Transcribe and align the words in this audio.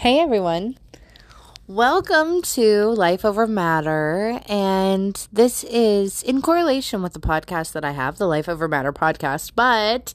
Hey 0.00 0.18
everyone. 0.18 0.78
Welcome 1.66 2.40
to 2.54 2.86
Life 2.86 3.22
Over 3.22 3.46
Matter. 3.46 4.40
And 4.48 5.14
this 5.30 5.62
is 5.64 6.22
in 6.22 6.40
correlation 6.40 7.02
with 7.02 7.12
the 7.12 7.20
podcast 7.20 7.72
that 7.72 7.84
I 7.84 7.90
have, 7.90 8.16
the 8.16 8.26
Life 8.26 8.48
Over 8.48 8.66
Matter 8.66 8.94
podcast. 8.94 9.52
But 9.54 10.14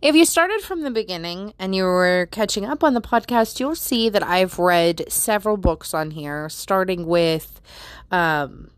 if 0.00 0.14
you 0.14 0.24
started 0.24 0.60
from 0.60 0.82
the 0.82 0.90
beginning 0.92 1.52
and 1.58 1.74
you 1.74 1.82
were 1.82 2.28
catching 2.30 2.64
up 2.64 2.84
on 2.84 2.94
the 2.94 3.00
podcast, 3.00 3.58
you'll 3.58 3.74
see 3.74 4.08
that 4.08 4.22
I've 4.22 4.56
read 4.60 5.04
several 5.08 5.56
books 5.56 5.94
on 5.94 6.12
here, 6.12 6.48
starting 6.48 7.04
with 7.04 7.60
um, 8.12 8.70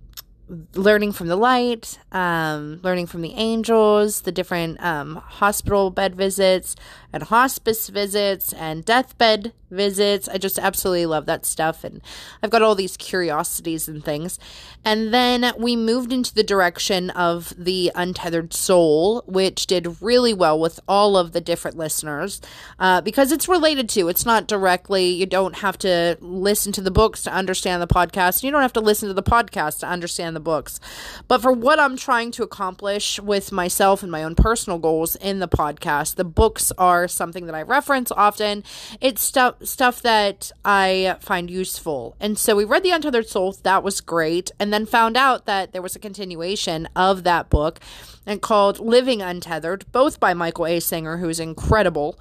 learning 0.75 1.13
from 1.13 1.27
the 1.27 1.37
light, 1.37 1.99
um, 2.13 2.81
learning 2.83 3.07
from 3.07 3.23
the 3.23 3.35
angels, 3.35 4.23
the 4.23 4.33
different 4.33 4.83
um, 4.83 5.17
hospital 5.17 5.91
bed 5.91 6.15
visits 6.15 6.77
and 7.17 7.25
hospice 7.25 7.89
visits 7.89 8.53
and 8.53 8.85
deathbed 8.85 9.53
visits. 9.71 10.29
I 10.29 10.39
just 10.39 10.59
absolutely 10.59 11.07
love 11.07 11.27
that 11.27 11.45
stuff. 11.45 11.83
And 11.83 12.01
I've 12.43 12.51
got 12.51 12.63
all 12.63 12.75
these 12.75 12.97
curiosities 12.97 13.89
and 13.89 14.05
things. 14.05 14.39
And 14.85 15.13
then 15.13 15.53
we 15.59 15.75
moved 15.75 16.13
into 16.13 16.33
the 16.33 16.45
direction 16.45 17.11
of 17.11 17.53
the 17.59 17.91
untethered 17.95 18.53
soul, 18.53 19.23
which 19.27 19.67
did 19.67 20.01
really 20.01 20.33
well 20.33 20.59
with 20.59 20.79
all 20.87 21.17
of 21.17 21.33
the 21.33 21.41
different 21.41 21.77
listeners 21.77 22.41
uh, 22.79 23.01
because 23.01 23.33
it's 23.33 23.49
related 23.49 23.89
to, 23.91 24.09
it's 24.09 24.27
not 24.27 24.47
directly, 24.47 25.09
you 25.09 25.27
don't 25.27 25.57
have 25.57 25.79
to 25.79 26.17
listen 26.21 26.71
to 26.73 26.81
the 26.81 26.91
books 26.91 27.23
to 27.25 27.33
understand 27.33 27.83
the 27.83 27.87
podcast. 27.87 28.43
You 28.43 28.51
don't 28.51 28.63
have 28.63 28.73
to 28.75 28.81
listen 28.81 29.09
to 29.09 29.15
the 29.15 29.23
podcast 29.23 29.81
to 29.81 29.89
understand 29.89 30.37
the 30.37 30.41
books. 30.41 30.79
But 31.27 31.43
for 31.43 31.53
what 31.53 31.81
I'm 31.81 31.97
trying 31.97 32.31
to 32.33 32.43
accomplish 32.43 33.19
with 33.19 33.51
myself 33.51 34.03
and 34.03 34.13
my 34.13 34.23
own 34.23 34.35
personal 34.35 34.79
goals 34.79 35.17
in 35.17 35.41
the 35.41 35.49
podcast, 35.49 36.15
the 36.15 36.25
books 36.25 36.71
are 36.79 37.06
something 37.09 37.47
that 37.47 37.55
I 37.55 37.63
reference 37.63 38.11
often. 38.13 38.65
It's 39.01 39.23
stuff 39.23 39.57
stuff 39.63 40.03
that 40.03 40.53
I 40.65 41.17
find 41.21 41.51
useful. 41.51 42.17
And 42.21 42.39
so 42.39 42.57
we 42.57 42.65
read 42.65 42.83
The 42.83 42.91
Untethered 42.91 43.29
Soul, 43.29 43.53
that 43.63 43.83
was 43.83 44.01
great, 44.01 44.51
and 44.59 44.73
then 44.73 44.87
found 44.87 45.17
out 45.17 45.47
that 45.47 45.73
there 45.73 45.83
was 45.83 45.97
a 45.97 46.01
continuation 46.01 46.89
of 46.97 47.25
that 47.25 47.51
book 47.51 47.81
and 48.27 48.43
called 48.43 48.81
Living 48.81 49.23
Untethered, 49.23 49.91
both 49.93 50.19
by 50.19 50.35
Michael 50.35 50.67
A. 50.67 50.81
Singer, 50.81 51.19
who's 51.19 51.39
incredible. 51.39 52.19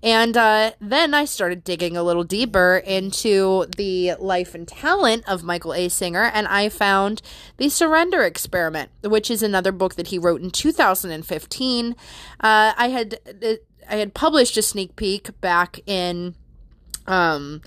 And 0.00 0.36
uh, 0.36 0.72
then 0.80 1.12
I 1.12 1.24
started 1.24 1.64
digging 1.64 1.96
a 1.96 2.04
little 2.04 2.22
deeper 2.22 2.80
into 2.86 3.66
the 3.76 4.14
life 4.20 4.54
and 4.54 4.66
talent 4.66 5.28
of 5.28 5.42
Michael 5.42 5.74
A. 5.74 5.88
Singer, 5.88 6.30
and 6.32 6.46
I 6.46 6.68
found 6.68 7.20
The 7.56 7.68
Surrender 7.68 8.22
Experiment, 8.22 8.90
which 9.02 9.28
is 9.28 9.42
another 9.42 9.72
book 9.72 9.96
that 9.96 10.08
he 10.08 10.18
wrote 10.18 10.40
in 10.40 10.50
2015. 10.50 11.90
Uh, 11.90 11.94
I 12.40 12.88
had 12.88 13.18
uh, 13.26 13.54
I 13.88 13.96
had 13.96 14.14
published 14.14 14.56
a 14.56 14.62
sneak 14.62 14.96
peek 14.96 15.40
back 15.40 15.80
in 15.86 16.34
um 17.06 17.62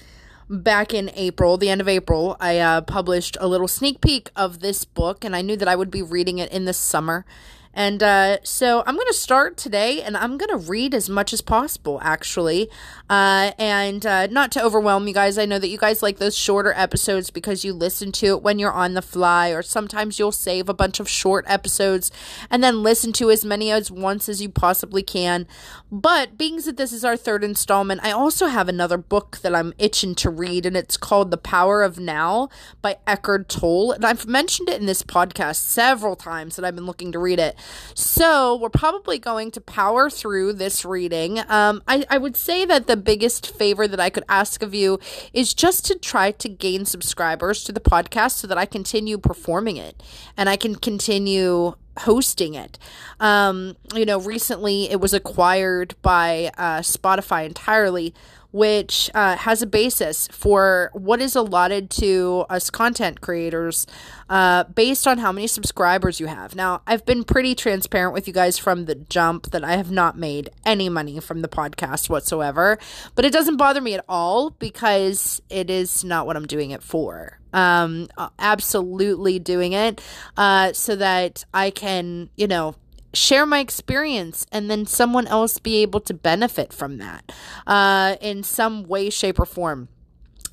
back 0.51 0.93
in 0.93 1.09
April, 1.15 1.57
the 1.57 1.69
end 1.69 1.79
of 1.79 1.87
April, 1.87 2.35
I 2.39 2.59
uh, 2.59 2.81
published 2.81 3.37
a 3.39 3.47
little 3.47 3.69
sneak 3.69 4.01
peek 4.01 4.29
of 4.35 4.59
this 4.59 4.83
book, 4.83 5.23
and 5.23 5.33
I 5.33 5.41
knew 5.41 5.55
that 5.55 5.67
I 5.67 5.75
would 5.75 5.89
be 5.89 6.01
reading 6.01 6.39
it 6.39 6.51
in 6.51 6.65
the 6.65 6.73
summer. 6.73 7.25
And 7.73 8.03
uh, 8.03 8.37
so 8.43 8.83
I'm 8.85 8.95
going 8.95 9.07
to 9.07 9.13
start 9.13 9.57
today 9.57 10.01
and 10.01 10.17
I'm 10.17 10.37
going 10.37 10.49
to 10.49 10.69
read 10.69 10.93
as 10.93 11.09
much 11.09 11.31
as 11.33 11.41
possible, 11.41 11.99
actually. 12.03 12.69
Uh, 13.09 13.51
and 13.57 14.05
uh, 14.05 14.27
not 14.27 14.51
to 14.53 14.63
overwhelm 14.63 15.07
you 15.07 15.13
guys, 15.13 15.37
I 15.37 15.45
know 15.45 15.59
that 15.59 15.69
you 15.69 15.77
guys 15.77 16.03
like 16.03 16.17
those 16.17 16.37
shorter 16.37 16.73
episodes 16.73 17.29
because 17.29 17.63
you 17.63 17.73
listen 17.73 18.11
to 18.13 18.27
it 18.27 18.43
when 18.43 18.59
you're 18.59 18.71
on 18.71 18.93
the 18.93 19.01
fly, 19.01 19.49
or 19.49 19.61
sometimes 19.61 20.19
you'll 20.19 20.31
save 20.31 20.69
a 20.69 20.73
bunch 20.73 20.99
of 20.99 21.09
short 21.09 21.45
episodes 21.47 22.11
and 22.49 22.63
then 22.63 22.83
listen 22.83 23.13
to 23.13 23.31
as 23.31 23.45
many 23.45 23.71
as 23.71 23.91
once 23.91 24.27
as 24.27 24.41
you 24.41 24.49
possibly 24.49 25.03
can. 25.03 25.47
But 25.91 26.37
being 26.37 26.57
that 26.61 26.77
this 26.77 26.93
is 26.93 27.03
our 27.03 27.17
third 27.17 27.43
installment, 27.43 28.01
I 28.03 28.11
also 28.11 28.47
have 28.47 28.69
another 28.69 28.97
book 28.97 29.39
that 29.41 29.55
I'm 29.55 29.73
itching 29.77 30.15
to 30.15 30.29
read, 30.29 30.65
and 30.65 30.77
it's 30.77 30.97
called 30.97 31.31
The 31.31 31.37
Power 31.37 31.83
of 31.83 31.99
Now 31.99 32.49
by 32.81 32.97
Eckhart 33.07 33.49
Tolle. 33.49 33.93
And 33.93 34.05
I've 34.05 34.27
mentioned 34.27 34.69
it 34.69 34.79
in 34.79 34.85
this 34.85 35.03
podcast 35.03 35.55
several 35.55 36.15
times 36.15 36.55
that 36.55 36.65
I've 36.65 36.75
been 36.75 36.85
looking 36.85 37.11
to 37.13 37.19
read 37.19 37.39
it. 37.39 37.55
So 37.93 38.55
we're 38.55 38.69
probably 38.69 39.19
going 39.19 39.51
to 39.51 39.61
power 39.61 40.09
through 40.09 40.53
this 40.53 40.85
reading. 40.85 41.39
Um, 41.49 41.81
I, 41.87 42.05
I 42.09 42.17
would 42.17 42.35
say 42.35 42.65
that 42.65 42.87
the 42.87 42.97
biggest 42.97 43.55
favor 43.55 43.87
that 43.87 43.99
I 43.99 44.09
could 44.09 44.23
ask 44.29 44.63
of 44.63 44.73
you 44.73 44.99
is 45.33 45.53
just 45.53 45.85
to 45.87 45.95
try 45.95 46.31
to 46.31 46.49
gain 46.49 46.85
subscribers 46.85 47.63
to 47.65 47.71
the 47.71 47.79
podcast 47.79 48.31
so 48.31 48.47
that 48.47 48.57
I 48.57 48.65
continue 48.65 49.17
performing 49.17 49.77
it 49.77 50.01
and 50.37 50.49
I 50.49 50.55
can 50.55 50.75
continue 50.75 51.75
hosting 51.99 52.53
it. 52.53 52.79
Um, 53.19 53.75
you 53.93 54.05
know, 54.05 54.19
recently 54.19 54.89
it 54.89 54.99
was 54.99 55.13
acquired 55.13 55.95
by 56.01 56.51
uh, 56.57 56.79
Spotify 56.79 57.45
entirely, 57.45 58.13
which 58.51 59.09
uh, 59.13 59.35
has 59.37 59.61
a 59.61 59.67
basis 59.67 60.27
for 60.31 60.89
what 60.93 61.21
is 61.21 61.35
allotted 61.35 61.89
to 61.89 62.45
us 62.49 62.69
content 62.69 63.21
creators 63.21 63.87
uh, 64.29 64.63
based 64.65 65.07
on 65.07 65.17
how 65.17 65.31
many 65.31 65.47
subscribers 65.47 66.19
you 66.19 66.27
have. 66.27 66.55
Now, 66.55 66.81
I've 66.85 67.05
been 67.05 67.23
pretty 67.23 67.55
transparent 67.55 68.13
with 68.13 68.27
you 68.27 68.33
guys 68.33 68.57
from 68.57 68.85
the 68.85 68.95
jump 68.95 69.51
that 69.51 69.63
I 69.63 69.75
have 69.75 69.91
not 69.91 70.17
made 70.17 70.49
any 70.65 70.89
money 70.89 71.19
from 71.19 71.41
the 71.41 71.47
podcast 71.47 72.09
whatsoever, 72.09 72.77
but 73.15 73.25
it 73.25 73.33
doesn't 73.33 73.57
bother 73.57 73.81
me 73.81 73.93
at 73.93 74.05
all 74.07 74.51
because 74.51 75.41
it 75.49 75.69
is 75.69 76.03
not 76.03 76.25
what 76.25 76.35
I'm 76.35 76.47
doing 76.47 76.71
it 76.71 76.83
for. 76.83 77.39
Um, 77.53 78.07
absolutely 78.39 79.37
doing 79.37 79.73
it 79.73 80.01
uh, 80.37 80.71
so 80.71 80.95
that 80.95 81.43
I 81.53 81.69
can, 81.69 82.29
you 82.37 82.47
know, 82.47 82.75
share 83.13 83.45
my 83.45 83.59
experience 83.59 84.45
and 84.51 84.69
then 84.69 84.85
someone 84.85 85.27
else 85.27 85.59
be 85.59 85.77
able 85.81 85.99
to 86.01 86.13
benefit 86.13 86.73
from 86.73 86.97
that 86.97 87.31
uh, 87.67 88.15
in 88.21 88.43
some 88.43 88.83
way, 88.87 89.09
shape, 89.09 89.39
or 89.39 89.45
form. 89.45 89.89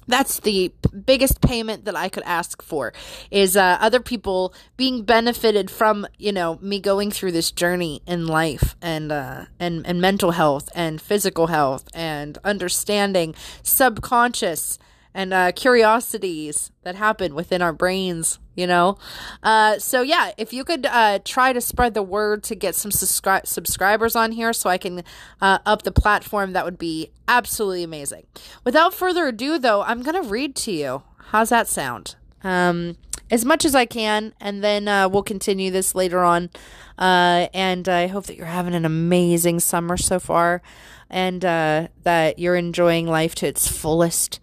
That's 0.08 0.41
the 0.41 0.72
biggest 1.04 1.42
payment 1.42 1.84
that 1.84 1.94
I 1.94 2.08
could 2.08 2.22
ask 2.24 2.62
for 2.62 2.94
is 3.30 3.58
uh, 3.58 3.76
other 3.78 4.00
people 4.00 4.54
being 4.78 5.02
benefited 5.02 5.70
from 5.70 6.06
you 6.16 6.32
know 6.32 6.58
me 6.62 6.80
going 6.80 7.10
through 7.10 7.32
this 7.32 7.52
journey 7.52 8.00
in 8.06 8.26
life 8.26 8.74
and 8.80 9.12
uh, 9.12 9.44
and 9.60 9.86
and 9.86 10.00
mental 10.00 10.30
health 10.30 10.70
and 10.74 10.98
physical 10.98 11.48
health 11.48 11.88
and 11.92 12.38
understanding 12.42 13.34
subconscious 13.62 14.78
and 15.12 15.34
uh, 15.34 15.52
curiosities 15.52 16.70
that 16.84 16.94
happen 16.94 17.34
within 17.34 17.60
our 17.60 17.72
brains, 17.72 18.38
you 18.58 18.66
know? 18.66 18.98
Uh, 19.42 19.78
so, 19.78 20.02
yeah, 20.02 20.32
if 20.36 20.52
you 20.52 20.64
could 20.64 20.84
uh, 20.84 21.20
try 21.24 21.52
to 21.52 21.60
spread 21.60 21.94
the 21.94 22.02
word 22.02 22.42
to 22.44 22.54
get 22.54 22.74
some 22.74 22.91
subscri- 22.91 23.46
subscribers 23.46 24.16
on 24.16 24.32
here 24.32 24.52
so 24.52 24.69
I 24.69 24.78
can 24.78 25.04
uh, 25.41 25.58
up 25.64 25.82
the 25.82 25.92
platform, 25.92 26.52
that 26.52 26.64
would 26.64 26.78
be 26.78 27.10
absolutely 27.28 27.84
amazing. 27.84 28.26
Without 28.64 28.92
further 28.92 29.28
ado, 29.28 29.58
though, 29.58 29.82
I'm 29.82 30.02
going 30.02 30.20
to 30.20 30.28
read 30.28 30.56
to 30.56 30.72
you. 30.72 31.02
How's 31.28 31.50
that 31.50 31.68
sound? 31.68 32.16
Um, 32.42 32.97
as 33.30 33.44
much 33.44 33.64
as 33.64 33.74
I 33.74 33.84
can, 33.84 34.32
and 34.41 34.64
then 34.64 34.88
uh, 34.88 35.08
we'll 35.08 35.22
continue 35.22 35.70
this 35.70 35.94
later 35.94 36.24
on. 36.24 36.50
Uh, 36.98 37.47
and 37.54 37.88
I 37.88 38.08
hope 38.08 38.26
that 38.26 38.36
you're 38.36 38.47
having 38.47 38.74
an 38.74 38.84
amazing 38.84 39.60
summer 39.60 39.97
so 39.97 40.18
far 40.18 40.62
and 41.10 41.44
uh, 41.44 41.88
that 42.02 42.38
you're 42.38 42.56
enjoying 42.56 43.06
life 43.06 43.34
to 43.36 43.47
its 43.47 43.68
fullest. 43.68 44.41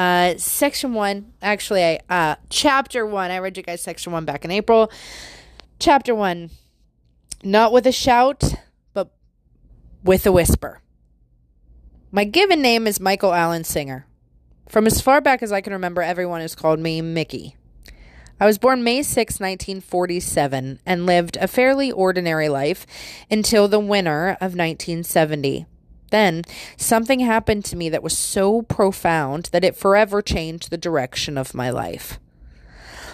Uh, 0.00 0.34
section 0.38 0.94
one, 0.94 1.30
actually, 1.42 1.84
I, 1.84 2.00
uh, 2.08 2.36
chapter 2.48 3.04
one, 3.04 3.30
I 3.30 3.36
read 3.36 3.58
you 3.58 3.62
guys 3.62 3.82
section 3.82 4.12
one 4.12 4.24
back 4.24 4.46
in 4.46 4.50
April. 4.50 4.90
Chapter 5.78 6.14
one, 6.14 6.48
not 7.44 7.70
with 7.70 7.86
a 7.86 7.92
shout, 7.92 8.42
but 8.94 9.10
with 10.02 10.24
a 10.24 10.32
whisper. 10.32 10.80
My 12.10 12.24
given 12.24 12.62
name 12.62 12.86
is 12.86 12.98
Michael 12.98 13.34
Allen 13.34 13.62
Singer. 13.62 14.06
From 14.70 14.86
as 14.86 15.02
far 15.02 15.20
back 15.20 15.42
as 15.42 15.52
I 15.52 15.60
can 15.60 15.74
remember, 15.74 16.00
everyone 16.00 16.40
has 16.40 16.54
called 16.54 16.80
me 16.80 17.02
Mickey. 17.02 17.56
I 18.40 18.46
was 18.46 18.56
born 18.56 18.82
May 18.82 19.02
6, 19.02 19.34
1947, 19.34 20.80
and 20.86 21.04
lived 21.04 21.36
a 21.36 21.46
fairly 21.46 21.92
ordinary 21.92 22.48
life 22.48 22.86
until 23.30 23.68
the 23.68 23.78
winter 23.78 24.30
of 24.40 24.56
1970. 24.56 25.66
Then 26.10 26.42
something 26.76 27.20
happened 27.20 27.64
to 27.66 27.76
me 27.76 27.88
that 27.88 28.02
was 28.02 28.16
so 28.16 28.62
profound 28.62 29.46
that 29.52 29.64
it 29.64 29.76
forever 29.76 30.20
changed 30.20 30.70
the 30.70 30.76
direction 30.76 31.38
of 31.38 31.54
my 31.54 31.70
life. 31.70 32.18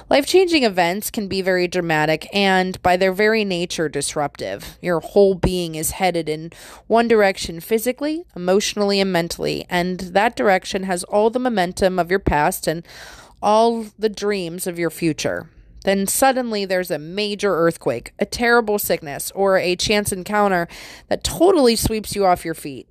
Life 0.08 0.26
changing 0.26 0.62
events 0.62 1.10
can 1.10 1.26
be 1.26 1.42
very 1.42 1.66
dramatic 1.66 2.28
and, 2.32 2.80
by 2.80 2.96
their 2.96 3.12
very 3.12 3.44
nature, 3.44 3.88
disruptive. 3.88 4.78
Your 4.80 5.00
whole 5.00 5.34
being 5.34 5.74
is 5.74 5.92
headed 5.92 6.28
in 6.28 6.52
one 6.86 7.08
direction 7.08 7.58
physically, 7.58 8.24
emotionally, 8.36 9.00
and 9.00 9.12
mentally, 9.12 9.66
and 9.68 9.98
that 9.98 10.36
direction 10.36 10.84
has 10.84 11.02
all 11.04 11.28
the 11.28 11.40
momentum 11.40 11.98
of 11.98 12.08
your 12.08 12.20
past 12.20 12.68
and 12.68 12.86
all 13.42 13.86
the 13.98 14.08
dreams 14.08 14.68
of 14.68 14.78
your 14.78 14.90
future. 14.90 15.50
Then 15.86 16.08
suddenly 16.08 16.64
there's 16.64 16.90
a 16.90 16.98
major 16.98 17.54
earthquake, 17.54 18.12
a 18.18 18.26
terrible 18.26 18.76
sickness, 18.76 19.30
or 19.36 19.56
a 19.56 19.76
chance 19.76 20.10
encounter 20.10 20.66
that 21.06 21.22
totally 21.22 21.76
sweeps 21.76 22.16
you 22.16 22.26
off 22.26 22.44
your 22.44 22.54
feet. 22.54 22.88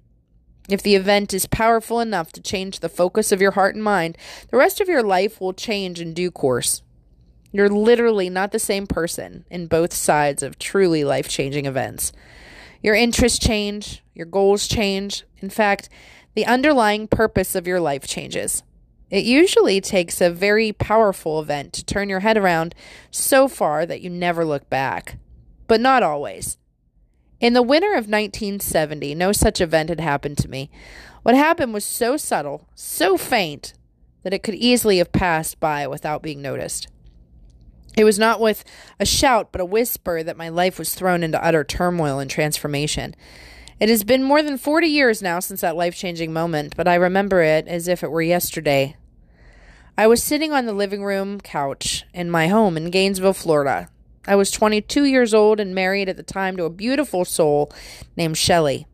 If 0.69 0.81
the 0.81 0.95
event 0.95 1.33
is 1.33 1.45
powerful 1.45 1.99
enough 1.99 2.31
to 2.31 2.41
change 2.41 2.79
the 2.79 2.87
focus 2.87 3.33
of 3.33 3.41
your 3.41 3.51
heart 3.51 3.75
and 3.75 3.83
mind, 3.83 4.17
the 4.49 4.55
rest 4.55 4.79
of 4.79 4.87
your 4.87 5.03
life 5.03 5.41
will 5.41 5.51
change 5.51 5.99
in 5.99 6.13
due 6.13 6.31
course. 6.31 6.83
You're 7.51 7.67
literally 7.67 8.29
not 8.29 8.53
the 8.53 8.59
same 8.59 8.87
person 8.87 9.43
in 9.51 9.67
both 9.67 9.91
sides 9.91 10.41
of 10.41 10.57
truly 10.57 11.03
life 11.03 11.27
changing 11.27 11.65
events. 11.65 12.13
Your 12.81 12.95
interests 12.95 13.39
change, 13.39 14.05
your 14.13 14.25
goals 14.25 14.69
change. 14.69 15.25
In 15.39 15.49
fact, 15.49 15.89
the 16.33 16.45
underlying 16.45 17.09
purpose 17.09 17.55
of 17.55 17.67
your 17.67 17.81
life 17.81 18.07
changes. 18.07 18.63
It 19.09 19.23
usually 19.23 19.81
takes 19.81 20.19
a 20.19 20.29
very 20.29 20.71
powerful 20.71 21.39
event 21.39 21.73
to 21.73 21.85
turn 21.85 22.09
your 22.09 22.21
head 22.21 22.37
around 22.37 22.73
so 23.11 23.47
far 23.47 23.85
that 23.85 24.01
you 24.01 24.09
never 24.09 24.43
look 24.43 24.69
back, 24.69 25.17
but 25.67 25.79
not 25.79 26.03
always. 26.03 26.57
In 27.39 27.53
the 27.53 27.61
winter 27.61 27.91
of 27.91 28.07
1970, 28.07 29.13
no 29.13 29.31
such 29.31 29.61
event 29.61 29.89
had 29.89 29.99
happened 29.99 30.37
to 30.39 30.49
me. 30.49 30.71
What 31.23 31.35
happened 31.35 31.73
was 31.73 31.85
so 31.85 32.17
subtle, 32.17 32.67
so 32.73 33.17
faint, 33.17 33.73
that 34.23 34.33
it 34.33 34.41
could 34.41 34.55
easily 34.55 34.97
have 34.97 35.11
passed 35.11 35.59
by 35.59 35.87
without 35.87 36.23
being 36.23 36.41
noticed. 36.41 36.87
It 37.97 38.03
was 38.03 38.19
not 38.19 38.41
with 38.41 38.63
a 38.99 39.05
shout, 39.05 39.51
but 39.51 39.61
a 39.61 39.65
whisper 39.65 40.23
that 40.23 40.37
my 40.37 40.49
life 40.49 40.79
was 40.79 40.95
thrown 40.95 41.23
into 41.23 41.43
utter 41.43 41.63
turmoil 41.63 42.19
and 42.19 42.29
transformation. 42.29 43.15
It 43.77 43.89
has 43.89 44.05
been 44.05 44.23
more 44.23 44.41
than 44.41 44.57
40 44.57 44.87
years 44.87 45.21
now 45.21 45.41
since 45.41 45.59
that 45.59 45.75
life 45.75 45.97
changing 45.97 46.31
moment, 46.31 46.77
but 46.77 46.87
I 46.87 46.95
remember 46.95 47.41
it 47.41 47.67
as 47.67 47.89
if 47.89 48.03
it 48.03 48.11
were 48.11 48.21
yesterday. 48.21 48.95
I 49.97 50.07
was 50.07 50.23
sitting 50.23 50.53
on 50.53 50.65
the 50.65 50.71
living 50.71 51.03
room 51.03 51.41
couch 51.41 52.05
in 52.13 52.31
my 52.31 52.47
home 52.47 52.77
in 52.77 52.89
Gainesville, 52.89 53.33
Florida. 53.33 53.89
I 54.25 54.37
was 54.37 54.49
22 54.49 55.03
years 55.03 55.33
old 55.33 55.59
and 55.59 55.75
married 55.75 56.07
at 56.07 56.15
the 56.15 56.23
time 56.23 56.55
to 56.55 56.63
a 56.63 56.69
beautiful 56.69 57.25
soul 57.25 57.69
named 58.15 58.37
Shelley. 58.37 58.87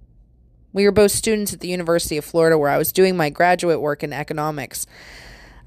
We 0.74 0.86
were 0.86 0.92
both 0.92 1.12
students 1.12 1.54
at 1.54 1.60
the 1.60 1.68
University 1.68 2.18
of 2.18 2.25
Florida 2.25 2.57
where 2.57 2.69
I 2.69 2.80
was 2.80 2.92
doing 2.92 3.16
my 3.16 3.30
graduate 3.30 3.81
work 3.81 4.01
in 4.01 4.13
economics. 4.13 4.88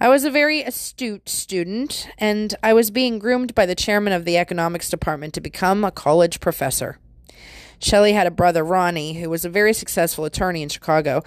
I 0.00 0.08
was 0.08 0.24
a 0.24 0.30
very 0.30 0.62
astute 0.62 1.28
student, 1.28 2.08
and 2.18 2.52
I 2.64 2.72
was 2.72 2.90
being 2.90 3.20
groomed 3.20 3.54
by 3.54 3.64
the 3.64 3.76
chairman 3.76 4.12
of 4.12 4.24
the 4.24 4.36
economics 4.36 4.90
department 4.90 5.34
to 5.34 5.40
become 5.40 5.84
a 5.84 5.92
college 5.92 6.40
professor. 6.40 6.98
Shelley 7.84 8.14
had 8.14 8.26
a 8.26 8.30
brother, 8.30 8.64
Ronnie, 8.64 9.20
who 9.20 9.28
was 9.28 9.44
a 9.44 9.50
very 9.50 9.74
successful 9.74 10.24
attorney 10.24 10.62
in 10.62 10.70
Chicago. 10.70 11.22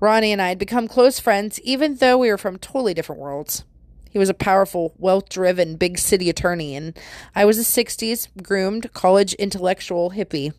Ronnie 0.00 0.32
and 0.32 0.42
I 0.42 0.48
had 0.48 0.58
become 0.58 0.88
close 0.88 1.20
friends, 1.20 1.60
even 1.60 1.94
though 1.94 2.18
we 2.18 2.30
were 2.30 2.36
from 2.36 2.58
totally 2.58 2.94
different 2.94 3.20
worlds. 3.20 3.62
He 4.10 4.18
was 4.18 4.28
a 4.28 4.34
powerful, 4.34 4.92
wealth 4.98 5.28
driven, 5.28 5.76
big 5.76 5.98
city 5.98 6.28
attorney, 6.28 6.74
and 6.74 6.98
I 7.32 7.44
was 7.44 7.58
a 7.58 7.82
60s, 7.82 8.26
groomed, 8.42 8.92
college 8.92 9.34
intellectual 9.34 10.10
hippie. 10.10 10.52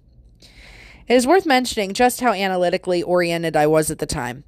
It 1.09 1.15
is 1.15 1.27
worth 1.27 1.45
mentioning 1.45 1.93
just 1.93 2.21
how 2.21 2.31
analytically 2.31 3.03
oriented 3.03 3.57
I 3.57 3.67
was 3.67 3.91
at 3.91 3.99
the 3.99 4.05
time. 4.05 4.45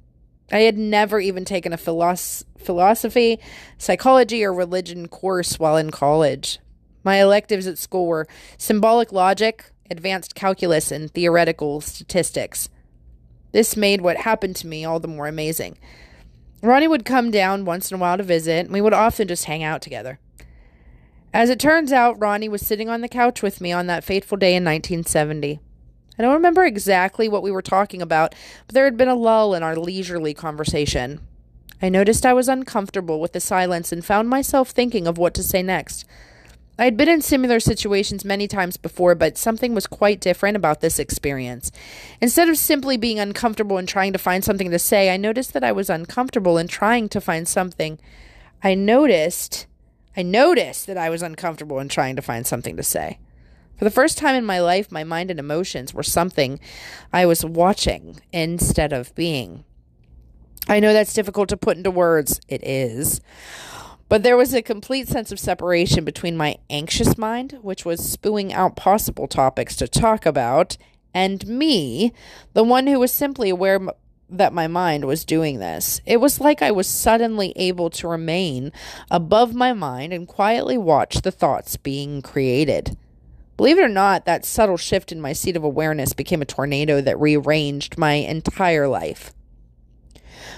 I 0.50 0.60
had 0.60 0.78
never 0.78 1.20
even 1.20 1.44
taken 1.44 1.74
a 1.74 1.76
philosophy, 1.76 2.50
philosophy, 2.56 3.40
psychology, 3.76 4.42
or 4.42 4.54
religion 4.54 5.08
course 5.08 5.58
while 5.58 5.76
in 5.76 5.90
college. 5.90 6.60
My 7.02 7.20
electives 7.20 7.66
at 7.66 7.76
school 7.76 8.06
were 8.06 8.26
symbolic 8.56 9.12
logic, 9.12 9.66
advanced 9.94 10.34
calculus, 10.34 10.90
and 10.90 11.10
theoretical 11.10 11.80
statistics. 11.80 12.68
This 13.52 13.76
made 13.76 14.00
what 14.00 14.18
happened 14.18 14.56
to 14.56 14.66
me 14.66 14.84
all 14.84 14.98
the 14.98 15.08
more 15.08 15.28
amazing. 15.28 15.78
Ronnie 16.60 16.88
would 16.88 17.04
come 17.04 17.30
down 17.30 17.64
once 17.64 17.90
in 17.90 17.96
a 17.96 18.00
while 18.00 18.16
to 18.16 18.22
visit, 18.22 18.66
and 18.66 18.72
we 18.72 18.80
would 18.80 18.92
often 18.92 19.28
just 19.28 19.44
hang 19.44 19.62
out 19.62 19.80
together. 19.80 20.18
As 21.32 21.50
it 21.50 21.60
turns 21.60 21.92
out, 21.92 22.20
Ronnie 22.20 22.48
was 22.48 22.66
sitting 22.66 22.88
on 22.88 23.00
the 23.00 23.08
couch 23.08 23.42
with 23.42 23.60
me 23.60 23.70
on 23.70 23.86
that 23.86 24.04
fateful 24.04 24.38
day 24.38 24.56
in 24.56 24.64
1970. 24.64 25.60
I 26.18 26.22
don't 26.22 26.32
remember 26.32 26.64
exactly 26.64 27.28
what 27.28 27.42
we 27.42 27.50
were 27.50 27.62
talking 27.62 28.00
about, 28.00 28.34
but 28.66 28.74
there 28.74 28.84
had 28.84 28.96
been 28.96 29.08
a 29.08 29.14
lull 29.14 29.54
in 29.54 29.62
our 29.62 29.76
leisurely 29.76 30.32
conversation. 30.32 31.20
I 31.82 31.88
noticed 31.88 32.24
I 32.24 32.32
was 32.32 32.48
uncomfortable 32.48 33.20
with 33.20 33.32
the 33.32 33.40
silence 33.40 33.92
and 33.92 34.04
found 34.04 34.28
myself 34.28 34.70
thinking 34.70 35.06
of 35.06 35.18
what 35.18 35.34
to 35.34 35.42
say 35.42 35.62
next. 35.62 36.04
I 36.76 36.84
had 36.84 36.96
been 36.96 37.08
in 37.08 37.22
similar 37.22 37.60
situations 37.60 38.24
many 38.24 38.48
times 38.48 38.76
before, 38.76 39.14
but 39.14 39.38
something 39.38 39.74
was 39.74 39.86
quite 39.86 40.20
different 40.20 40.56
about 40.56 40.80
this 40.80 40.98
experience. 40.98 41.70
Instead 42.20 42.48
of 42.48 42.58
simply 42.58 42.96
being 42.96 43.20
uncomfortable 43.20 43.78
and 43.78 43.88
trying 43.88 44.12
to 44.12 44.18
find 44.18 44.42
something 44.42 44.70
to 44.72 44.78
say, 44.78 45.10
I 45.12 45.16
noticed 45.16 45.52
that 45.52 45.62
I 45.62 45.70
was 45.70 45.88
uncomfortable 45.88 46.58
and 46.58 46.68
trying 46.68 47.08
to 47.10 47.20
find 47.20 47.46
something. 47.46 48.00
I 48.62 48.74
noticed, 48.74 49.66
I 50.16 50.22
noticed 50.22 50.88
that 50.88 50.98
I 50.98 51.10
was 51.10 51.22
uncomfortable 51.22 51.78
and 51.78 51.88
trying 51.88 52.16
to 52.16 52.22
find 52.22 52.44
something 52.44 52.76
to 52.76 52.82
say. 52.82 53.20
For 53.78 53.84
the 53.84 53.90
first 53.90 54.18
time 54.18 54.34
in 54.34 54.44
my 54.44 54.60
life, 54.60 54.90
my 54.90 55.04
mind 55.04 55.30
and 55.30 55.38
emotions 55.38 55.94
were 55.94 56.02
something 56.02 56.58
I 57.12 57.24
was 57.26 57.44
watching 57.44 58.20
instead 58.32 58.92
of 58.92 59.14
being. 59.14 59.64
I 60.68 60.80
know 60.80 60.92
that's 60.92 61.12
difficult 61.12 61.48
to 61.50 61.56
put 61.56 61.76
into 61.76 61.90
words. 61.90 62.40
It 62.48 62.64
is. 62.64 63.20
But 64.14 64.22
there 64.22 64.36
was 64.36 64.54
a 64.54 64.62
complete 64.62 65.08
sense 65.08 65.32
of 65.32 65.40
separation 65.40 66.04
between 66.04 66.36
my 66.36 66.58
anxious 66.70 67.18
mind, 67.18 67.58
which 67.62 67.84
was 67.84 68.08
spewing 68.08 68.52
out 68.52 68.76
possible 68.76 69.26
topics 69.26 69.74
to 69.74 69.88
talk 69.88 70.24
about, 70.24 70.76
and 71.12 71.44
me, 71.48 72.12
the 72.52 72.62
one 72.62 72.86
who 72.86 73.00
was 73.00 73.10
simply 73.10 73.50
aware 73.50 73.80
that 74.30 74.52
my 74.52 74.68
mind 74.68 75.04
was 75.04 75.24
doing 75.24 75.58
this. 75.58 76.00
It 76.06 76.18
was 76.18 76.40
like 76.40 76.62
I 76.62 76.70
was 76.70 76.86
suddenly 76.86 77.52
able 77.56 77.90
to 77.90 78.06
remain 78.06 78.70
above 79.10 79.52
my 79.52 79.72
mind 79.72 80.12
and 80.12 80.28
quietly 80.28 80.78
watch 80.78 81.22
the 81.22 81.32
thoughts 81.32 81.76
being 81.76 82.22
created. 82.22 82.96
Believe 83.56 83.78
it 83.78 83.84
or 83.84 83.88
not, 83.88 84.26
that 84.26 84.44
subtle 84.44 84.76
shift 84.76 85.10
in 85.10 85.20
my 85.20 85.32
seat 85.32 85.56
of 85.56 85.64
awareness 85.64 86.12
became 86.12 86.40
a 86.40 86.44
tornado 86.44 87.00
that 87.00 87.18
rearranged 87.18 87.98
my 87.98 88.12
entire 88.12 88.86
life. 88.86 89.32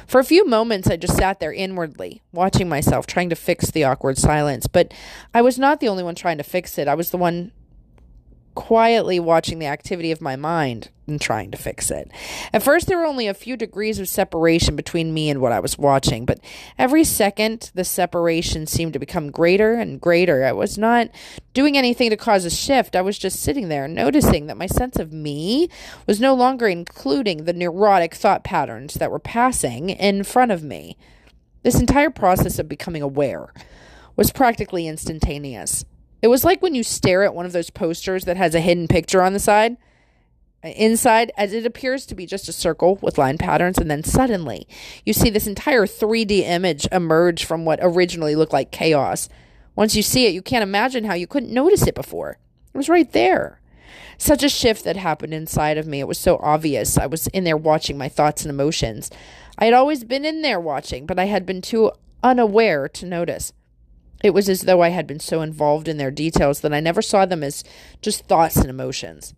For 0.06 0.20
a 0.20 0.24
few 0.24 0.46
moments, 0.46 0.88
I 0.88 0.96
just 0.96 1.16
sat 1.16 1.40
there 1.40 1.52
inwardly, 1.52 2.22
watching 2.32 2.68
myself, 2.68 3.06
trying 3.06 3.28
to 3.30 3.36
fix 3.36 3.70
the 3.70 3.84
awkward 3.84 4.18
silence. 4.18 4.66
But 4.66 4.94
I 5.34 5.42
was 5.42 5.58
not 5.58 5.80
the 5.80 5.88
only 5.88 6.04
one 6.04 6.14
trying 6.14 6.38
to 6.38 6.44
fix 6.44 6.78
it. 6.78 6.86
I 6.86 6.94
was 6.94 7.10
the 7.10 7.16
one 7.16 7.50
quietly 8.56 9.20
watching 9.20 9.60
the 9.60 9.66
activity 9.66 10.10
of 10.10 10.20
my 10.20 10.34
mind 10.34 10.88
and 11.06 11.20
trying 11.20 11.52
to 11.52 11.56
fix 11.56 11.90
it. 11.90 12.10
At 12.52 12.64
first, 12.64 12.88
there 12.88 12.98
were 12.98 13.06
only 13.06 13.28
a 13.28 13.34
few 13.34 13.56
degrees 13.56 14.00
of 14.00 14.08
separation 14.08 14.74
between 14.74 15.14
me 15.14 15.30
and 15.30 15.40
what 15.40 15.52
I 15.52 15.60
was 15.60 15.78
watching, 15.78 16.24
but 16.24 16.40
every 16.76 17.04
second, 17.04 17.70
the 17.74 17.84
separation 17.84 18.66
seemed 18.66 18.94
to 18.94 18.98
become 18.98 19.30
greater 19.30 19.74
and 19.74 20.00
greater. 20.00 20.44
I 20.44 20.50
was 20.50 20.76
not 20.76 21.10
doing 21.54 21.78
anything 21.78 22.10
to 22.10 22.16
cause 22.16 22.44
a 22.44 22.50
shift. 22.50 22.96
I 22.96 23.02
was 23.02 23.18
just 23.18 23.40
sitting 23.40 23.68
there, 23.68 23.86
noticing 23.86 24.48
that 24.48 24.56
my 24.56 24.66
sense 24.66 24.98
of 24.98 25.12
me 25.12 25.68
was 26.08 26.20
no 26.20 26.34
longer 26.34 26.66
including 26.66 27.44
the 27.44 27.52
neurotic 27.52 28.14
thought 28.14 28.42
patterns 28.42 28.94
that 28.94 29.12
were 29.12 29.20
passing 29.20 29.90
in 29.90 30.24
front 30.24 30.50
of 30.50 30.64
me. 30.64 30.96
This 31.62 31.78
entire 31.78 32.10
process 32.10 32.58
of 32.58 32.68
becoming 32.68 33.02
aware 33.02 33.52
was 34.16 34.32
practically 34.32 34.88
instantaneous. 34.88 35.84
It 36.22 36.28
was 36.28 36.44
like 36.44 36.62
when 36.62 36.74
you 36.74 36.82
stare 36.82 37.22
at 37.24 37.34
one 37.34 37.46
of 37.46 37.52
those 37.52 37.70
posters 37.70 38.24
that 38.24 38.36
has 38.36 38.54
a 38.54 38.60
hidden 38.60 38.88
picture 38.88 39.22
on 39.22 39.32
the 39.32 39.38
side. 39.38 39.76
Inside, 40.62 41.30
as 41.36 41.52
it 41.52 41.66
appears 41.66 42.06
to 42.06 42.14
be 42.14 42.26
just 42.26 42.48
a 42.48 42.52
circle 42.52 42.98
with 43.00 43.18
line 43.18 43.38
patterns, 43.38 43.78
and 43.78 43.90
then 43.90 44.02
suddenly 44.02 44.66
you 45.04 45.12
see 45.12 45.30
this 45.30 45.46
entire 45.46 45.86
3D 45.86 46.40
image 46.40 46.88
emerge 46.90 47.44
from 47.44 47.64
what 47.64 47.78
originally 47.82 48.34
looked 48.34 48.52
like 48.52 48.72
chaos. 48.72 49.28
Once 49.76 49.94
you 49.94 50.02
see 50.02 50.26
it, 50.26 50.34
you 50.34 50.42
can't 50.42 50.62
imagine 50.62 51.04
how 51.04 51.14
you 51.14 51.26
couldn't 51.26 51.52
notice 51.52 51.86
it 51.86 51.94
before. 51.94 52.38
It 52.74 52.76
was 52.76 52.88
right 52.88 53.12
there. 53.12 53.60
Such 54.18 54.42
a 54.42 54.48
shift 54.48 54.82
that 54.84 54.96
happened 54.96 55.34
inside 55.34 55.76
of 55.78 55.86
me. 55.86 56.00
It 56.00 56.08
was 56.08 56.18
so 56.18 56.38
obvious. 56.42 56.96
I 56.96 57.06
was 57.06 57.26
in 57.28 57.44
there 57.44 57.56
watching 57.56 57.98
my 57.98 58.08
thoughts 58.08 58.42
and 58.42 58.50
emotions. 58.50 59.10
I 59.58 59.66
had 59.66 59.74
always 59.74 60.04
been 60.04 60.24
in 60.24 60.42
there 60.42 60.58
watching, 60.58 61.06
but 61.06 61.18
I 61.18 61.26
had 61.26 61.44
been 61.46 61.60
too 61.60 61.92
unaware 62.22 62.88
to 62.88 63.06
notice. 63.06 63.52
It 64.22 64.34
was 64.34 64.48
as 64.48 64.62
though 64.62 64.82
I 64.82 64.88
had 64.88 65.06
been 65.06 65.20
so 65.20 65.42
involved 65.42 65.88
in 65.88 65.98
their 65.98 66.10
details 66.10 66.60
that 66.60 66.72
I 66.72 66.80
never 66.80 67.02
saw 67.02 67.26
them 67.26 67.42
as 67.42 67.64
just 68.00 68.26
thoughts 68.26 68.56
and 68.56 68.70
emotions. 68.70 69.34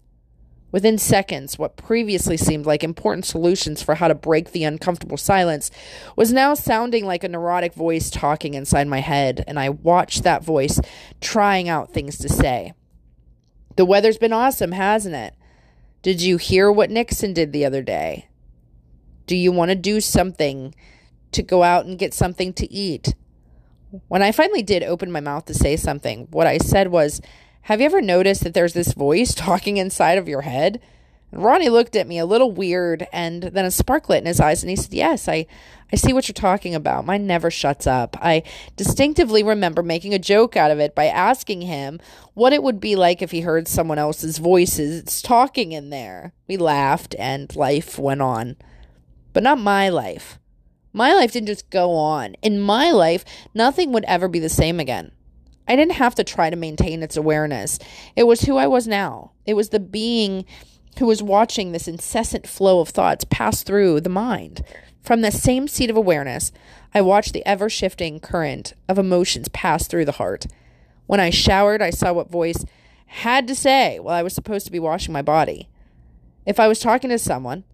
Within 0.71 0.99
seconds, 0.99 1.59
what 1.59 1.77
previously 1.79 2.37
seemed 2.37 2.67
like 2.67 2.85
important 2.85 3.25
solutions 3.25 3.83
for 3.83 3.95
how 3.95 4.09
to 4.09 4.15
break 4.15 4.53
the 4.53 4.65
uncomfortable 4.65 5.17
silence 5.17 5.71
was 6.15 6.33
now 6.33 6.53
sounding 6.53 7.07
like 7.07 7.25
a 7.25 7.29
neurotic 7.29 7.73
voice 7.73 8.11
talking 8.11 8.53
inside 8.53 8.87
my 8.87 9.01
head, 9.01 9.43
and 9.47 9.59
I 9.59 9.71
watched 9.71 10.25
that 10.25 10.45
voice 10.45 10.79
trying 11.23 11.71
out 11.71 11.93
things 11.95 12.19
to 12.19 12.29
say. 12.29 12.75
The 13.77 13.87
weather's 13.87 14.19
been 14.19 14.33
awesome, 14.33 14.73
hasn't 14.73 15.15
it? 15.15 15.35
Did 16.03 16.21
you 16.21 16.37
hear 16.37 16.71
what 16.71 16.91
Nixon 16.91 17.33
did 17.33 17.53
the 17.53 17.65
other 17.65 17.83
day? 17.83 18.29
Do 19.27 19.37
you 19.37 19.53
want 19.53 19.71
to 19.71 19.75
do 19.75 20.01
something 20.01 20.75
to 21.33 21.43
go 21.43 21.63
out 21.63 21.87
and 21.87 21.99
get 21.99 22.13
something 22.13 22.53
to 22.55 22.71
eat? 22.71 23.15
When 24.09 24.23
I 24.23 24.33
finally 24.33 24.63
did 24.63 24.83
open 24.83 25.11
my 25.11 25.21
mouth 25.21 25.47
to 25.47 25.55
say 25.55 25.77
something, 25.77 26.29
what 26.31 26.47
I 26.47 26.59
said 26.59 26.89
was, 26.89 27.21
Have 27.63 27.81
you 27.81 27.87
ever 27.87 28.03
noticed 28.03 28.45
that 28.45 28.55
there's 28.55 28.75
this 28.75 28.93
voice 28.93 29.35
talking 29.37 29.77
inside 29.77 30.19
of 30.19 30.29
your 30.29 30.43
head? 30.43 30.81
And 31.31 31.43
Ronnie 31.43 31.69
looked 31.69 31.97
at 31.97 32.07
me 32.07 32.19
a 32.19 32.27
little 32.27 32.53
weird 32.53 33.07
and 33.13 33.43
then 33.43 33.65
a 33.65 33.71
spark 33.71 34.09
lit 34.09 34.21
in 34.21 34.27
his 34.27 34.41
eyes 34.41 34.63
and 34.63 34.71
he 34.71 34.77
said, 34.77 34.95
Yes, 34.95 35.29
I, 35.29 35.47
I 35.93 35.97
see 35.97 36.13
what 36.13 36.29
you're 36.29 36.35
talking 36.35 36.75
about. 36.75 37.07
Mine 37.07 37.27
never 37.27 37.51
shuts 37.51 37.87
up. 37.87 38.17
I 38.21 38.43
distinctively 38.77 39.43
remember 39.43 39.83
making 39.83 40.15
a 40.15 40.19
joke 40.19 40.57
out 40.57 40.71
of 40.71 40.79
it 40.79 40.95
by 40.95 41.07
asking 41.07 41.63
him 41.63 42.01
what 42.35 42.53
it 42.53 42.63
would 42.63 42.81
be 42.81 42.97
like 42.97 43.21
if 43.21 43.31
he 43.31 43.43
heard 43.43 43.69
someone 43.69 43.99
else's 43.99 44.39
voices 44.39 45.23
talking 45.23 45.73
in 45.73 45.91
there. 45.91 46.33
We 46.47 46.57
laughed 46.57 47.15
and 47.19 47.55
life 47.55 47.99
went 47.99 48.23
on. 48.23 48.57
But 49.33 49.43
not 49.43 49.59
my 49.59 49.89
life. 49.89 50.39
My 50.93 51.13
life 51.15 51.33
didn't 51.33 51.49
just 51.49 51.71
go 51.71 51.95
on. 51.95 52.35
In 52.43 52.61
my 52.61 52.91
life, 52.91 53.25
nothing 53.55 53.93
would 53.93 54.05
ever 54.05 54.29
be 54.29 54.39
the 54.39 54.49
same 54.49 54.81
again. 54.81 55.13
I 55.67 55.77
didn't 55.77 55.93
have 55.97 56.15
to 56.15 56.25
try 56.25 56.49
to 56.49 56.57
maintain 56.57 57.03
its 57.03 57.17
awareness. 57.17 57.79
It 58.17 58.27
was 58.27 58.43
who 58.43 58.57
I 58.57 58.67
was 58.67 58.89
now. 58.89 59.33
It 59.45 59.55
was 59.55 59.69
the 59.69 59.81
being 59.81 60.47
who 60.99 61.07
was 61.07 61.23
watching 61.23 61.73
this 61.73 61.87
incessant 61.87 62.47
flow 62.47 62.81
of 62.81 62.89
thoughts 62.89 63.25
pass 63.29 63.63
through 63.63 64.01
the 64.01 64.09
mind. 64.09 64.65
From 65.03 65.21
the 65.21 65.31
same 65.31 65.69
seat 65.69 65.91
of 65.91 65.97
awareness, 65.97 66.53
I 66.95 67.03
watched 67.03 67.33
the 67.33 67.47
ever 67.47 67.69
shifting 67.69 68.19
current 68.19 68.75
of 68.89 68.99
emotions 68.99 69.49
pass 69.49 69.87
through 69.87 70.07
the 70.07 70.13
heart. 70.13 70.47
When 71.07 71.21
I 71.21 71.31
showered, 71.31 71.81
I 71.83 71.91
saw 71.91 72.13
what 72.13 72.31
voice 72.31 72.65
had 73.07 73.47
to 73.49 73.55
say 73.55 73.99
while 74.01 74.15
I 74.15 74.23
was 74.23 74.35
supposed 74.35 74.67
to 74.67 74.73
be 74.73 74.79
washing 74.79 75.13
my 75.13 75.23
body. 75.23 75.69
If 76.45 76.59
I 76.59 76.69
was 76.69 76.81
talking 76.81 77.11
to 77.11 77.19
someone, 77.19 77.65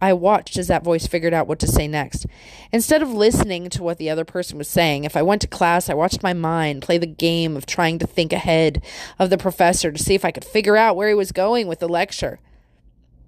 I 0.00 0.12
watched 0.12 0.56
as 0.56 0.68
that 0.68 0.84
voice 0.84 1.06
figured 1.06 1.34
out 1.34 1.46
what 1.46 1.58
to 1.60 1.66
say 1.66 1.86
next. 1.86 2.26
Instead 2.72 3.02
of 3.02 3.12
listening 3.12 3.68
to 3.70 3.82
what 3.82 3.98
the 3.98 4.08
other 4.08 4.24
person 4.24 4.56
was 4.56 4.68
saying, 4.68 5.04
if 5.04 5.16
I 5.16 5.22
went 5.22 5.42
to 5.42 5.48
class, 5.48 5.90
I 5.90 5.94
watched 5.94 6.22
my 6.22 6.32
mind 6.32 6.82
play 6.82 6.96
the 6.98 7.06
game 7.06 7.56
of 7.56 7.66
trying 7.66 7.98
to 7.98 8.06
think 8.06 8.32
ahead 8.32 8.82
of 9.18 9.30
the 9.30 9.38
professor 9.38 9.92
to 9.92 10.02
see 10.02 10.14
if 10.14 10.24
I 10.24 10.30
could 10.30 10.44
figure 10.44 10.76
out 10.76 10.96
where 10.96 11.08
he 11.08 11.14
was 11.14 11.32
going 11.32 11.66
with 11.66 11.80
the 11.80 11.88
lecture. 11.88 12.40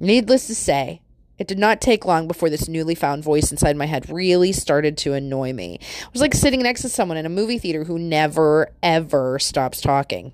Needless 0.00 0.46
to 0.46 0.54
say, 0.54 1.02
it 1.38 1.46
did 1.46 1.58
not 1.58 1.80
take 1.80 2.04
long 2.04 2.28
before 2.28 2.48
this 2.48 2.68
newly 2.68 2.94
found 2.94 3.24
voice 3.24 3.50
inside 3.50 3.76
my 3.76 3.86
head 3.86 4.08
really 4.08 4.52
started 4.52 4.96
to 4.98 5.12
annoy 5.12 5.52
me. 5.52 5.74
It 5.80 6.12
was 6.12 6.22
like 6.22 6.34
sitting 6.34 6.62
next 6.62 6.82
to 6.82 6.88
someone 6.88 7.18
in 7.18 7.26
a 7.26 7.30
movie 7.30 7.58
theater 7.58 7.84
who 7.84 7.98
never, 7.98 8.70
ever 8.82 9.38
stops 9.38 9.80
talking. 9.80 10.32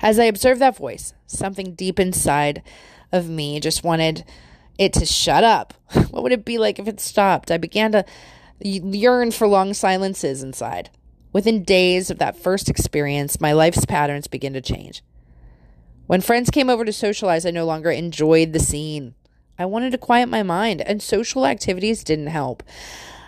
As 0.00 0.18
I 0.18 0.24
observed 0.24 0.60
that 0.60 0.76
voice, 0.76 1.14
something 1.26 1.74
deep 1.74 2.00
inside 2.00 2.62
of 3.12 3.28
me 3.28 3.60
just 3.60 3.84
wanted 3.84 4.24
it 4.78 4.92
to 4.94 5.04
shut 5.04 5.44
up. 5.44 5.74
What 6.10 6.22
would 6.22 6.32
it 6.32 6.44
be 6.44 6.58
like 6.58 6.78
if 6.78 6.88
it 6.88 7.00
stopped? 7.00 7.50
I 7.50 7.58
began 7.58 7.92
to 7.92 8.04
yearn 8.60 9.30
for 9.30 9.46
long 9.46 9.74
silences 9.74 10.42
inside. 10.42 10.90
Within 11.32 11.62
days 11.62 12.10
of 12.10 12.18
that 12.18 12.38
first 12.38 12.68
experience, 12.68 13.40
my 13.40 13.52
life's 13.52 13.84
patterns 13.84 14.26
began 14.26 14.52
to 14.54 14.60
change. 14.60 15.02
When 16.06 16.20
friends 16.20 16.50
came 16.50 16.70
over 16.70 16.84
to 16.84 16.92
socialize, 16.92 17.44
I 17.44 17.50
no 17.50 17.66
longer 17.66 17.90
enjoyed 17.90 18.52
the 18.52 18.58
scene. 18.58 19.14
I 19.58 19.66
wanted 19.66 19.90
to 19.92 19.98
quiet 19.98 20.28
my 20.28 20.42
mind, 20.42 20.80
and 20.80 21.02
social 21.02 21.46
activities 21.46 22.02
didn't 22.02 22.28
help. 22.28 22.62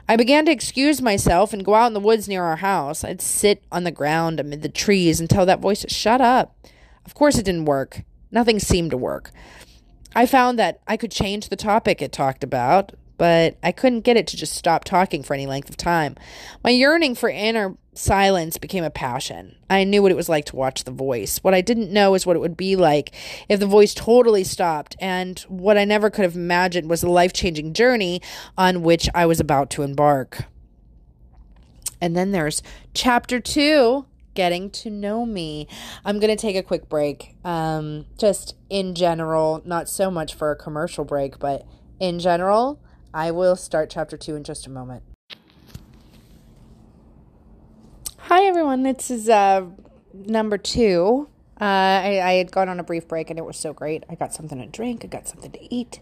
I 0.08 0.16
began 0.16 0.46
to 0.46 0.52
excuse 0.52 1.02
myself 1.02 1.52
and 1.52 1.64
go 1.64 1.74
out 1.74 1.88
in 1.88 1.94
the 1.94 2.00
woods 2.00 2.26
near 2.26 2.42
our 2.42 2.56
house. 2.56 3.04
I'd 3.04 3.20
sit 3.20 3.62
on 3.70 3.84
the 3.84 3.90
ground 3.90 4.40
amid 4.40 4.62
the 4.62 4.68
trees 4.68 5.20
and 5.20 5.28
tell 5.28 5.46
that 5.46 5.60
voice 5.60 5.84
shut 5.88 6.20
up. 6.20 6.56
Of 7.04 7.14
course, 7.14 7.38
it 7.38 7.44
didn't 7.44 7.66
work. 7.66 8.02
Nothing 8.30 8.58
seemed 8.58 8.92
to 8.92 8.96
work. 8.96 9.30
I 10.14 10.26
found 10.26 10.58
that 10.58 10.80
I 10.86 10.96
could 10.96 11.10
change 11.10 11.48
the 11.48 11.56
topic 11.56 12.02
it 12.02 12.12
talked 12.12 12.42
about, 12.42 12.92
but 13.16 13.58
I 13.62 13.70
couldn't 13.70 14.00
get 14.00 14.16
it 14.16 14.26
to 14.28 14.36
just 14.36 14.54
stop 14.54 14.84
talking 14.84 15.22
for 15.22 15.34
any 15.34 15.46
length 15.46 15.68
of 15.68 15.76
time. 15.76 16.16
My 16.64 16.70
yearning 16.70 17.14
for 17.14 17.28
inner 17.28 17.76
silence 17.92 18.56
became 18.56 18.82
a 18.82 18.90
passion. 18.90 19.56
I 19.68 19.84
knew 19.84 20.00
what 20.02 20.10
it 20.10 20.16
was 20.16 20.28
like 20.28 20.46
to 20.46 20.56
watch 20.56 20.84
the 20.84 20.90
voice. 20.90 21.38
What 21.38 21.52
I 21.52 21.60
didn't 21.60 21.92
know 21.92 22.14
is 22.14 22.24
what 22.24 22.36
it 22.36 22.40
would 22.40 22.56
be 22.56 22.76
like 22.76 23.12
if 23.48 23.60
the 23.60 23.66
voice 23.66 23.92
totally 23.92 24.42
stopped, 24.42 24.96
and 25.00 25.38
what 25.48 25.76
I 25.76 25.84
never 25.84 26.08
could 26.08 26.24
have 26.24 26.34
imagined 26.34 26.88
was 26.88 27.02
the 27.02 27.10
life 27.10 27.32
changing 27.32 27.74
journey 27.74 28.22
on 28.56 28.82
which 28.82 29.08
I 29.14 29.26
was 29.26 29.38
about 29.38 29.70
to 29.70 29.82
embark. 29.82 30.44
And 32.00 32.16
then 32.16 32.30
there's 32.32 32.62
chapter 32.94 33.38
two 33.38 34.06
getting 34.40 34.70
to 34.70 34.88
know 34.88 35.26
me. 35.26 35.68
I'm 36.02 36.18
going 36.18 36.34
to 36.34 36.40
take 36.40 36.56
a 36.56 36.62
quick 36.62 36.88
break. 36.88 37.36
Um, 37.44 38.06
just 38.16 38.54
in 38.70 38.94
general, 38.94 39.60
not 39.66 39.86
so 39.86 40.10
much 40.10 40.32
for 40.32 40.50
a 40.50 40.56
commercial 40.56 41.04
break, 41.04 41.38
but 41.38 41.66
in 41.98 42.18
general, 42.18 42.80
I 43.12 43.32
will 43.32 43.54
start 43.54 43.90
chapter 43.90 44.16
two 44.16 44.36
in 44.36 44.44
just 44.44 44.66
a 44.66 44.70
moment. 44.70 45.02
Hi, 48.16 48.44
everyone. 48.44 48.82
This 48.82 49.10
is 49.10 49.28
uh, 49.28 49.66
number 50.14 50.56
two. 50.56 51.28
Uh, 51.60 51.64
I, 51.64 52.22
I 52.24 52.32
had 52.32 52.50
gone 52.50 52.70
on 52.70 52.80
a 52.80 52.82
brief 52.82 53.06
break 53.06 53.28
and 53.28 53.38
it 53.38 53.44
was 53.44 53.58
so 53.58 53.74
great. 53.74 54.04
I 54.08 54.14
got 54.14 54.32
something 54.32 54.58
to 54.58 54.66
drink, 54.68 55.04
I 55.04 55.08
got 55.08 55.28
something 55.28 55.52
to 55.52 55.74
eat. 55.74 56.00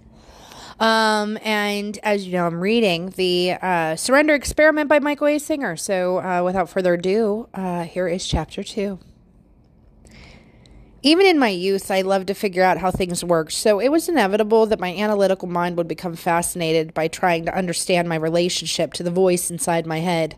Um, 0.80 1.38
and 1.42 1.98
as 2.02 2.26
you 2.26 2.32
know, 2.32 2.46
I'm 2.46 2.60
reading 2.60 3.10
the 3.10 3.52
uh, 3.60 3.96
Surrender 3.96 4.34
Experiment 4.34 4.88
by 4.88 5.00
Michael 5.00 5.26
A. 5.26 5.38
Singer. 5.38 5.76
So 5.76 6.20
uh, 6.20 6.42
without 6.44 6.70
further 6.70 6.94
ado, 6.94 7.48
uh, 7.52 7.82
here 7.82 8.06
is 8.06 8.26
chapter 8.26 8.62
two. 8.62 9.00
Even 11.02 11.26
in 11.26 11.38
my 11.38 11.48
youth, 11.48 11.90
I 11.90 12.02
loved 12.02 12.26
to 12.26 12.34
figure 12.34 12.64
out 12.64 12.78
how 12.78 12.90
things 12.90 13.22
worked, 13.22 13.52
so 13.52 13.78
it 13.78 13.88
was 13.88 14.08
inevitable 14.08 14.66
that 14.66 14.80
my 14.80 14.92
analytical 14.92 15.46
mind 15.46 15.76
would 15.76 15.86
become 15.86 16.16
fascinated 16.16 16.92
by 16.92 17.06
trying 17.06 17.44
to 17.44 17.56
understand 17.56 18.08
my 18.08 18.16
relationship 18.16 18.92
to 18.94 19.04
the 19.04 19.10
voice 19.10 19.48
inside 19.48 19.86
my 19.86 20.00
head. 20.00 20.36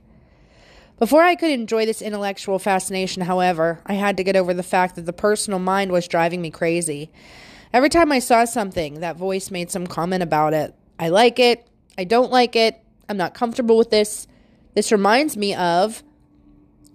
Before 0.99 1.23
I 1.23 1.35
could 1.35 1.50
enjoy 1.50 1.87
this 1.87 2.02
intellectual 2.02 2.59
fascination, 2.59 3.23
however, 3.23 3.80
I 3.87 3.94
had 3.94 4.18
to 4.18 4.23
get 4.23 4.37
over 4.37 4.52
the 4.52 4.62
fact 4.62 4.97
that 4.97 5.06
the 5.06 5.14
personal 5.14 5.59
mind 5.59 5.92
was 5.92 6.06
driving 6.06 6.42
me 6.42 6.50
crazy. 6.50 7.11
Every 7.72 7.88
time 7.88 8.10
I 8.10 8.18
saw 8.18 8.44
something, 8.46 9.00
that 9.00 9.16
voice 9.16 9.50
made 9.50 9.70
some 9.70 9.86
comment 9.86 10.24
about 10.24 10.54
it. 10.54 10.74
I 10.98 11.08
like 11.08 11.38
it. 11.38 11.68
I 11.96 12.02
don't 12.02 12.32
like 12.32 12.56
it. 12.56 12.82
I'm 13.08 13.16
not 13.16 13.32
comfortable 13.32 13.78
with 13.78 13.90
this. 13.90 14.26
This 14.74 14.90
reminds 14.90 15.36
me 15.36 15.54
of. 15.54 16.02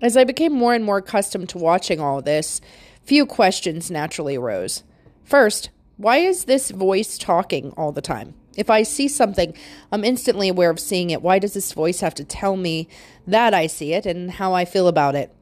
As 0.01 0.17
I 0.17 0.25
became 0.25 0.51
more 0.51 0.73
and 0.73 0.83
more 0.83 0.97
accustomed 0.97 1.47
to 1.49 1.57
watching 1.57 2.01
all 2.01 2.21
this, 2.21 2.59
few 3.03 3.25
questions 3.25 3.89
naturally 3.89 4.35
arose. 4.35 4.83
First, 5.23 5.69
why 5.95 6.17
is 6.17 6.43
this 6.43 6.71
voice 6.71 7.17
talking 7.17 7.71
all 7.77 7.93
the 7.93 8.01
time? 8.01 8.33
If 8.57 8.69
I 8.69 8.83
see 8.83 9.07
something, 9.07 9.53
I'm 9.93 10.03
instantly 10.03 10.49
aware 10.49 10.69
of 10.69 10.79
seeing 10.79 11.09
it. 11.09 11.21
Why 11.21 11.39
does 11.39 11.53
this 11.53 11.71
voice 11.71 12.01
have 12.01 12.15
to 12.15 12.25
tell 12.25 12.57
me 12.57 12.89
that 13.25 13.53
I 13.53 13.67
see 13.67 13.93
it 13.93 14.05
and 14.05 14.31
how 14.31 14.53
I 14.53 14.65
feel 14.65 14.89
about 14.89 15.15
it? 15.15 15.33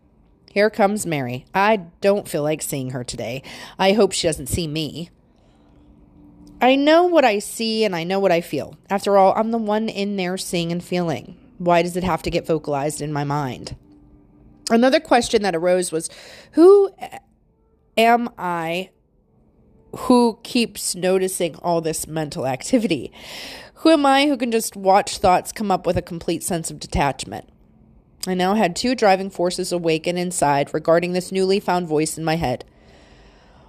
Here 0.51 0.69
comes 0.69 1.07
Mary. 1.07 1.45
I 1.55 1.77
don't 2.01 2.27
feel 2.27 2.43
like 2.43 2.61
seeing 2.61 2.91
her 2.91 3.03
today. 3.03 3.41
I 3.79 3.93
hope 3.93 4.11
she 4.11 4.27
doesn't 4.27 4.47
see 4.47 4.67
me. 4.67 5.09
I 6.63 6.75
know 6.75 7.03
what 7.03 7.25
I 7.25 7.39
see 7.39 7.83
and 7.83 7.93
I 7.93 8.05
know 8.05 8.21
what 8.21 8.31
I 8.31 8.39
feel. 8.39 8.77
After 8.89 9.17
all, 9.17 9.33
I'm 9.35 9.51
the 9.51 9.57
one 9.57 9.89
in 9.89 10.15
there 10.15 10.37
seeing 10.37 10.71
and 10.71 10.81
feeling. 10.81 11.37
Why 11.57 11.81
does 11.81 11.97
it 11.97 12.05
have 12.05 12.21
to 12.21 12.29
get 12.29 12.47
vocalized 12.47 13.01
in 13.01 13.11
my 13.11 13.25
mind? 13.25 13.75
Another 14.69 15.01
question 15.01 15.41
that 15.41 15.57
arose 15.57 15.91
was 15.91 16.09
Who 16.53 16.89
am 17.97 18.29
I 18.37 18.91
who 19.93 20.39
keeps 20.43 20.95
noticing 20.95 21.55
all 21.57 21.81
this 21.81 22.07
mental 22.07 22.47
activity? 22.47 23.11
Who 23.75 23.89
am 23.89 24.05
I 24.05 24.27
who 24.27 24.37
can 24.37 24.49
just 24.49 24.77
watch 24.77 25.17
thoughts 25.17 25.51
come 25.51 25.69
up 25.69 25.85
with 25.85 25.97
a 25.97 26.01
complete 26.01 26.43
sense 26.43 26.71
of 26.71 26.79
detachment? 26.79 27.49
I 28.25 28.35
now 28.35 28.53
had 28.53 28.73
two 28.73 28.95
driving 28.95 29.29
forces 29.29 29.73
awaken 29.73 30.17
inside 30.17 30.73
regarding 30.73 31.11
this 31.11 31.29
newly 31.29 31.59
found 31.59 31.89
voice 31.89 32.17
in 32.17 32.23
my 32.23 32.37
head. 32.37 32.63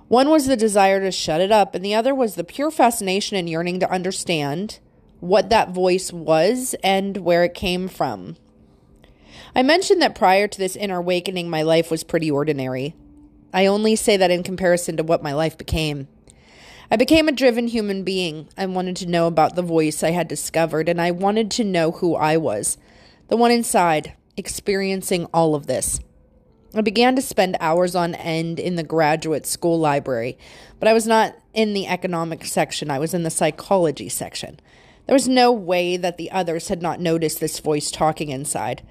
One 0.08 0.28
was 0.28 0.46
the 0.46 0.56
desire 0.56 1.00
to 1.00 1.10
shut 1.10 1.40
it 1.40 1.50
up, 1.50 1.74
and 1.74 1.84
the 1.84 1.94
other 1.94 2.14
was 2.14 2.34
the 2.34 2.44
pure 2.44 2.70
fascination 2.70 3.36
and 3.36 3.48
yearning 3.48 3.80
to 3.80 3.90
understand 3.90 4.78
what 5.20 5.48
that 5.48 5.70
voice 5.70 6.12
was 6.12 6.74
and 6.82 7.16
where 7.18 7.44
it 7.44 7.54
came 7.54 7.88
from. 7.88 8.36
I 9.56 9.62
mentioned 9.62 10.02
that 10.02 10.14
prior 10.14 10.46
to 10.46 10.58
this 10.58 10.76
inner 10.76 10.98
awakening, 10.98 11.48
my 11.48 11.62
life 11.62 11.90
was 11.90 12.04
pretty 12.04 12.30
ordinary. 12.30 12.94
I 13.52 13.66
only 13.66 13.96
say 13.96 14.16
that 14.16 14.30
in 14.30 14.42
comparison 14.42 14.96
to 14.96 15.02
what 15.02 15.22
my 15.22 15.32
life 15.32 15.56
became. 15.56 16.08
I 16.90 16.96
became 16.96 17.28
a 17.28 17.32
driven 17.32 17.68
human 17.68 18.04
being. 18.04 18.48
I 18.58 18.66
wanted 18.66 18.96
to 18.96 19.08
know 19.08 19.26
about 19.26 19.54
the 19.54 19.62
voice 19.62 20.02
I 20.02 20.10
had 20.10 20.28
discovered, 20.28 20.88
and 20.88 21.00
I 21.00 21.12
wanted 21.12 21.50
to 21.52 21.64
know 21.64 21.92
who 21.92 22.14
I 22.14 22.36
was, 22.36 22.76
the 23.28 23.36
one 23.36 23.50
inside, 23.50 24.14
experiencing 24.36 25.26
all 25.32 25.54
of 25.54 25.66
this. 25.66 26.00
I 26.74 26.82
began 26.82 27.14
to 27.16 27.22
spend 27.22 27.56
hours 27.60 27.94
on 27.94 28.14
end 28.14 28.58
in 28.58 28.74
the 28.76 28.82
graduate 28.82 29.46
school 29.46 29.78
library, 29.78 30.36
but 30.78 30.88
I 30.88 30.92
was 30.92 31.06
not 31.06 31.34
in 31.52 31.72
the 31.72 31.86
economics 31.86 32.50
section, 32.50 32.90
I 32.90 32.98
was 32.98 33.14
in 33.14 33.22
the 33.22 33.30
psychology 33.30 34.08
section. 34.08 34.58
There 35.06 35.14
was 35.14 35.28
no 35.28 35.52
way 35.52 35.96
that 35.96 36.16
the 36.16 36.30
others 36.30 36.68
had 36.68 36.82
not 36.82 37.00
noticed 37.00 37.38
this 37.40 37.60
voice 37.60 37.90
talking 37.90 38.30
inside. 38.30 38.82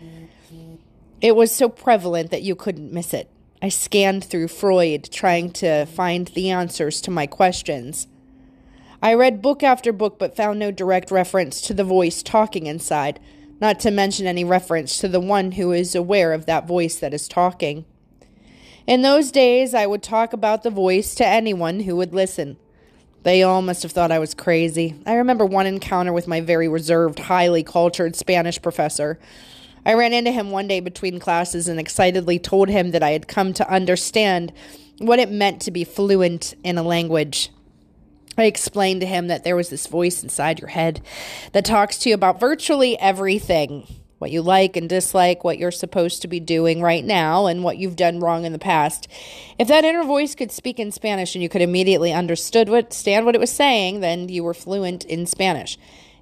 It 1.22 1.36
was 1.36 1.52
so 1.52 1.70
prevalent 1.70 2.32
that 2.32 2.44
you 2.44 2.56
couldn't 2.56 2.94
miss 2.94 3.14
it. 3.14 3.30
I 3.62 3.70
scanned 3.70 4.26
through 4.26 4.50
Freud, 4.50 5.10
trying 5.12 5.52
to 5.52 5.86
find 5.86 6.28
the 6.28 6.52
answers 6.52 7.00
to 7.02 7.12
my 7.12 7.28
questions. 7.28 8.08
I 9.02 9.14
read 9.14 9.42
book 9.42 9.64
after 9.64 9.92
book, 9.92 10.20
but 10.20 10.36
found 10.36 10.60
no 10.60 10.72
direct 10.72 11.12
reference 11.12 11.62
to 11.62 11.74
the 11.74 11.84
voice 11.84 12.24
talking 12.24 12.68
inside 12.68 13.20
not 13.64 13.80
to 13.80 13.90
mention 13.90 14.28
any 14.28 14.44
reference 14.44 14.98
to 14.98 15.08
the 15.08 15.22
one 15.22 15.54
who 15.54 15.72
is 15.72 15.96
aware 15.96 16.34
of 16.34 16.46
that 16.46 16.68
voice 16.68 16.98
that 16.98 17.14
is 17.14 17.30
talking. 17.30 17.86
In 18.86 19.04
those 19.04 19.32
days, 19.32 19.74
I 19.74 19.86
would 19.86 20.04
talk 20.04 20.34
about 20.34 20.64
the 20.64 20.70
voice 20.70 21.16
to 21.16 21.26
anyone 21.26 21.80
who 21.80 21.96
would 21.96 22.14
listen. 22.14 22.58
They 23.24 23.42
all 23.42 23.62
must 23.62 23.82
have 23.84 23.94
thought 23.94 24.12
I 24.12 24.20
was 24.20 24.34
crazy. 24.34 24.96
I 25.06 25.14
remember 25.14 25.46
one 25.46 25.66
encounter 25.66 26.12
with 26.12 26.28
my 26.28 26.42
very 26.42 26.68
reserved, 26.68 27.20
highly 27.20 27.64
cultured 27.64 28.18
Spanish 28.18 28.62
professor. 28.62 29.18
I 29.86 29.94
ran 29.94 30.12
into 30.12 30.34
him 30.34 30.52
one 30.52 30.68
day 30.68 30.82
between 30.82 31.22
classes 31.22 31.70
and 31.70 31.80
excitedly 31.80 32.40
told 32.40 32.68
him 32.68 32.92
that 32.92 33.02
I 33.02 33.12
had 33.12 33.30
come 33.30 33.54
to 33.54 33.72
understand 33.72 34.52
what 34.98 35.20
it 35.20 35.32
meant 35.32 35.62
to 35.62 35.72
be 35.72 35.86
fluent 35.86 36.54
in 36.66 36.78
a 36.78 36.84
language. 36.84 37.50
I 38.38 38.46
explained 38.46 39.02
to 39.02 39.08
him 39.08 39.28
that 39.28 39.44
there 39.44 39.56
was 39.56 39.70
this 39.70 39.88
voice 39.88 40.24
inside 40.24 40.60
your 40.60 40.70
head 40.70 41.02
that 41.52 41.66
talks 41.66 41.98
to 42.00 42.10
you 42.10 42.16
about 42.16 42.40
virtually 42.40 42.98
everything 43.00 43.88
what 44.24 44.32
you 44.32 44.42
like 44.42 44.78
and 44.78 44.88
dislike, 44.88 45.44
what 45.44 45.58
you're 45.58 45.70
supposed 45.70 46.22
to 46.22 46.30
be 46.30 46.40
doing 46.40 46.82
right 46.82 47.04
now, 47.04 47.46
and 47.46 47.62
what 47.62 47.78
you've 47.78 47.98
done 47.98 48.22
wrong 48.22 48.46
in 48.46 48.54
the 48.54 48.58
past. 48.58 49.06
If 49.60 49.68
that 49.68 49.84
inner 49.84 50.06
voice 50.06 50.34
could 50.34 50.50
speak 50.50 50.80
in 50.80 50.94
Spanish 50.94 51.36
and 51.36 51.44
you 51.44 51.50
could 51.50 51.62
immediately 51.62 52.14
understood 52.14 52.70
what 52.70 52.94
stand 52.94 53.26
what 53.26 53.36
it 53.36 53.42
was 53.42 53.52
saying, 53.52 54.00
then 54.00 54.30
you 54.30 54.42
were 54.46 54.54
fluent 54.54 55.04
in 55.04 55.26
Spanish. 55.26 55.78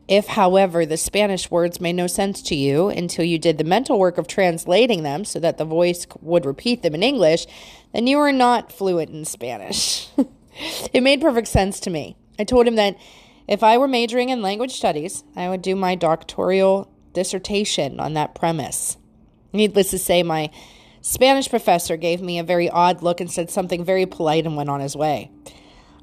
If, 0.08 0.26
however, 0.26 0.84
the 0.84 0.98
Spanish 0.98 1.52
words 1.52 1.80
made 1.80 1.94
no 1.94 2.08
sense 2.08 2.42
to 2.42 2.56
you 2.56 2.90
until 2.90 3.24
you 3.24 3.38
did 3.38 3.60
the 3.60 3.64
mental 3.64 4.00
work 4.00 4.18
of 4.18 4.26
translating 4.26 5.04
them 5.04 5.24
so 5.24 5.40
that 5.40 5.60
the 5.60 5.64
voice 5.64 6.08
would 6.22 6.44
repeat 6.44 6.82
them 6.82 6.96
in 6.96 7.04
English, 7.04 7.46
then 7.94 8.08
you 8.08 8.18
were 8.18 8.34
not 8.34 8.72
fluent 8.72 9.12
in 9.12 9.26
Spanish. 9.26 10.10
it 10.94 11.04
made 11.04 11.22
perfect 11.22 11.48
sense 11.48 11.80
to 11.82 11.90
me. 11.90 12.16
I 12.40 12.44
told 12.44 12.68
him 12.68 12.76
that 12.76 12.98
if 13.48 13.64
I 13.64 13.78
were 13.78 13.88
majoring 13.88 14.30
in 14.30 14.42
language 14.42 14.72
studies, 14.72 15.24
I 15.36 15.50
would 15.50 15.62
do 15.62 15.76
my 15.76 15.96
doctoral 15.96 16.92
dissertation 17.14 18.00
on 18.00 18.14
that 18.14 18.36
premise. 18.36 18.98
Needless 19.54 19.90
to 19.92 20.00
say, 20.00 20.24
my 20.24 20.50
Spanish 21.02 21.50
professor 21.50 21.98
gave 21.98 22.22
me 22.22 22.40
a 22.40 22.44
very 22.44 22.70
odd 22.70 23.02
look 23.02 23.20
and 23.20 23.30
said 23.30 23.50
something 23.50 23.84
very 23.84 24.06
polite 24.06 24.46
and 24.46 24.56
went 24.56 24.70
on 24.70 24.80
his 24.80 24.96
way. 24.96 25.32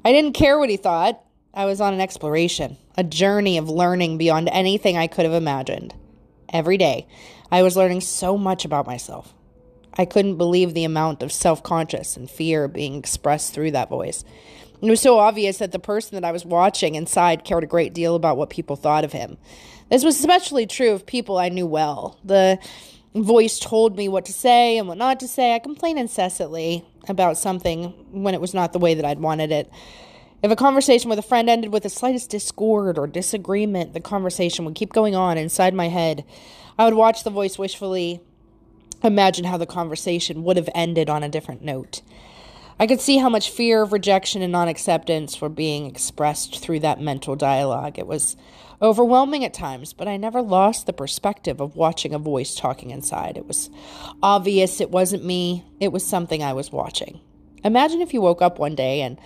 I 0.05 0.11
didn't 0.11 0.33
care 0.33 0.59
what 0.59 0.69
he 0.69 0.77
thought. 0.77 1.23
I 1.53 1.65
was 1.65 1.81
on 1.81 1.93
an 1.93 2.01
exploration, 2.01 2.77
a 2.97 3.03
journey 3.03 3.57
of 3.57 3.69
learning 3.69 4.17
beyond 4.17 4.49
anything 4.51 4.97
I 4.97 5.07
could 5.07 5.25
have 5.25 5.33
imagined. 5.33 5.95
Every 6.53 6.77
day, 6.77 7.07
I 7.51 7.63
was 7.63 7.75
learning 7.75 8.01
so 8.01 8.37
much 8.37 8.65
about 8.65 8.85
myself. 8.85 9.33
I 9.99 10.05
couldn't 10.05 10.37
believe 10.37 10.73
the 10.73 10.85
amount 10.85 11.21
of 11.21 11.29
self 11.29 11.61
conscious 11.61 12.15
and 12.15 12.31
fear 12.31 12.69
being 12.69 12.95
expressed 12.95 13.53
through 13.53 13.71
that 13.71 13.89
voice. 13.89 14.23
It 14.81 14.89
was 14.89 15.01
so 15.01 15.19
obvious 15.19 15.57
that 15.57 15.73
the 15.73 15.77
person 15.77 16.15
that 16.15 16.23
I 16.23 16.31
was 16.31 16.45
watching 16.45 16.95
inside 16.95 17.43
cared 17.43 17.65
a 17.65 17.67
great 17.67 17.93
deal 17.93 18.15
about 18.15 18.37
what 18.37 18.49
people 18.49 18.77
thought 18.77 19.03
of 19.03 19.11
him. 19.11 19.37
This 19.89 20.05
was 20.05 20.17
especially 20.17 20.65
true 20.65 20.91
of 20.91 21.05
people 21.05 21.37
I 21.37 21.49
knew 21.49 21.65
well. 21.65 22.17
The 22.23 22.59
voice 23.13 23.59
told 23.59 23.97
me 23.97 24.07
what 24.07 24.23
to 24.23 24.31
say 24.31 24.77
and 24.77 24.87
what 24.87 24.97
not 24.97 25.19
to 25.19 25.27
say. 25.27 25.53
I 25.53 25.59
complained 25.59 25.99
incessantly 25.99 26.85
about 27.09 27.37
something 27.37 27.89
when 28.13 28.33
it 28.33 28.39
was 28.39 28.53
not 28.53 28.71
the 28.71 28.79
way 28.79 28.93
that 28.93 29.03
I'd 29.03 29.19
wanted 29.19 29.51
it. 29.51 29.69
If 30.41 30.49
a 30.49 30.55
conversation 30.55 31.09
with 31.09 31.19
a 31.19 31.23
friend 31.23 31.49
ended 31.49 31.73
with 31.73 31.83
the 31.83 31.89
slightest 31.89 32.29
discord 32.29 32.97
or 32.97 33.05
disagreement, 33.05 33.93
the 33.93 33.99
conversation 33.99 34.63
would 34.63 34.75
keep 34.75 34.93
going 34.93 35.13
on 35.13 35.37
inside 35.37 35.73
my 35.73 35.89
head. 35.89 36.23
I 36.77 36.85
would 36.85 36.93
watch 36.93 37.25
the 37.25 37.29
voice 37.29 37.59
wishfully 37.59 38.21
imagine 39.03 39.45
how 39.45 39.57
the 39.57 39.65
conversation 39.65 40.43
would 40.43 40.57
have 40.57 40.69
ended 40.75 41.09
on 41.09 41.23
a 41.23 41.29
different 41.29 41.61
note. 41.61 42.01
I 42.79 42.87
could 42.87 43.01
see 43.01 43.17
how 43.17 43.27
much 43.27 43.49
fear 43.49 43.81
of 43.81 43.91
rejection 43.91 44.41
and 44.41 44.53
non 44.53 44.69
acceptance 44.69 45.41
were 45.41 45.49
being 45.49 45.85
expressed 45.85 46.59
through 46.59 46.79
that 46.79 47.01
mental 47.01 47.35
dialogue. 47.35 47.99
It 47.99 48.07
was 48.07 48.37
overwhelming 48.81 49.43
at 49.43 49.53
times, 49.53 49.91
but 49.91 50.07
I 50.07 50.15
never 50.15 50.41
lost 50.41 50.85
the 50.85 50.93
perspective 50.93 51.59
of 51.59 51.75
watching 51.75 52.13
a 52.13 52.19
voice 52.19 52.55
talking 52.55 52.91
inside. 52.91 53.35
It 53.35 53.45
was 53.45 53.69
obvious 54.23 54.79
it 54.79 54.91
wasn't 54.91 55.25
me, 55.25 55.65
it 55.81 55.91
was 55.91 56.05
something 56.05 56.41
I 56.41 56.53
was 56.53 56.71
watching. 56.71 57.19
Imagine 57.65 58.01
if 58.01 58.13
you 58.13 58.21
woke 58.21 58.41
up 58.41 58.59
one 58.59 58.75
day 58.75 59.01
and 59.01 59.19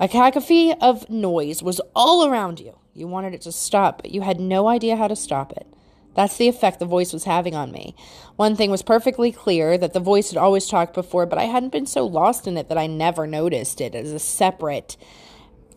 a 0.00 0.08
cacophony 0.08 0.74
of 0.80 1.08
noise 1.08 1.62
was 1.62 1.80
all 1.94 2.26
around 2.26 2.58
you. 2.58 2.76
You 2.94 3.06
wanted 3.06 3.34
it 3.34 3.42
to 3.42 3.52
stop, 3.52 4.02
but 4.02 4.10
you 4.10 4.22
had 4.22 4.40
no 4.40 4.66
idea 4.66 4.96
how 4.96 5.06
to 5.06 5.14
stop 5.14 5.52
it. 5.52 5.66
That's 6.14 6.36
the 6.36 6.48
effect 6.48 6.78
the 6.78 6.84
voice 6.84 7.12
was 7.12 7.24
having 7.24 7.54
on 7.54 7.72
me. 7.72 7.94
One 8.36 8.56
thing 8.56 8.70
was 8.70 8.82
perfectly 8.82 9.32
clear 9.32 9.78
that 9.78 9.92
the 9.92 10.00
voice 10.00 10.30
had 10.30 10.38
always 10.38 10.68
talked 10.68 10.94
before, 10.94 11.26
but 11.26 11.38
I 11.38 11.44
hadn't 11.44 11.72
been 11.72 11.86
so 11.86 12.06
lost 12.06 12.46
in 12.46 12.58
it 12.58 12.68
that 12.68 12.78
I 12.78 12.86
never 12.86 13.26
noticed 13.26 13.80
it 13.80 13.94
as 13.94 14.12
a 14.12 14.18
separate 14.18 14.96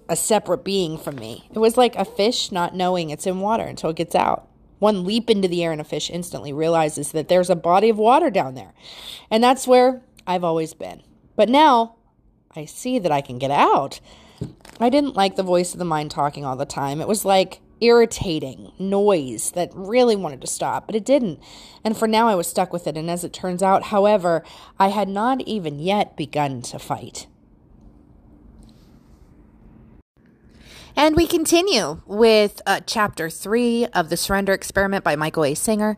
a 0.07 0.15
separate 0.15 0.63
being 0.63 0.97
from 0.99 1.15
me. 1.15 1.49
It 1.51 1.57
was 1.57 1.77
like 1.77 1.95
a 1.95 2.05
fish 2.05 2.51
not 2.51 2.75
knowing 2.75 3.09
it's 3.09 3.25
in 3.25 3.39
water 3.39 3.63
until 3.63 3.89
it 3.89 3.95
gets 3.95 4.13
out. 4.13 4.47
One 4.77 5.03
leap 5.03 5.29
into 5.29 5.47
the 5.47 5.63
air 5.63 5.71
and 5.71 5.81
a 5.81 5.85
fish 5.85 6.11
instantly 6.11 6.53
realizes 6.53 7.11
that 7.11 7.27
there's 7.27 7.49
a 7.49 7.55
body 7.55 7.89
of 7.89 7.97
water 7.97 8.29
down 8.29 8.55
there. 8.55 8.73
And 9.31 9.43
that's 9.43 9.67
where 9.67 10.03
I've 10.27 10.43
always 10.43 10.75
been. 10.75 11.01
But 11.35 11.49
now 11.49 11.95
I 12.55 12.65
see 12.65 12.99
that 12.99 13.11
I 13.11 13.21
can 13.21 13.39
get 13.39 13.51
out. 13.51 13.99
I 14.79 14.89
didn't 14.89 15.15
like 15.15 15.37
the 15.37 15.43
voice 15.43 15.73
of 15.73 15.79
the 15.79 15.85
mind 15.85 16.11
talking 16.11 16.45
all 16.45 16.55
the 16.55 16.65
time. 16.65 17.01
It 17.01 17.07
was 17.07 17.25
like 17.25 17.61
irritating 17.81 18.71
noise 18.79 19.51
that 19.51 19.69
really 19.73 20.15
wanted 20.15 20.41
to 20.41 20.47
stop, 20.47 20.85
but 20.85 20.95
it 20.95 21.05
didn't. 21.05 21.39
And 21.83 21.97
for 21.97 22.07
now, 22.07 22.27
I 22.27 22.35
was 22.35 22.47
stuck 22.47 22.71
with 22.71 22.87
it. 22.87 22.97
And 22.97 23.09
as 23.09 23.23
it 23.23 23.33
turns 23.33 23.61
out, 23.61 23.83
however, 23.83 24.43
I 24.79 24.89
had 24.89 25.09
not 25.09 25.41
even 25.41 25.79
yet 25.79 26.15
begun 26.15 26.61
to 26.63 26.79
fight. 26.79 27.27
And 30.95 31.17
we 31.17 31.27
continue 31.27 32.01
with 32.05 32.61
uh, 32.65 32.79
chapter 32.85 33.29
three 33.29 33.85
of 33.87 34.09
the 34.09 34.15
Surrender 34.15 34.53
Experiment 34.53 35.03
by 35.03 35.17
Michael 35.17 35.43
A. 35.43 35.53
Singer. 35.53 35.97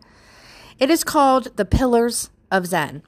It 0.79 0.89
is 0.89 1.03
called 1.03 1.55
The 1.55 1.65
Pillars 1.65 2.31
of 2.51 2.65
Zen. 2.65 3.03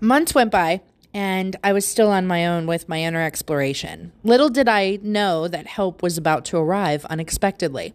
Months 0.00 0.34
went 0.34 0.52
by, 0.52 0.82
and 1.14 1.54
I 1.62 1.72
was 1.72 1.86
still 1.86 2.10
on 2.10 2.26
my 2.26 2.44
own 2.44 2.66
with 2.66 2.88
my 2.88 3.00
inner 3.00 3.22
exploration. 3.22 4.10
Little 4.24 4.48
did 4.48 4.68
I 4.68 4.98
know 5.00 5.46
that 5.46 5.68
help 5.68 6.02
was 6.02 6.18
about 6.18 6.44
to 6.46 6.58
arrive 6.58 7.04
unexpectedly. 7.04 7.94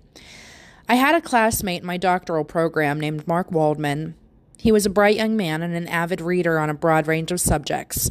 I 0.87 0.95
had 0.95 1.13
a 1.13 1.21
classmate 1.21 1.81
in 1.81 1.87
my 1.87 1.97
doctoral 1.97 2.45
program 2.45 2.97
named 2.99 3.27
Mark 3.27 3.51
Waldman. 3.51 4.15
He 4.57 4.71
was 4.71 4.85
a 4.85 4.89
bright 4.89 5.17
young 5.17 5.35
man 5.35 5.61
and 5.61 5.75
an 5.75 5.87
avid 5.87 6.21
reader 6.21 6.57
on 6.57 6.69
a 6.69 6.73
broad 6.73 7.07
range 7.07 7.31
of 7.31 7.41
subjects. 7.41 8.09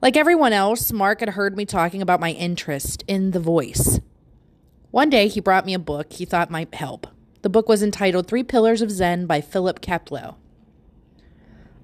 Like 0.00 0.16
everyone 0.16 0.52
else, 0.52 0.92
Mark 0.92 1.20
had 1.20 1.30
heard 1.30 1.56
me 1.56 1.64
talking 1.64 2.00
about 2.00 2.20
my 2.20 2.30
interest 2.30 3.02
in 3.08 3.32
the 3.32 3.40
voice. 3.40 4.00
One 4.92 5.10
day, 5.10 5.26
he 5.26 5.40
brought 5.40 5.66
me 5.66 5.74
a 5.74 5.78
book 5.78 6.12
he 6.12 6.24
thought 6.24 6.50
might 6.50 6.72
help. 6.74 7.08
The 7.42 7.50
book 7.50 7.68
was 7.68 7.82
entitled 7.82 8.28
Three 8.28 8.44
Pillars 8.44 8.80
of 8.80 8.90
Zen 8.90 9.26
by 9.26 9.40
Philip 9.40 9.80
Kapleau. 9.80 10.36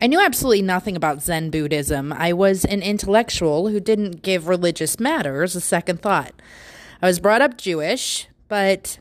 I 0.03 0.07
knew 0.07 0.21
absolutely 0.21 0.63
nothing 0.63 0.97
about 0.97 1.23
Zen 1.23 1.51
Buddhism. 1.51 2.13
I 2.13 2.33
was 2.33 2.65
an 2.65 2.81
intellectual 2.81 3.69
who 3.69 3.81
didn't 3.81 4.23
give 4.23 4.49
religious 4.49 4.99
matters 4.99 5.55
a 5.55 5.61
second 5.61 6.01
thought. 6.01 6.33
I 7.03 7.07
was 7.07 7.21
brought 7.21 7.43
up 7.43 7.59
Jewish, 7.59 8.27
but 8.49 8.99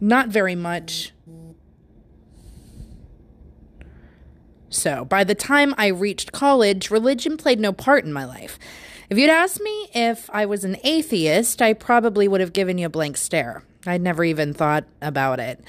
not 0.00 0.28
very 0.28 0.54
much. 0.54 1.12
So, 4.68 5.04
by 5.04 5.24
the 5.24 5.34
time 5.34 5.74
I 5.76 5.88
reached 5.88 6.32
college, 6.32 6.90
religion 6.90 7.36
played 7.36 7.58
no 7.58 7.72
part 7.72 8.04
in 8.04 8.12
my 8.12 8.24
life. 8.24 8.58
If 9.08 9.18
you'd 9.18 9.30
asked 9.30 9.60
me 9.60 9.88
if 9.94 10.28
I 10.32 10.46
was 10.46 10.64
an 10.64 10.76
atheist, 10.84 11.62
I 11.62 11.72
probably 11.72 12.28
would 12.28 12.40
have 12.40 12.52
given 12.52 12.78
you 12.78 12.86
a 12.86 12.90
blank 12.90 13.16
stare. 13.16 13.64
I'd 13.86 14.02
never 14.02 14.24
even 14.24 14.52
thought 14.52 14.84
about 15.00 15.40
it. 15.40 15.64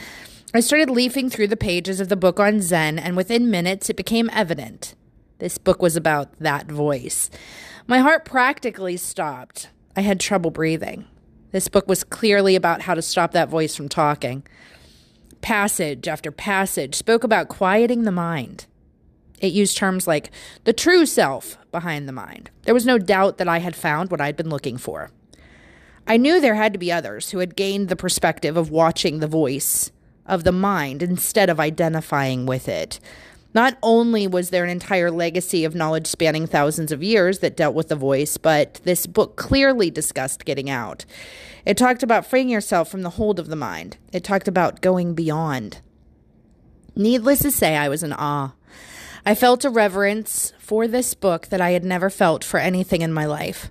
I 0.57 0.59
started 0.59 0.89
leafing 0.89 1.29
through 1.29 1.49
the 1.49 1.55
pages 1.55 1.99
of 1.99 2.09
the 2.09 2.15
book 2.15 2.39
on 2.39 2.61
Zen, 2.61 2.97
and 2.97 3.15
within 3.15 3.51
minutes 3.51 3.91
it 3.91 3.95
became 3.95 4.27
evident. 4.33 4.95
This 5.37 5.59
book 5.59 5.83
was 5.83 5.95
about 5.95 6.35
that 6.39 6.65
voice. 6.65 7.29
My 7.85 7.99
heart 7.99 8.25
practically 8.25 8.97
stopped. 8.97 9.69
I 9.95 10.01
had 10.01 10.19
trouble 10.19 10.49
breathing. 10.49 11.05
This 11.51 11.67
book 11.67 11.87
was 11.87 12.03
clearly 12.03 12.55
about 12.55 12.81
how 12.81 12.95
to 12.95 13.03
stop 13.03 13.33
that 13.33 13.49
voice 13.49 13.75
from 13.75 13.87
talking. 13.87 14.47
Passage 15.41 16.07
after 16.07 16.31
passage 16.31 16.95
spoke 16.95 17.23
about 17.23 17.49
quieting 17.49 18.01
the 18.01 18.11
mind. 18.11 18.65
It 19.39 19.53
used 19.53 19.77
terms 19.77 20.07
like 20.07 20.31
the 20.63 20.73
true 20.73 21.05
self 21.05 21.59
behind 21.69 22.07
the 22.07 22.13
mind. 22.13 22.49
There 22.63 22.73
was 22.73 22.83
no 22.87 22.97
doubt 22.97 23.37
that 23.37 23.47
I 23.47 23.59
had 23.59 23.75
found 23.75 24.09
what 24.09 24.21
I'd 24.21 24.35
been 24.35 24.49
looking 24.49 24.79
for. 24.79 25.11
I 26.07 26.17
knew 26.17 26.41
there 26.41 26.55
had 26.55 26.73
to 26.73 26.79
be 26.79 26.91
others 26.91 27.29
who 27.29 27.37
had 27.37 27.55
gained 27.55 27.89
the 27.89 27.95
perspective 27.95 28.57
of 28.57 28.71
watching 28.71 29.19
the 29.19 29.27
voice 29.27 29.91
of 30.27 30.43
the 30.43 30.51
mind 30.51 31.01
instead 31.01 31.49
of 31.49 31.59
identifying 31.59 32.45
with 32.45 32.67
it. 32.67 32.99
Not 33.53 33.77
only 33.81 34.27
was 34.27 34.49
there 34.49 34.63
an 34.63 34.69
entire 34.69 35.09
legacy 35.09 35.63
of 35.63 35.73
knowledge 35.73 36.05
spanning 36.05 36.45
thousands 36.45 36.91
of 36.91 37.01
years 37.01 37.39
that 37.39 37.57
dealt 37.57 37.73
with 37.73 37.87
the 37.87 37.95
voice, 37.95 38.37
but 38.37 38.75
this 38.83 39.07
book 39.07 39.35
clearly 39.35 39.89
discussed 39.89 40.45
getting 40.45 40.69
out. 40.69 41.05
It 41.65 41.77
talked 41.77 42.03
about 42.03 42.25
freeing 42.25 42.49
yourself 42.49 42.89
from 42.89 43.01
the 43.01 43.11
hold 43.11 43.39
of 43.39 43.47
the 43.47 43.55
mind, 43.55 43.97
it 44.13 44.23
talked 44.23 44.47
about 44.47 44.81
going 44.81 45.15
beyond. 45.15 45.81
Needless 46.95 47.39
to 47.39 47.51
say, 47.51 47.75
I 47.75 47.89
was 47.89 48.03
in 48.03 48.13
awe. 48.13 48.53
I 49.25 49.35
felt 49.35 49.65
a 49.65 49.69
reverence 49.69 50.53
for 50.57 50.87
this 50.87 51.13
book 51.13 51.47
that 51.47 51.61
I 51.61 51.71
had 51.71 51.83
never 51.83 52.09
felt 52.09 52.43
for 52.43 52.59
anything 52.59 53.01
in 53.01 53.11
my 53.11 53.25
life. 53.25 53.69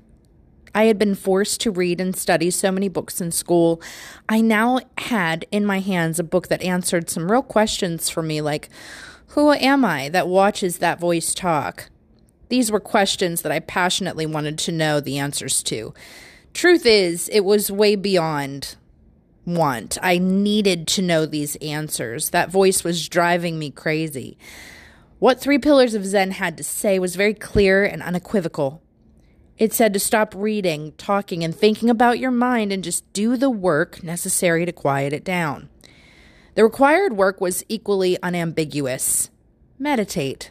I 0.77 0.85
had 0.85 0.99
been 0.99 1.15
forced 1.15 1.63
to 1.63 1.71
read 1.71 2.03
and 2.03 2.15
study 2.15 2.51
so 2.51 2.71
many 2.71 2.91
books 2.91 3.19
in 3.19 3.33
school. 3.33 3.81
I 4.29 4.43
now 4.43 4.81
had 4.99 5.47
in 5.51 5.65
my 5.65 5.81
hands 5.81 6.19
a 6.19 6.23
book 6.23 6.49
that 6.49 6.61
answered 6.61 7.09
some 7.09 7.33
real 7.33 7.43
questions 7.43 8.11
for 8.11 8.23
me, 8.23 8.43
like, 8.43 8.69
Who 9.29 9.53
am 9.53 9.87
I 9.87 10.11
that 10.11 10.29
watches 10.29 10.77
that 10.77 11.01
voice 11.01 11.33
talk? 11.33 11.89
These 12.51 12.71
were 12.71 12.79
questions 12.79 13.41
that 13.41 13.53
I 13.53 13.61
passionately 13.61 14.27
wanted 14.27 14.59
to 14.59 14.73
know 14.73 15.01
the 15.01 15.17
answers 15.17 15.63
to. 15.63 15.95
Truth 16.53 16.85
is, 16.85 17.31
it 17.31 17.47
was 17.47 17.71
way 17.71 17.97
beyond 17.97 18.77
want. 19.47 19.97
I 20.03 20.19
needed 20.19 20.87
to 20.89 21.03
know 21.03 21.25
these 21.25 21.57
answers. 21.57 22.29
That 22.31 22.51
voice 22.51 22.85
was 22.85 23.09
driving 23.09 23.59
me 23.59 23.71
crazy. 23.71 24.37
What 25.21 25.41
Three 25.41 25.59
Pillars 25.59 25.95
of 25.95 26.05
Zen 26.05 26.33
had 26.33 26.59
to 26.59 26.65
say 26.65 26.99
was 26.99 27.17
very 27.17 27.33
clear 27.33 27.83
and 27.83 28.03
unequivocal. 28.03 28.83
It 29.59 29.73
said 29.73 29.95
to 29.95 29.99
stop 29.99 30.35
reading, 30.37 30.93
talking, 30.99 31.43
and 31.43 31.55
thinking 31.55 31.89
about 31.89 32.19
your 32.19 32.31
mind 32.31 32.73
and 32.73 32.85
just 32.85 33.11
do 33.13 33.37
the 33.37 33.51
work 33.51 34.03
necessary 34.03 34.67
to 34.67 34.73
quiet 34.73 35.13
it 35.13 35.25
down. 35.25 35.71
The 36.55 36.65
required 36.65 37.17
work 37.17 37.41
was 37.41 37.65
equally 37.69 38.19
unambiguous 38.23 39.31
meditate. 39.79 40.51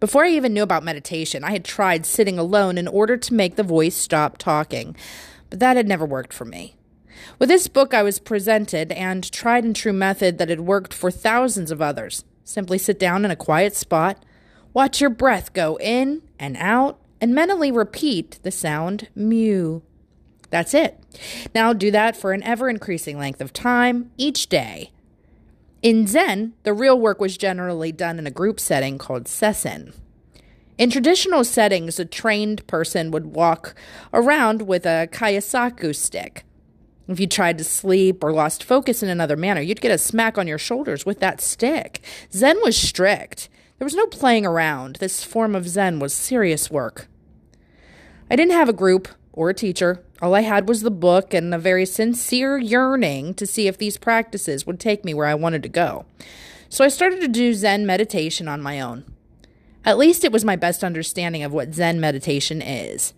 Before 0.00 0.24
I 0.24 0.30
even 0.30 0.52
knew 0.52 0.62
about 0.62 0.84
meditation, 0.84 1.44
I 1.44 1.52
had 1.52 1.64
tried 1.64 2.04
sitting 2.04 2.38
alone 2.38 2.76
in 2.76 2.88
order 2.88 3.16
to 3.16 3.34
make 3.34 3.56
the 3.56 3.62
voice 3.62 3.96
stop 3.96 4.36
talking, 4.36 4.96
but 5.48 5.60
that 5.60 5.76
had 5.76 5.88
never 5.88 6.04
worked 6.04 6.32
for 6.32 6.44
me. 6.44 6.76
With 7.38 7.48
this 7.48 7.68
book, 7.68 7.94
I 7.94 8.02
was 8.02 8.18
presented 8.18 8.92
and 8.92 9.30
tried 9.30 9.64
and 9.64 9.74
true 9.74 9.92
method 9.92 10.38
that 10.38 10.50
had 10.50 10.60
worked 10.60 10.92
for 10.92 11.10
thousands 11.10 11.70
of 11.70 11.80
others. 11.80 12.24
Simply 12.44 12.76
sit 12.76 12.98
down 12.98 13.24
in 13.24 13.30
a 13.30 13.36
quiet 13.36 13.74
spot, 13.74 14.22
watch 14.74 15.00
your 15.00 15.10
breath 15.10 15.52
go 15.52 15.78
in 15.80 16.22
and 16.38 16.56
out, 16.58 16.98
and 17.24 17.34
mentally 17.34 17.72
repeat 17.72 18.38
the 18.42 18.50
sound 18.50 19.08
mu. 19.14 19.80
That's 20.50 20.74
it. 20.74 21.00
Now 21.54 21.72
do 21.72 21.90
that 21.90 22.18
for 22.18 22.34
an 22.34 22.42
ever 22.42 22.68
increasing 22.68 23.16
length 23.16 23.40
of 23.40 23.50
time 23.50 24.10
each 24.18 24.50
day. 24.50 24.92
In 25.80 26.06
Zen, 26.06 26.52
the 26.64 26.74
real 26.74 27.00
work 27.00 27.22
was 27.22 27.38
generally 27.38 27.92
done 27.92 28.18
in 28.18 28.26
a 28.26 28.30
group 28.30 28.60
setting 28.60 28.98
called 28.98 29.24
sesshin. 29.24 29.94
In 30.76 30.90
traditional 30.90 31.44
settings, 31.44 31.98
a 31.98 32.04
trained 32.04 32.66
person 32.66 33.10
would 33.10 33.34
walk 33.34 33.74
around 34.12 34.60
with 34.68 34.84
a 34.84 35.08
kyosaku 35.10 35.96
stick. 35.96 36.44
If 37.08 37.18
you 37.18 37.26
tried 37.26 37.56
to 37.56 37.64
sleep 37.64 38.22
or 38.22 38.34
lost 38.34 38.62
focus 38.62 39.02
in 39.02 39.08
another 39.08 39.38
manner, 39.38 39.62
you'd 39.62 39.80
get 39.80 39.92
a 39.92 39.96
smack 39.96 40.36
on 40.36 40.46
your 40.46 40.58
shoulders 40.58 41.06
with 41.06 41.20
that 41.20 41.40
stick. 41.40 42.04
Zen 42.30 42.58
was 42.60 42.76
strict. 42.76 43.48
There 43.78 43.86
was 43.86 43.94
no 43.94 44.08
playing 44.08 44.44
around. 44.44 44.96
This 44.96 45.24
form 45.24 45.54
of 45.54 45.66
Zen 45.66 46.00
was 46.00 46.12
serious 46.12 46.70
work. 46.70 47.08
I 48.30 48.36
didn't 48.36 48.52
have 48.52 48.68
a 48.68 48.74
group 48.74 49.08
or 49.32 49.50
a 49.50 49.54
teacher. 49.54 50.02
All 50.22 50.34
I 50.34 50.40
had 50.40 50.68
was 50.68 50.82
the 50.82 50.90
book 50.90 51.34
and 51.34 51.52
a 51.52 51.58
very 51.58 51.84
sincere 51.84 52.56
yearning 52.56 53.34
to 53.34 53.46
see 53.46 53.68
if 53.68 53.76
these 53.76 53.98
practices 53.98 54.66
would 54.66 54.80
take 54.80 55.04
me 55.04 55.12
where 55.12 55.26
I 55.26 55.34
wanted 55.34 55.62
to 55.64 55.68
go. 55.68 56.06
So 56.68 56.84
I 56.84 56.88
started 56.88 57.20
to 57.20 57.28
do 57.28 57.52
Zen 57.52 57.84
meditation 57.86 58.48
on 58.48 58.62
my 58.62 58.80
own. 58.80 59.04
At 59.84 59.98
least 59.98 60.24
it 60.24 60.32
was 60.32 60.44
my 60.44 60.56
best 60.56 60.82
understanding 60.82 61.42
of 61.42 61.52
what 61.52 61.74
Zen 61.74 62.00
meditation 62.00 62.62
is. 62.62 63.12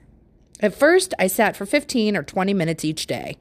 At 0.60 0.74
first, 0.74 1.14
I 1.18 1.26
sat 1.26 1.54
for 1.54 1.66
15 1.66 2.16
or 2.16 2.22
20 2.22 2.54
minutes 2.54 2.84
each 2.84 3.06
day. 3.06 3.36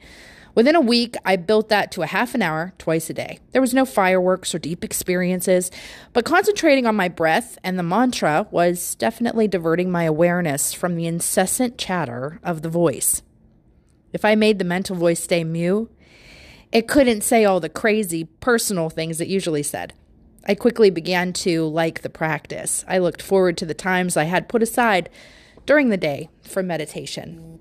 Within 0.56 0.76
a 0.78 0.82
week, 0.82 1.18
I 1.26 1.36
built 1.36 1.68
that 1.68 1.92
to 1.92 2.02
a 2.02 2.08
half 2.08 2.34
an 2.34 2.42
hour 2.42 2.74
twice 2.78 3.10
a 3.10 3.14
day. 3.14 3.40
There 3.52 3.62
was 3.62 3.74
no 3.74 3.84
fireworks 3.84 4.56
or 4.56 4.60
deep 4.60 4.86
experiences, 4.86 5.70
but 6.14 6.24
concentrating 6.24 6.86
on 6.86 6.96
my 6.96 7.10
breath 7.10 7.60
and 7.62 7.78
the 7.78 7.84
mantra 7.84 8.48
was 8.52 8.96
definitely 8.96 9.50
diverting 9.50 9.92
my 9.92 10.04
awareness 10.04 10.72
from 10.72 10.96
the 10.96 11.08
incessant 11.08 11.78
chatter 11.78 12.40
of 12.42 12.62
the 12.62 12.70
voice. 12.70 13.22
If 14.14 14.24
I 14.24 14.36
made 14.36 14.58
the 14.58 14.66
mental 14.66 14.96
voice 14.96 15.22
stay 15.22 15.44
mute, 15.44 15.92
it 16.72 16.88
couldn't 16.88 17.22
say 17.22 17.44
all 17.44 17.60
the 17.60 17.68
crazy 17.68 18.24
personal 18.24 18.90
things 18.90 19.20
it 19.20 19.28
usually 19.28 19.64
said. 19.64 19.94
I 20.48 20.56
quickly 20.56 20.90
began 20.90 21.34
to 21.34 21.66
like 21.66 22.02
the 22.02 22.10
practice. 22.10 22.86
I 22.88 23.00
looked 23.00 23.22
forward 23.22 23.58
to 23.58 23.66
the 23.66 23.74
times 23.74 24.16
I 24.16 24.24
had 24.24 24.48
put 24.48 24.64
aside 24.64 25.10
during 25.66 25.90
the 25.90 25.98
day 25.98 26.30
for 26.44 26.64
meditation. 26.64 27.60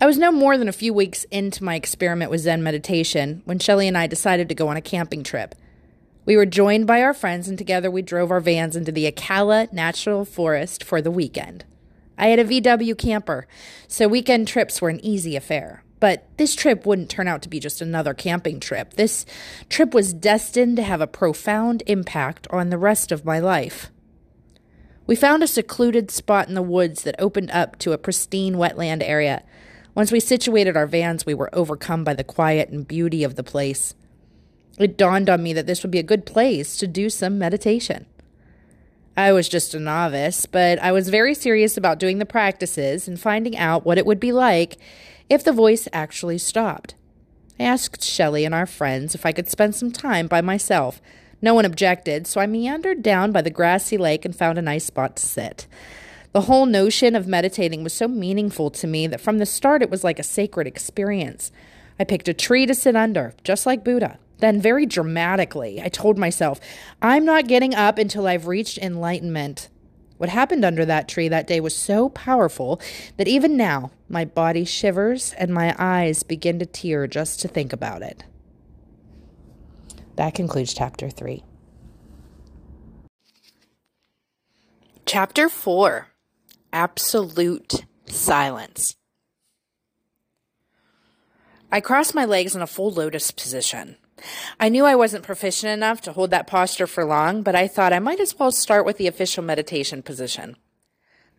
I 0.00 0.06
was 0.06 0.16
no 0.16 0.30
more 0.30 0.56
than 0.56 0.68
a 0.68 0.72
few 0.72 0.94
weeks 0.94 1.24
into 1.24 1.64
my 1.64 1.74
experiment 1.74 2.30
with 2.30 2.42
Zen 2.42 2.62
meditation 2.62 3.42
when 3.46 3.58
Shelley 3.58 3.88
and 3.88 3.98
I 3.98 4.06
decided 4.06 4.48
to 4.48 4.54
go 4.54 4.68
on 4.68 4.76
a 4.76 4.80
camping 4.80 5.24
trip. 5.24 5.56
We 6.24 6.36
were 6.36 6.46
joined 6.46 6.86
by 6.86 7.02
our 7.02 7.12
friends, 7.12 7.48
and 7.48 7.58
together 7.58 7.90
we 7.90 8.02
drove 8.02 8.30
our 8.30 8.38
vans 8.38 8.76
into 8.76 8.92
the 8.92 9.10
Ocala 9.10 9.72
National 9.72 10.24
Forest 10.24 10.84
for 10.84 11.02
the 11.02 11.10
weekend. 11.10 11.64
I 12.16 12.28
had 12.28 12.38
a 12.38 12.44
VW 12.44 12.96
camper, 12.96 13.48
so 13.88 14.06
weekend 14.06 14.46
trips 14.46 14.80
were 14.80 14.88
an 14.88 15.04
easy 15.04 15.34
affair. 15.34 15.82
But 15.98 16.28
this 16.36 16.54
trip 16.54 16.86
wouldn't 16.86 17.10
turn 17.10 17.26
out 17.26 17.42
to 17.42 17.48
be 17.48 17.58
just 17.58 17.80
another 17.80 18.14
camping 18.14 18.60
trip. 18.60 18.94
This 18.94 19.26
trip 19.68 19.94
was 19.94 20.12
destined 20.12 20.76
to 20.76 20.82
have 20.84 21.00
a 21.00 21.08
profound 21.08 21.82
impact 21.86 22.46
on 22.50 22.70
the 22.70 22.78
rest 22.78 23.10
of 23.10 23.24
my 23.24 23.40
life. 23.40 23.90
We 25.08 25.16
found 25.16 25.42
a 25.42 25.48
secluded 25.48 26.10
spot 26.10 26.48
in 26.48 26.54
the 26.54 26.62
woods 26.62 27.02
that 27.02 27.16
opened 27.18 27.50
up 27.50 27.78
to 27.78 27.92
a 27.92 27.98
pristine 27.98 28.56
wetland 28.56 29.02
area. 29.02 29.42
Once 29.98 30.12
we 30.12 30.20
situated 30.20 30.76
our 30.76 30.86
vans, 30.86 31.26
we 31.26 31.34
were 31.34 31.52
overcome 31.52 32.04
by 32.04 32.14
the 32.14 32.22
quiet 32.22 32.68
and 32.68 32.86
beauty 32.86 33.24
of 33.24 33.34
the 33.34 33.42
place. 33.42 33.96
It 34.78 34.96
dawned 34.96 35.28
on 35.28 35.42
me 35.42 35.52
that 35.54 35.66
this 35.66 35.82
would 35.82 35.90
be 35.90 35.98
a 35.98 36.04
good 36.04 36.24
place 36.24 36.76
to 36.76 36.86
do 36.86 37.10
some 37.10 37.36
meditation. 37.36 38.06
I 39.16 39.32
was 39.32 39.48
just 39.48 39.74
a 39.74 39.80
novice, 39.80 40.46
but 40.46 40.78
I 40.78 40.92
was 40.92 41.08
very 41.08 41.34
serious 41.34 41.76
about 41.76 41.98
doing 41.98 42.18
the 42.18 42.24
practices 42.24 43.08
and 43.08 43.18
finding 43.18 43.56
out 43.56 43.84
what 43.84 43.98
it 43.98 44.06
would 44.06 44.20
be 44.20 44.30
like 44.30 44.76
if 45.28 45.42
the 45.42 45.50
voice 45.50 45.88
actually 45.92 46.38
stopped. 46.38 46.94
I 47.58 47.64
asked 47.64 48.04
Shelley 48.04 48.44
and 48.44 48.54
our 48.54 48.66
friends 48.66 49.16
if 49.16 49.26
I 49.26 49.32
could 49.32 49.50
spend 49.50 49.74
some 49.74 49.90
time 49.90 50.28
by 50.28 50.40
myself. 50.40 51.02
No 51.42 51.54
one 51.54 51.64
objected, 51.64 52.28
so 52.28 52.40
I 52.40 52.46
meandered 52.46 53.02
down 53.02 53.32
by 53.32 53.42
the 53.42 53.50
grassy 53.50 53.98
lake 53.98 54.24
and 54.24 54.36
found 54.36 54.58
a 54.58 54.62
nice 54.62 54.84
spot 54.84 55.16
to 55.16 55.26
sit. 55.26 55.66
The 56.32 56.42
whole 56.42 56.66
notion 56.66 57.16
of 57.16 57.26
meditating 57.26 57.82
was 57.82 57.94
so 57.94 58.06
meaningful 58.06 58.70
to 58.70 58.86
me 58.86 59.06
that 59.06 59.20
from 59.20 59.38
the 59.38 59.46
start 59.46 59.82
it 59.82 59.90
was 59.90 60.04
like 60.04 60.18
a 60.18 60.24
sacred 60.24 60.66
experience. 60.66 61.50
I 61.98 62.04
picked 62.04 62.28
a 62.28 62.34
tree 62.34 62.66
to 62.66 62.74
sit 62.74 62.94
under, 62.94 63.34
just 63.44 63.66
like 63.66 63.84
Buddha. 63.84 64.18
Then, 64.38 64.60
very 64.60 64.86
dramatically, 64.86 65.80
I 65.82 65.88
told 65.88 66.16
myself, 66.16 66.60
I'm 67.02 67.24
not 67.24 67.48
getting 67.48 67.74
up 67.74 67.98
until 67.98 68.26
I've 68.26 68.46
reached 68.46 68.78
enlightenment. 68.78 69.68
What 70.18 70.28
happened 70.28 70.64
under 70.64 70.84
that 70.84 71.08
tree 71.08 71.28
that 71.28 71.46
day 71.46 71.60
was 71.60 71.74
so 71.74 72.08
powerful 72.10 72.80
that 73.16 73.26
even 73.26 73.56
now 73.56 73.90
my 74.08 74.24
body 74.24 74.64
shivers 74.64 75.32
and 75.38 75.52
my 75.52 75.74
eyes 75.78 76.22
begin 76.22 76.58
to 76.58 76.66
tear 76.66 77.06
just 77.06 77.40
to 77.40 77.48
think 77.48 77.72
about 77.72 78.02
it. 78.02 78.24
That 80.16 80.34
concludes 80.34 80.74
chapter 80.74 81.08
3. 81.08 81.42
Chapter 85.06 85.48
4 85.48 86.08
absolute 86.72 87.84
silence. 88.06 88.96
I 91.70 91.80
crossed 91.80 92.14
my 92.14 92.24
legs 92.24 92.56
in 92.56 92.62
a 92.62 92.66
full 92.66 92.90
lotus 92.90 93.30
position. 93.30 93.96
I 94.58 94.68
knew 94.68 94.84
I 94.84 94.96
wasn't 94.96 95.24
proficient 95.24 95.72
enough 95.72 96.00
to 96.02 96.12
hold 96.12 96.30
that 96.30 96.46
posture 96.46 96.86
for 96.86 97.04
long, 97.04 97.42
but 97.42 97.54
I 97.54 97.68
thought 97.68 97.92
I 97.92 97.98
might 97.98 98.20
as 98.20 98.38
well 98.38 98.50
start 98.50 98.84
with 98.84 98.96
the 98.96 99.06
official 99.06 99.44
meditation 99.44 100.02
position. 100.02 100.56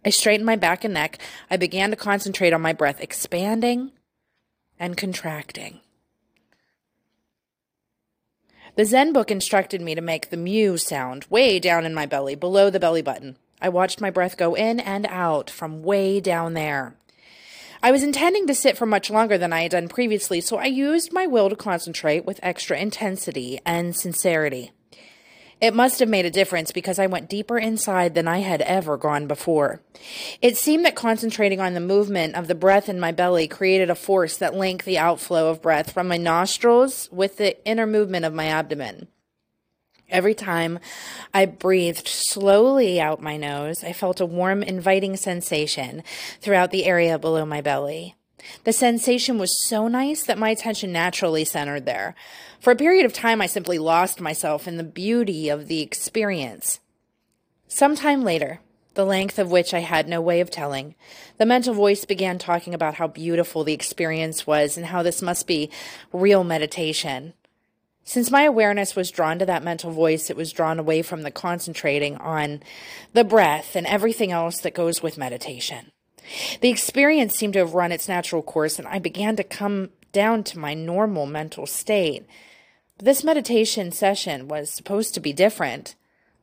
I 0.06 0.12
straightened 0.12 0.46
my 0.46 0.56
back 0.56 0.84
and 0.84 0.94
neck. 0.94 1.20
I 1.50 1.58
began 1.58 1.90
to 1.90 1.96
concentrate 1.96 2.54
on 2.54 2.62
my 2.62 2.74
breath, 2.74 3.02
expanding 3.02 3.92
and 4.80 4.96
contracting. 4.96 5.82
The 8.76 8.86
Zen 8.86 9.12
book 9.12 9.30
instructed 9.30 9.82
me 9.82 9.94
to 9.96 10.02
make 10.02 10.30
the 10.30 10.38
mu 10.38 10.78
sound 10.78 11.26
way 11.30 11.60
down 11.60 11.86
in 11.86 11.94
my 11.94 12.06
belly, 12.06 12.36
below 12.36 12.70
the 12.70 12.80
belly 12.80 13.02
button. 13.02 13.36
I 13.62 13.70
watched 13.70 14.02
my 14.02 14.10
breath 14.10 14.38
go 14.38 14.56
in 14.56 14.80
and 14.80 15.06
out 15.08 15.50
from 15.50 15.84
way 15.84 16.20
down 16.20 16.54
there. 16.54 16.96
I 17.82 17.92
was 17.92 18.04
intending 18.04 18.46
to 18.48 18.54
sit 18.54 18.78
for 18.78 18.86
much 18.86 19.10
longer 19.10 19.38
than 19.38 19.54
I 19.54 19.62
had 19.62 19.72
done 19.72 19.88
previously, 19.88 20.42
so 20.42 20.58
I 20.58 20.66
used 20.66 21.14
my 21.14 21.28
will 21.28 21.50
to 21.50 21.56
concentrate 21.56 22.26
with 22.26 22.40
extra 22.44 22.78
intensity 22.78 23.60
and 23.66 23.96
sincerity. 23.96 24.72
It 25.62 25.74
must 25.74 26.00
have 26.00 26.08
made 26.08 26.26
a 26.26 26.32
difference 26.32 26.72
because 26.72 27.00
I 27.00 27.08
went 27.08 27.30
deeper 27.30 27.58
inside 27.58 28.16
than 28.16 28.30
I 28.30 28.40
had 28.40 28.62
ever 28.62 28.96
gone 28.96 29.28
before. 29.28 29.82
It 30.42 30.58
seemed 30.58 30.86
that 30.86 30.96
concentrating 30.96 31.60
on 31.60 31.74
the 31.74 31.82
movement 31.82 32.36
of 32.36 32.48
the 32.48 32.56
breath 32.56 32.88
in 32.88 33.00
my 33.00 33.12
belly 33.12 33.48
created 33.48 33.90
a 33.90 33.96
force 33.96 34.38
that 34.38 34.56
linked 34.56 34.86
the 34.86 34.98
outflow 34.98 35.50
of 35.50 35.62
breath 35.62 35.92
from 35.92 36.08
my 36.08 36.18
nostrils 36.18 37.10
with 37.12 37.38
the 37.38 37.62
inner 37.66 37.86
movement 37.86 38.24
of 38.24 38.34
my 38.34 38.46
abdomen. 38.46 39.08
Every 40.10 40.34
time 40.34 40.80
I 41.34 41.46
breathed 41.46 42.08
slowly 42.08 43.00
out 43.00 43.22
my 43.22 43.38
nose, 43.38 43.84
I 43.84 43.94
felt 43.94 44.20
a 44.20 44.26
warm, 44.26 44.64
inviting 44.64 45.16
sensation 45.16 46.04
throughout 46.42 46.72
the 46.72 46.86
area 46.86 47.20
below 47.20 47.46
my 47.46 47.62
belly. 47.62 48.16
The 48.64 48.74
sensation 48.74 49.38
was 49.38 49.64
so 49.68 49.88
nice 49.88 50.24
that 50.24 50.38
my 50.38 50.50
attention 50.50 50.92
naturally 50.92 51.46
centered 51.46 51.86
there. 51.86 52.16
For 52.60 52.72
a 52.72 52.76
period 52.76 53.06
of 53.06 53.14
time, 53.14 53.42
I 53.42 53.48
simply 53.48 53.78
lost 53.78 54.22
myself 54.22 54.68
in 54.68 54.78
the 54.78 54.84
beauty 54.84 55.50
of 55.50 55.68
the 55.68 55.82
experience. 55.82 56.80
Some 57.68 57.96
time 57.96 58.24
later, 58.24 58.62
the 58.96 59.06
length 59.06 59.38
of 59.38 59.52
which 59.52 59.74
I 59.74 59.80
had 59.80 60.08
no 60.08 60.20
way 60.20 60.42
of 60.42 60.50
telling, 60.50 60.96
the 61.38 61.46
mental 61.46 61.74
voice 61.74 62.04
began 62.06 62.40
talking 62.40 62.74
about 62.74 62.96
how 62.96 63.08
beautiful 63.08 63.64
the 63.64 63.74
experience 63.74 64.48
was 64.48 64.76
and 64.76 64.88
how 64.88 65.04
this 65.04 65.22
must 65.22 65.48
be 65.48 65.70
real 66.12 66.44
meditation. 66.44 67.34
Since 68.04 68.32
my 68.32 68.44
awareness 68.44 68.96
was 68.96 69.12
drawn 69.12 69.38
to 69.40 69.46
that 69.46 69.64
mental 69.64 69.92
voice, 69.92 70.30
it 70.30 70.38
was 70.38 70.52
drawn 70.52 70.80
away 70.80 71.02
from 71.02 71.22
the 71.22 71.32
concentrating 71.32 72.18
on 72.18 72.64
the 73.14 73.24
breath 73.24 73.76
and 73.76 73.86
everything 73.86 74.32
else 74.32 74.62
that 74.62 74.74
goes 74.74 75.04
with 75.04 75.18
meditation. 75.18 75.92
The 76.62 76.70
experience 76.70 77.36
seemed 77.36 77.54
to 77.54 77.60
have 77.60 77.74
run 77.74 77.92
its 77.92 78.08
natural 78.08 78.42
course, 78.42 78.80
and 78.80 78.88
I 78.88 79.00
began 79.00 79.36
to 79.36 79.44
come 79.44 79.90
down 80.12 80.44
to 80.46 80.60
my 80.60 80.74
normal 80.74 81.26
mental 81.26 81.66
state. 81.66 82.26
This 82.98 83.24
meditation 83.24 83.92
session 83.92 84.48
was 84.48 84.70
supposed 84.70 85.14
to 85.14 85.20
be 85.20 85.34
different. 85.34 85.96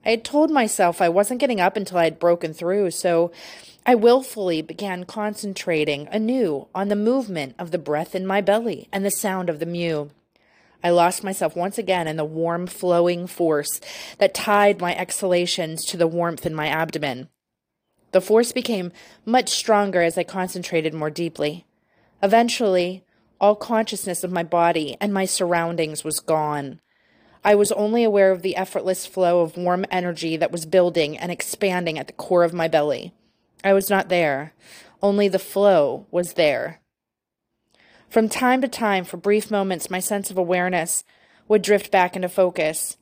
I 0.05 0.11
had 0.11 0.25
told 0.25 0.51
myself 0.51 1.03
I 1.03 1.09
wasn't 1.09 1.41
getting 1.41 1.61
up 1.61 1.77
until 1.77 1.99
I 1.99 2.05
had 2.05 2.19
broken 2.19 2.55
through, 2.55 2.93
so 2.93 3.33
I 3.85 3.95
willfully 3.95 4.63
began 4.63 5.05
concentrating 5.05 6.09
anew 6.11 6.69
on 6.75 6.89
the 6.89 6.97
movement 6.97 7.55
of 7.59 7.73
the 7.73 7.79
breath 7.79 8.15
in 8.15 8.27
my 8.27 8.41
belly 8.41 8.89
and 8.93 9.05
the 9.05 9.11
sound 9.11 9.51
of 9.51 9.59
the 9.59 9.67
mu. 9.67 10.09
I 10.87 10.91
lost 10.91 11.25
myself 11.25 11.57
once 11.57 11.79
again 11.79 12.07
in 12.07 12.17
the 12.17 12.25
warm, 12.25 12.69
flowing 12.69 13.27
force 13.27 13.81
that 14.19 14.35
tied 14.35 14.81
my 14.81 14.95
exhalations 14.95 15.85
to 15.87 15.97
the 15.97 16.07
warmth 16.07 16.47
in 16.47 16.55
my 16.55 16.69
abdomen. 16.69 17.29
The 18.13 18.21
force 18.21 18.53
became 18.53 18.93
much 19.25 19.49
stronger 19.49 20.01
as 20.01 20.17
I 20.17 20.23
concentrated 20.23 20.95
more 20.95 21.11
deeply. 21.11 21.67
Eventually, 22.23 23.03
All 23.41 23.57
consciousness 23.57 24.23
of 24.23 24.31
my 24.31 24.45
body 24.45 24.97
and 25.01 25.13
my 25.13 25.25
surroundings 25.25 26.05
was 26.05 26.21
gone. 26.21 26.81
I 27.45 27.57
was 27.57 27.73
only 27.73 28.05
aware 28.05 28.31
of 28.31 28.43
the 28.43 28.55
effortless 28.55 29.07
flow 29.07 29.41
of 29.41 29.57
warm 29.57 29.87
energy 29.91 30.37
that 30.37 30.53
was 30.53 30.67
building 30.67 31.19
and 31.19 31.33
expanding 31.33 31.99
at 31.99 32.07
the 32.07 32.13
core 32.13 32.45
of 32.45 32.55
my 32.55 32.69
belly. 32.69 33.13
I 33.65 33.73
was 33.73 33.91
not 33.91 34.09
there, 34.09 34.55
only 35.03 35.27
the 35.27 35.41
flow 35.41 36.07
was 36.13 36.35
there. 36.35 36.81
From 38.09 38.29
time 38.29 38.61
to 38.63 38.69
time, 38.69 39.05
for 39.05 39.17
brief 39.17 39.51
moments, 39.51 39.91
my 39.91 40.01
sense 40.01 40.31
of 40.31 40.39
awareness 40.39 41.05
would 41.49 41.63
drift 41.63 41.91
back 41.91 42.17
into 42.17 42.29
focus. 42.29 42.97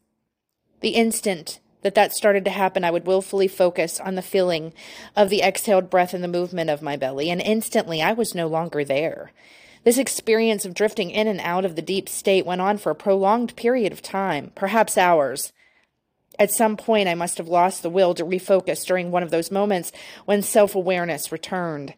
The 0.80 0.90
instant 0.90 1.60
that 1.82 1.94
that 1.94 2.14
started 2.14 2.44
to 2.46 2.50
happen, 2.50 2.82
I 2.82 2.90
would 2.90 3.06
willfully 3.06 3.46
focus 3.46 4.00
on 4.00 4.14
the 4.14 4.22
feeling 4.22 4.72
of 5.14 5.28
the 5.28 5.42
exhaled 5.42 5.90
breath 5.90 6.14
and 6.14 6.24
the 6.24 6.28
movement 6.28 6.70
of 6.70 6.82
my 6.82 6.96
belly, 6.96 7.30
and 7.30 7.40
instantly 7.40 8.02
I 8.02 8.12
was 8.12 8.34
no 8.34 8.46
longer 8.46 8.84
there. 8.84 9.32
This 9.84 9.98
experience 9.98 10.64
of 10.64 10.72
drifting 10.72 11.10
in 11.10 11.28
and 11.28 11.40
out 11.40 11.66
of 11.66 11.76
the 11.76 11.82
deep 11.82 12.08
state 12.08 12.46
went 12.46 12.62
on 12.62 12.78
for 12.78 12.90
a 12.90 12.94
prolonged 12.94 13.54
period 13.54 13.92
of 13.92 14.00
time, 14.00 14.50
perhaps 14.54 14.96
hours. 14.96 15.52
At 16.38 16.50
some 16.50 16.76
point, 16.76 17.06
I 17.06 17.14
must 17.14 17.36
have 17.36 17.48
lost 17.48 17.82
the 17.82 17.90
will 17.90 18.14
to 18.14 18.24
refocus 18.24 18.84
during 18.86 19.10
one 19.10 19.22
of 19.22 19.30
those 19.30 19.50
moments 19.50 19.92
when 20.24 20.40
self 20.40 20.74
awareness 20.74 21.30
returned. 21.30 21.94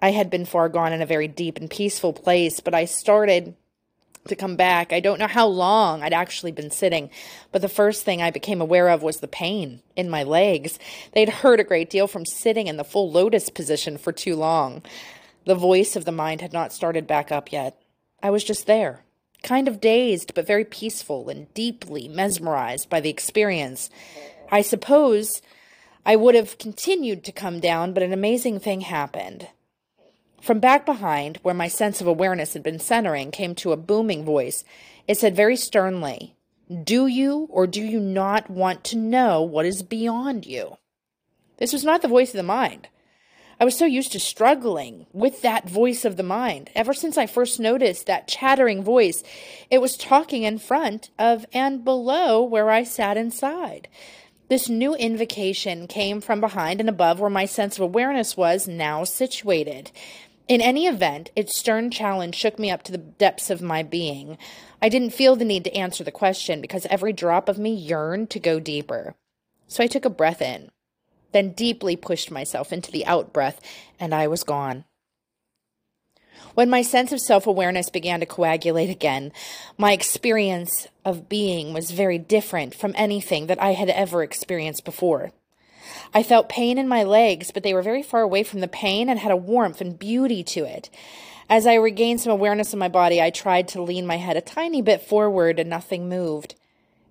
I 0.00 0.10
had 0.10 0.30
been 0.30 0.44
far 0.44 0.68
gone 0.68 0.92
in 0.92 1.02
a 1.02 1.06
very 1.06 1.28
deep 1.28 1.58
and 1.58 1.70
peaceful 1.70 2.12
place, 2.12 2.60
but 2.60 2.74
I 2.74 2.84
started 2.84 3.54
to 4.28 4.36
come 4.36 4.56
back. 4.56 4.92
I 4.92 5.00
don't 5.00 5.18
know 5.18 5.26
how 5.26 5.46
long 5.46 6.02
I'd 6.02 6.12
actually 6.12 6.52
been 6.52 6.70
sitting, 6.70 7.10
but 7.52 7.62
the 7.62 7.68
first 7.68 8.04
thing 8.04 8.20
I 8.20 8.30
became 8.30 8.60
aware 8.60 8.88
of 8.88 9.02
was 9.02 9.18
the 9.18 9.28
pain 9.28 9.82
in 9.94 10.10
my 10.10 10.22
legs. 10.22 10.78
They'd 11.12 11.28
hurt 11.28 11.60
a 11.60 11.64
great 11.64 11.90
deal 11.90 12.06
from 12.06 12.26
sitting 12.26 12.66
in 12.66 12.76
the 12.76 12.84
full 12.84 13.10
lotus 13.10 13.48
position 13.48 13.98
for 13.98 14.12
too 14.12 14.36
long. 14.36 14.82
The 15.44 15.54
voice 15.54 15.96
of 15.96 16.04
the 16.04 16.12
mind 16.12 16.40
had 16.40 16.52
not 16.52 16.72
started 16.72 17.06
back 17.06 17.30
up 17.30 17.52
yet. 17.52 17.80
I 18.22 18.30
was 18.30 18.42
just 18.42 18.66
there, 18.66 19.04
kind 19.42 19.68
of 19.68 19.80
dazed, 19.80 20.34
but 20.34 20.46
very 20.46 20.64
peaceful 20.64 21.28
and 21.28 21.52
deeply 21.54 22.08
mesmerized 22.08 22.90
by 22.90 23.00
the 23.00 23.10
experience. 23.10 23.90
I 24.50 24.62
suppose 24.62 25.40
I 26.04 26.16
would 26.16 26.34
have 26.34 26.58
continued 26.58 27.24
to 27.24 27.32
come 27.32 27.60
down, 27.60 27.92
but 27.92 28.02
an 28.02 28.12
amazing 28.12 28.60
thing 28.60 28.82
happened. 28.82 29.48
From 30.46 30.60
back 30.60 30.86
behind, 30.86 31.38
where 31.42 31.56
my 31.56 31.66
sense 31.66 32.00
of 32.00 32.06
awareness 32.06 32.52
had 32.52 32.62
been 32.62 32.78
centering, 32.78 33.32
came 33.32 33.56
to 33.56 33.72
a 33.72 33.76
booming 33.76 34.24
voice. 34.24 34.62
It 35.08 35.18
said 35.18 35.34
very 35.34 35.56
sternly, 35.56 36.36
Do 36.84 37.08
you 37.08 37.48
or 37.50 37.66
do 37.66 37.82
you 37.82 37.98
not 37.98 38.48
want 38.48 38.84
to 38.84 38.96
know 38.96 39.42
what 39.42 39.66
is 39.66 39.82
beyond 39.82 40.46
you? 40.46 40.76
This 41.56 41.72
was 41.72 41.82
not 41.82 42.00
the 42.00 42.06
voice 42.06 42.30
of 42.30 42.36
the 42.36 42.44
mind. 42.44 42.86
I 43.58 43.64
was 43.64 43.76
so 43.76 43.86
used 43.86 44.12
to 44.12 44.20
struggling 44.20 45.06
with 45.12 45.42
that 45.42 45.68
voice 45.68 46.04
of 46.04 46.16
the 46.16 46.22
mind. 46.22 46.70
Ever 46.76 46.94
since 46.94 47.18
I 47.18 47.26
first 47.26 47.58
noticed 47.58 48.06
that 48.06 48.28
chattering 48.28 48.84
voice, 48.84 49.24
it 49.68 49.78
was 49.78 49.96
talking 49.96 50.44
in 50.44 50.58
front 50.58 51.10
of 51.18 51.44
and 51.52 51.84
below 51.84 52.40
where 52.44 52.70
I 52.70 52.84
sat 52.84 53.16
inside. 53.16 53.88
This 54.48 54.68
new 54.68 54.94
invocation 54.94 55.88
came 55.88 56.20
from 56.20 56.40
behind 56.40 56.78
and 56.78 56.88
above 56.88 57.18
where 57.18 57.28
my 57.28 57.46
sense 57.46 57.76
of 57.76 57.82
awareness 57.82 58.36
was 58.36 58.68
now 58.68 59.02
situated. 59.02 59.90
In 60.48 60.60
any 60.60 60.86
event, 60.86 61.30
its 61.34 61.58
stern 61.58 61.90
challenge 61.90 62.34
shook 62.34 62.58
me 62.58 62.70
up 62.70 62.82
to 62.84 62.92
the 62.92 62.98
depths 62.98 63.50
of 63.50 63.60
my 63.60 63.82
being. 63.82 64.38
I 64.80 64.88
didn't 64.88 65.10
feel 65.10 65.34
the 65.34 65.44
need 65.44 65.64
to 65.64 65.74
answer 65.74 66.04
the 66.04 66.12
question 66.12 66.60
because 66.60 66.86
every 66.86 67.12
drop 67.12 67.48
of 67.48 67.58
me 67.58 67.74
yearned 67.74 68.30
to 68.30 68.38
go 68.38 68.60
deeper. 68.60 69.16
So 69.66 69.82
I 69.82 69.88
took 69.88 70.04
a 70.04 70.10
breath 70.10 70.40
in 70.40 70.70
then 71.36 71.50
deeply 71.50 71.96
pushed 71.96 72.30
myself 72.30 72.72
into 72.72 72.90
the 72.90 73.04
out 73.04 73.30
breath, 73.30 73.60
and 74.00 74.14
I 74.14 74.26
was 74.26 74.42
gone. 74.42 74.84
When 76.54 76.70
my 76.70 76.80
sense 76.80 77.12
of 77.12 77.20
self 77.20 77.46
awareness 77.46 77.90
began 77.90 78.20
to 78.20 78.26
coagulate 78.26 78.88
again, 78.88 79.32
my 79.76 79.92
experience 79.92 80.88
of 81.04 81.28
being 81.28 81.74
was 81.74 81.90
very 81.90 82.16
different 82.16 82.74
from 82.74 82.94
anything 82.96 83.48
that 83.48 83.60
I 83.60 83.72
had 83.72 83.90
ever 83.90 84.22
experienced 84.22 84.86
before. 84.86 85.32
I 86.14 86.22
felt 86.22 86.48
pain 86.48 86.78
in 86.78 86.88
my 86.88 87.02
legs, 87.02 87.50
but 87.50 87.62
they 87.62 87.74
were 87.74 87.82
very 87.82 88.02
far 88.02 88.22
away 88.22 88.42
from 88.42 88.60
the 88.60 88.68
pain 88.68 89.08
and 89.08 89.18
had 89.18 89.32
a 89.32 89.36
warmth 89.36 89.80
and 89.80 89.98
beauty 89.98 90.42
to 90.44 90.64
it. 90.64 90.90
As 91.48 91.66
I 91.66 91.74
regained 91.74 92.20
some 92.20 92.32
awareness 92.32 92.72
of 92.72 92.78
my 92.78 92.88
body, 92.88 93.22
I 93.22 93.30
tried 93.30 93.68
to 93.68 93.82
lean 93.82 94.06
my 94.06 94.16
head 94.16 94.36
a 94.36 94.40
tiny 94.40 94.82
bit 94.82 95.02
forward 95.02 95.60
and 95.60 95.70
nothing 95.70 96.08
moved. 96.08 96.54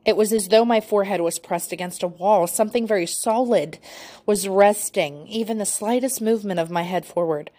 It 0.06 0.18
was 0.18 0.32
as 0.34 0.50
though 0.50 0.66
my 0.66 0.82
forehead 0.82 1.22
was 1.22 1.40
pressed 1.40 1.72
against 1.72 2.04
a 2.04 2.08
wall. 2.08 2.46
Something 2.46 2.86
very 2.86 3.08
solid 3.08 3.80
was 4.26 4.48
resting, 4.48 5.28
even 5.28 5.58
the 5.58 5.66
slightest 5.66 6.22
movement 6.22 6.60
of 6.60 6.70
my 6.70 6.84
head 6.84 7.06
forward. 7.06 7.50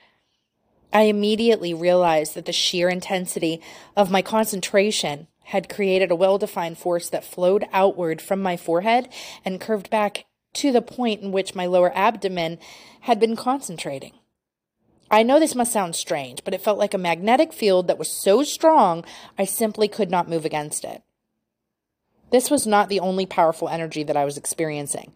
I 0.92 1.02
immediately 1.02 1.74
realized 1.74 2.34
that 2.34 2.44
the 2.44 2.52
sheer 2.52 2.88
intensity 2.88 3.60
of 3.96 4.10
my 4.10 4.22
concentration 4.22 5.26
had 5.44 5.68
created 5.68 6.10
a 6.10 6.16
well 6.16 6.38
defined 6.38 6.78
force 6.78 7.08
that 7.10 7.24
flowed 7.24 7.66
outward 7.72 8.20
from 8.22 8.40
my 8.40 8.56
forehead 8.56 9.08
and 9.44 9.60
curved 9.60 9.90
back 9.90 10.24
to 10.56 10.72
the 10.72 10.82
point 10.82 11.22
in 11.22 11.32
which 11.32 11.54
my 11.54 11.66
lower 11.66 11.96
abdomen 11.96 12.58
had 13.02 13.20
been 13.20 13.36
concentrating. 13.36 14.12
I 15.10 15.22
know 15.22 15.38
this 15.38 15.54
must 15.54 15.72
sound 15.72 15.94
strange, 15.94 16.42
but 16.44 16.54
it 16.54 16.60
felt 16.60 16.78
like 16.78 16.94
a 16.94 16.98
magnetic 16.98 17.52
field 17.52 17.86
that 17.86 17.98
was 17.98 18.10
so 18.10 18.42
strong 18.42 19.04
I 19.38 19.44
simply 19.44 19.86
could 19.86 20.10
not 20.10 20.28
move 20.28 20.44
against 20.44 20.84
it. 20.84 21.02
This 22.30 22.50
was 22.50 22.66
not 22.66 22.88
the 22.88 23.00
only 23.00 23.24
powerful 23.24 23.68
energy 23.68 24.02
that 24.02 24.16
I 24.16 24.24
was 24.24 24.36
experiencing. 24.36 25.14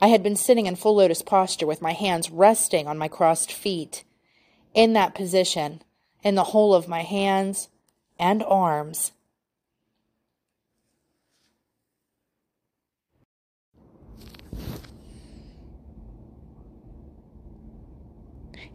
I 0.00 0.08
had 0.08 0.22
been 0.22 0.36
sitting 0.36 0.66
in 0.66 0.76
full 0.76 0.96
lotus 0.96 1.22
posture 1.22 1.66
with 1.66 1.82
my 1.82 1.92
hands 1.92 2.30
resting 2.30 2.86
on 2.88 2.98
my 2.98 3.08
crossed 3.08 3.52
feet. 3.52 4.04
In 4.74 4.92
that 4.94 5.14
position, 5.14 5.82
in 6.22 6.34
the 6.34 6.44
whole 6.44 6.74
of 6.74 6.88
my 6.88 7.02
hands 7.02 7.68
and 8.18 8.42
arms, 8.42 9.12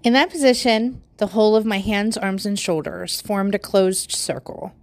In 0.04 0.12
that 0.12 0.30
position, 0.30 1.02
the 1.16 1.28
whole 1.28 1.56
of 1.56 1.66
my 1.66 1.80
hands, 1.80 2.18
arms, 2.18 2.46
and 2.46 2.60
shoulders 2.60 3.22
formed 3.22 3.56
a 3.56 3.60
closed 3.60 4.12
circle. 4.12 4.74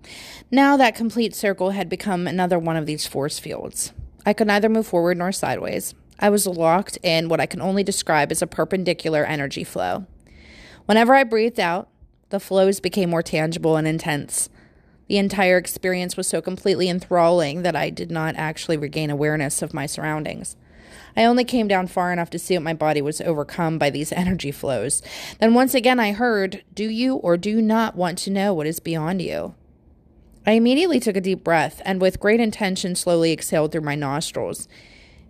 Now 0.51 0.79
that 0.79 0.95
complete 0.95 1.35
circle 1.35 1.71
had 1.71 1.91
become 1.91 2.27
another 2.27 2.59
one 2.59 2.77
of 2.77 2.87
these 2.87 3.07
force 3.07 3.39
fields. 3.39 3.93
I 4.25 4.33
could 4.33 4.47
neither 4.47 4.71
move 4.71 4.87
forward 4.87 5.19
nor 5.19 5.31
sideways. 5.31 5.95
I 6.19 6.31
was 6.31 6.47
locked 6.47 6.97
in 7.03 7.29
what 7.29 7.39
I 7.39 7.45
can 7.45 7.61
only 7.61 7.85
describe 7.85 8.33
as 8.33 8.41
a 8.41 8.47
perpendicular 8.47 9.27
energy 9.27 9.63
flow. 9.63 10.07
Whenever 10.87 11.15
I 11.15 11.25
breathed 11.25 11.61
out, 11.61 11.89
the 12.31 12.41
flows 12.41 12.81
became 12.81 13.11
more 13.11 13.23
tangible 13.23 13.77
and 13.77 13.87
intense. 13.87 14.49
The 15.09 15.19
entire 15.19 15.59
experience 15.59 16.17
was 16.17 16.29
so 16.29 16.41
completely 16.41 16.89
enthralling 16.89 17.61
that 17.63 17.77
I 17.77 17.91
did 17.91 18.11
not 18.11 18.37
actually 18.37 18.79
regain 18.79 19.11
awareness 19.11 19.61
of 19.61 19.75
my 19.75 19.85
surroundings. 19.85 20.57
I 21.17 21.25
only 21.25 21.45
came 21.45 21.69
down 21.69 21.87
far 21.87 22.13
enough 22.13 22.31
to 22.31 22.39
see 22.39 22.55
what 22.55 22.63
my 22.63 22.75
body 22.75 23.03
was 23.03 23.21
overcome 23.21 23.79
by 23.79 23.91
these 23.91 24.13
energy 24.13 24.53
flows. 24.53 25.03
Then 25.39 25.55
once 25.55 25.75
again 25.75 26.01
I 26.01 26.13
heard, 26.13 26.63
Do 26.75 26.89
you 26.89 27.17
or 27.17 27.37
do 27.37 27.61
not 27.61 27.97
want 27.97 28.19
to 28.19 28.31
know 28.31 28.55
what 28.55 28.67
is 28.67 28.81
beyond 28.81 29.23
you? 29.23 29.55
I 30.47 30.53
immediately 30.53 31.01
took 31.01 31.17
a 31.17 31.21
deep 31.21 31.45
breath 31.45 31.83
and 31.85 32.01
with 32.01 32.21
great 32.21 32.41
intention 32.41 32.95
slowly 32.95 33.33
exhaled 33.33 33.73
through 33.73 33.83
my 33.83 33.95
nostrils. 33.95 34.69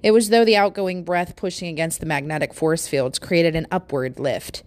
It 0.03 0.13
was 0.13 0.31
though 0.31 0.45
the 0.45 0.57
outgoing 0.57 1.05
breath 1.05 1.37
pushing 1.37 1.69
against 1.69 2.01
the 2.01 2.07
magnetic 2.07 2.55
force 2.55 2.87
fields 2.89 3.19
created 3.19 3.57
an 3.57 3.67
upward 3.71 4.19
lift. 4.19 4.63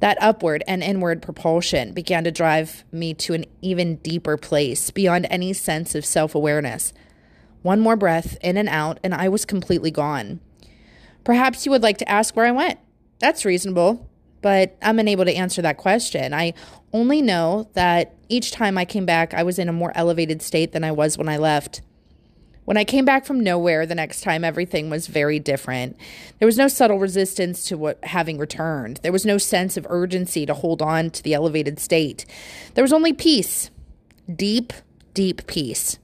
That 0.00 0.18
upward 0.20 0.64
and 0.66 0.82
inward 0.82 1.22
propulsion 1.22 1.92
began 1.92 2.24
to 2.24 2.32
drive 2.32 2.84
me 2.90 3.14
to 3.14 3.34
an 3.34 3.44
even 3.62 3.96
deeper 3.96 4.36
place 4.36 4.90
beyond 4.90 5.26
any 5.30 5.52
sense 5.52 5.94
of 5.94 6.04
self 6.04 6.34
awareness. 6.34 6.92
One 7.64 7.80
more 7.80 7.96
breath 7.96 8.36
in 8.42 8.58
and 8.58 8.68
out, 8.68 9.00
and 9.02 9.14
I 9.14 9.30
was 9.30 9.46
completely 9.46 9.90
gone. 9.90 10.40
Perhaps 11.24 11.64
you 11.64 11.72
would 11.72 11.82
like 11.82 11.96
to 11.96 12.08
ask 12.10 12.36
where 12.36 12.44
I 12.44 12.50
went. 12.50 12.78
That's 13.20 13.46
reasonable, 13.46 14.06
but 14.42 14.76
I'm 14.82 14.98
unable 14.98 15.24
to 15.24 15.34
answer 15.34 15.62
that 15.62 15.78
question. 15.78 16.34
I 16.34 16.52
only 16.92 17.22
know 17.22 17.70
that 17.72 18.16
each 18.28 18.52
time 18.52 18.76
I 18.76 18.84
came 18.84 19.06
back, 19.06 19.32
I 19.32 19.42
was 19.44 19.58
in 19.58 19.70
a 19.70 19.72
more 19.72 19.92
elevated 19.94 20.42
state 20.42 20.72
than 20.72 20.84
I 20.84 20.92
was 20.92 21.16
when 21.16 21.26
I 21.26 21.38
left. 21.38 21.80
When 22.66 22.76
I 22.76 22.84
came 22.84 23.06
back 23.06 23.24
from 23.24 23.40
nowhere 23.40 23.86
the 23.86 23.94
next 23.94 24.20
time, 24.20 24.44
everything 24.44 24.90
was 24.90 25.06
very 25.06 25.38
different. 25.38 25.96
There 26.40 26.46
was 26.46 26.58
no 26.58 26.68
subtle 26.68 26.98
resistance 26.98 27.64
to 27.64 27.78
what 27.78 28.04
having 28.04 28.36
returned. 28.36 29.00
There 29.02 29.10
was 29.10 29.24
no 29.24 29.38
sense 29.38 29.78
of 29.78 29.86
urgency 29.88 30.44
to 30.44 30.52
hold 30.52 30.82
on 30.82 31.08
to 31.12 31.22
the 31.22 31.32
elevated 31.32 31.80
state. 31.80 32.26
There 32.74 32.84
was 32.84 32.92
only 32.92 33.14
peace. 33.14 33.70
Deep, 34.30 34.74
deep 35.14 35.46
peace. 35.46 35.98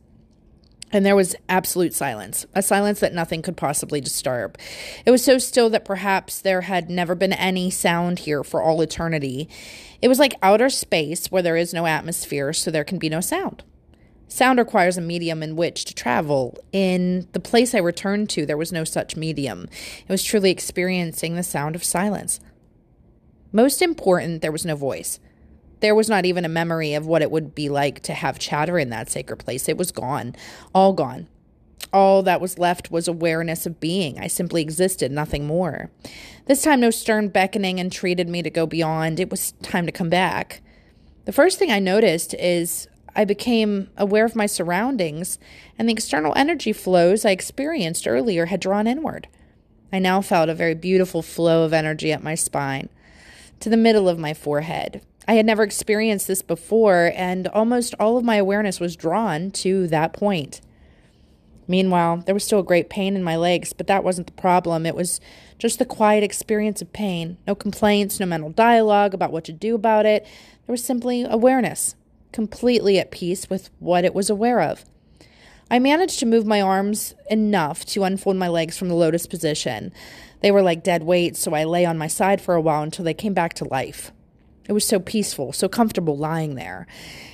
And 0.93 1.07
there 1.07 1.17
was 1.17 1.37
absolute 1.49 1.95
silence, 1.95 2.47
a 2.55 2.63
silence 2.63 3.01
that 3.01 3.15
nothing 3.15 3.43
could 3.43 3.57
possibly 3.57 4.01
disturb. 4.01 4.59
It 5.07 5.11
was 5.11 5.25
so 5.25 5.39
still 5.39 5.71
that 5.71 5.85
perhaps 5.85 6.41
there 6.41 6.63
had 6.63 6.91
never 6.91 7.15
been 7.15 7.33
any 7.33 7.71
sound 7.71 8.21
here 8.21 8.43
for 8.43 8.61
all 8.61 8.81
eternity. 8.81 9.49
It 10.03 10.09
was 10.09 10.19
like 10.19 10.35
outer 10.43 10.69
space 10.69 11.31
where 11.31 11.43
there 11.43 11.57
is 11.57 11.73
no 11.73 11.87
atmosphere, 11.87 12.53
so 12.53 12.71
there 12.71 12.85
can 12.85 12.99
be 12.99 13.09
no 13.09 13.21
sound. 13.21 13.63
Sound 14.27 14.59
requires 14.59 14.97
a 14.97 15.01
medium 15.01 15.43
in 15.43 15.57
which 15.57 15.85
to 15.87 15.95
travel. 15.95 16.57
In 16.73 17.29
the 17.33 17.41
place 17.41 17.75
I 17.75 17.79
returned 17.79 18.31
to, 18.31 18.47
there 18.47 18.57
was 18.57 18.73
no 18.73 18.85
such 18.85 19.17
medium. 19.17 19.69
It 20.07 20.09
was 20.09 20.23
truly 20.23 20.51
experiencing 20.51 21.35
the 21.35 21.43
sound 21.43 21.75
of 21.75 21.83
silence. 21.83 22.41
Most 23.53 23.83
important, 23.83 24.41
there 24.41 24.53
was 24.53 24.65
no 24.65 24.77
voice. 24.77 25.19
There 25.81 25.95
was 25.95 26.09
not 26.09 26.27
even 26.27 26.45
a 26.45 26.49
memory 26.49 26.95
of 26.95 27.07
what 27.07 27.23
it 27.23 27.31
would 27.31 27.55
be 27.55 27.69
like 27.69 28.01
to 28.03 28.15
have 28.15 28.39
chatter 28.39 28.79
in 28.79 28.91
that 28.91 29.11
sacred 29.11 29.39
place. 29.39 29.69
It 29.69 29.77
was 29.77 29.91
gone, 29.91 30.37
all 30.75 30.93
gone. 30.93 31.29
All 31.93 32.23
that 32.23 32.41
was 32.41 32.59
left 32.59 32.91
was 32.91 33.09
awareness 33.09 33.67
of 33.67 33.81
being. 33.81 34.19
I 34.19 34.27
simply 34.27 34.63
existed, 34.63 35.11
nothing 35.11 35.47
more. 35.47 35.91
This 36.47 36.63
time, 36.63 36.81
no 36.81 36.91
stern 36.91 37.29
beckoning 37.29 37.79
entreated 37.79 38.29
me 38.29 38.43
to 38.43 38.51
go 38.51 38.67
beyond. 38.67 39.19
It 39.19 39.31
was 39.31 39.53
time 39.63 39.87
to 39.87 39.93
come 39.93 40.11
back. 40.11 40.63
The 41.25 41.33
first 41.33 41.59
thing 41.59 41.71
I 41.71 41.79
noticed 41.79 42.35
is 42.35 42.87
I 43.17 43.25
became 43.25 43.91
aware 43.97 44.25
of 44.25 44.37
my 44.37 44.47
surroundings, 44.47 45.39
and 45.79 45.89
the 45.89 45.93
external 45.93 46.33
energy 46.37 46.73
flows 46.73 47.25
I 47.25 47.31
experienced 47.31 48.07
earlier 48.07 48.47
had 48.47 48.61
drawn 48.61 48.87
inward. 48.87 49.27
I 49.93 49.99
now 49.99 50.21
felt 50.21 50.49
a 50.49 50.55
very 50.55 50.75
beautiful 50.75 51.23
flow 51.23 51.65
of 51.65 51.73
energy 51.73 52.13
up 52.13 52.23
my 52.23 52.37
spine, 52.37 52.89
to 53.59 53.69
the 53.69 53.77
middle 53.77 54.09
of 54.09 54.19
my 54.19 54.33
forehead. 54.33 55.03
I 55.31 55.35
had 55.35 55.47
never 55.47 55.63
experienced 55.63 56.27
this 56.27 56.43
before, 56.43 57.13
and 57.15 57.47
almost 57.47 57.95
all 58.01 58.17
of 58.17 58.25
my 58.25 58.35
awareness 58.35 58.81
was 58.81 58.97
drawn 58.97 59.53
to 59.53 59.87
that 59.87 60.13
point. 60.13 60.61
Meanwhile, 61.69 62.25
there 62.27 62.35
was 62.35 62.43
still 62.43 62.59
a 62.59 62.65
great 62.65 62.91
pain 62.91 63.15
in 63.15 63.23
my 63.23 63.37
legs, 63.37 63.73
but 63.73 63.87
that 63.87 64.03
wasn't 64.03 64.27
the 64.27 64.33
problem. 64.33 64.87
It 64.87 64.97
was 64.97 65.21
just 65.57 65.79
the 65.79 65.85
quiet 65.85 66.25
experience 66.25 66.83
of 66.83 66.93
pain. 66.93 67.37
No 67.47 67.55
complaints, 67.55 68.19
no 68.19 68.27
mental 68.27 68.51
dialogue 68.51 69.15
about 69.15 69.31
what 69.31 69.45
to 69.45 69.53
do 69.53 69.77
about 69.77 70.05
it. 70.05 70.25
There 70.67 70.73
was 70.73 70.83
simply 70.83 71.23
awareness, 71.23 71.95
completely 72.33 72.99
at 72.99 73.13
peace 73.13 73.49
with 73.49 73.71
what 73.79 74.05
it 74.05 74.17
was 74.17 74.31
aware 74.31 74.61
of. 74.61 74.85
I 75.71 75.79
managed 75.79 76.19
to 76.19 76.27
move 76.27 76.45
my 76.45 76.61
arms 76.61 77.15
enough 77.31 77.85
to 77.87 78.03
unfold 78.03 78.35
my 78.35 78.49
legs 78.49 78.77
from 78.77 78.89
the 78.89 78.97
lotus 78.97 79.29
position. 79.29 79.93
They 80.41 80.51
were 80.51 80.63
like 80.63 80.83
dead 80.83 81.05
weights, 81.05 81.39
so 81.39 81.55
I 81.55 81.63
lay 81.63 81.85
on 81.85 81.97
my 81.97 82.09
side 82.09 82.41
for 82.41 82.57
a 82.57 82.61
while 82.61 82.83
until 82.83 83.05
they 83.05 83.15
came 83.15 83.33
back 83.33 83.55
to 83.55 83.65
life. 83.65 84.11
It 84.71 84.73
was 84.73 84.87
so 84.87 85.01
peaceful, 85.01 85.53
so 85.53 85.69
comfortable 85.69 86.17
lying 86.17 86.55
there. 86.55 86.87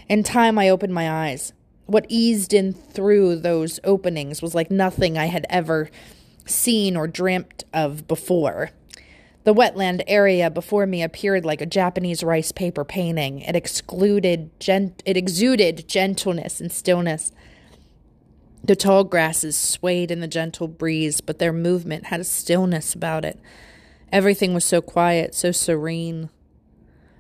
In 0.09 0.23
time, 0.23 0.59
I 0.59 0.71
opened 0.71 0.95
my 0.95 1.29
eyes. 1.29 1.53
What 1.85 2.07
eased 2.09 2.55
in 2.55 2.73
through 2.73 3.37
those 3.37 3.79
openings 3.85 4.41
was 4.41 4.55
like 4.55 4.71
nothing 4.71 5.19
I 5.19 5.27
had 5.27 5.45
ever 5.51 5.91
seen 6.47 6.97
or 6.97 7.07
dreamt 7.07 7.65
of 7.75 8.09
before. 8.09 8.71
The 9.45 9.53
wetland 9.53 10.03
area 10.07 10.49
before 10.49 10.87
me 10.87 11.03
appeared 11.03 11.45
like 11.45 11.61
a 11.61 11.67
Japanese 11.67 12.25
rice 12.25 12.53
paper 12.53 12.87
painting. 12.87 13.41
It 13.41 13.55
excluded 13.55 14.59
gent- 14.59 15.03
it 15.05 15.19
exuded 15.19 15.87
gentleness 15.87 16.59
and 16.59 16.73
stillness. 16.73 17.33
The 18.65 18.77
tall 18.77 19.05
grasses 19.05 19.59
swayed 19.59 20.11
in 20.11 20.21
the 20.21 20.27
gentle 20.27 20.69
breeze, 20.69 21.21
but 21.21 21.39
their 21.39 21.53
movement 21.53 22.07
had 22.07 22.21
a 22.21 22.25
stillness 22.25 22.95
about 22.95 23.27
it. 23.27 23.39
Everything 24.11 24.55
was 24.55 24.65
so 24.65 24.81
quiet, 24.81 25.35
so 25.35 25.53
serene. 25.53 26.31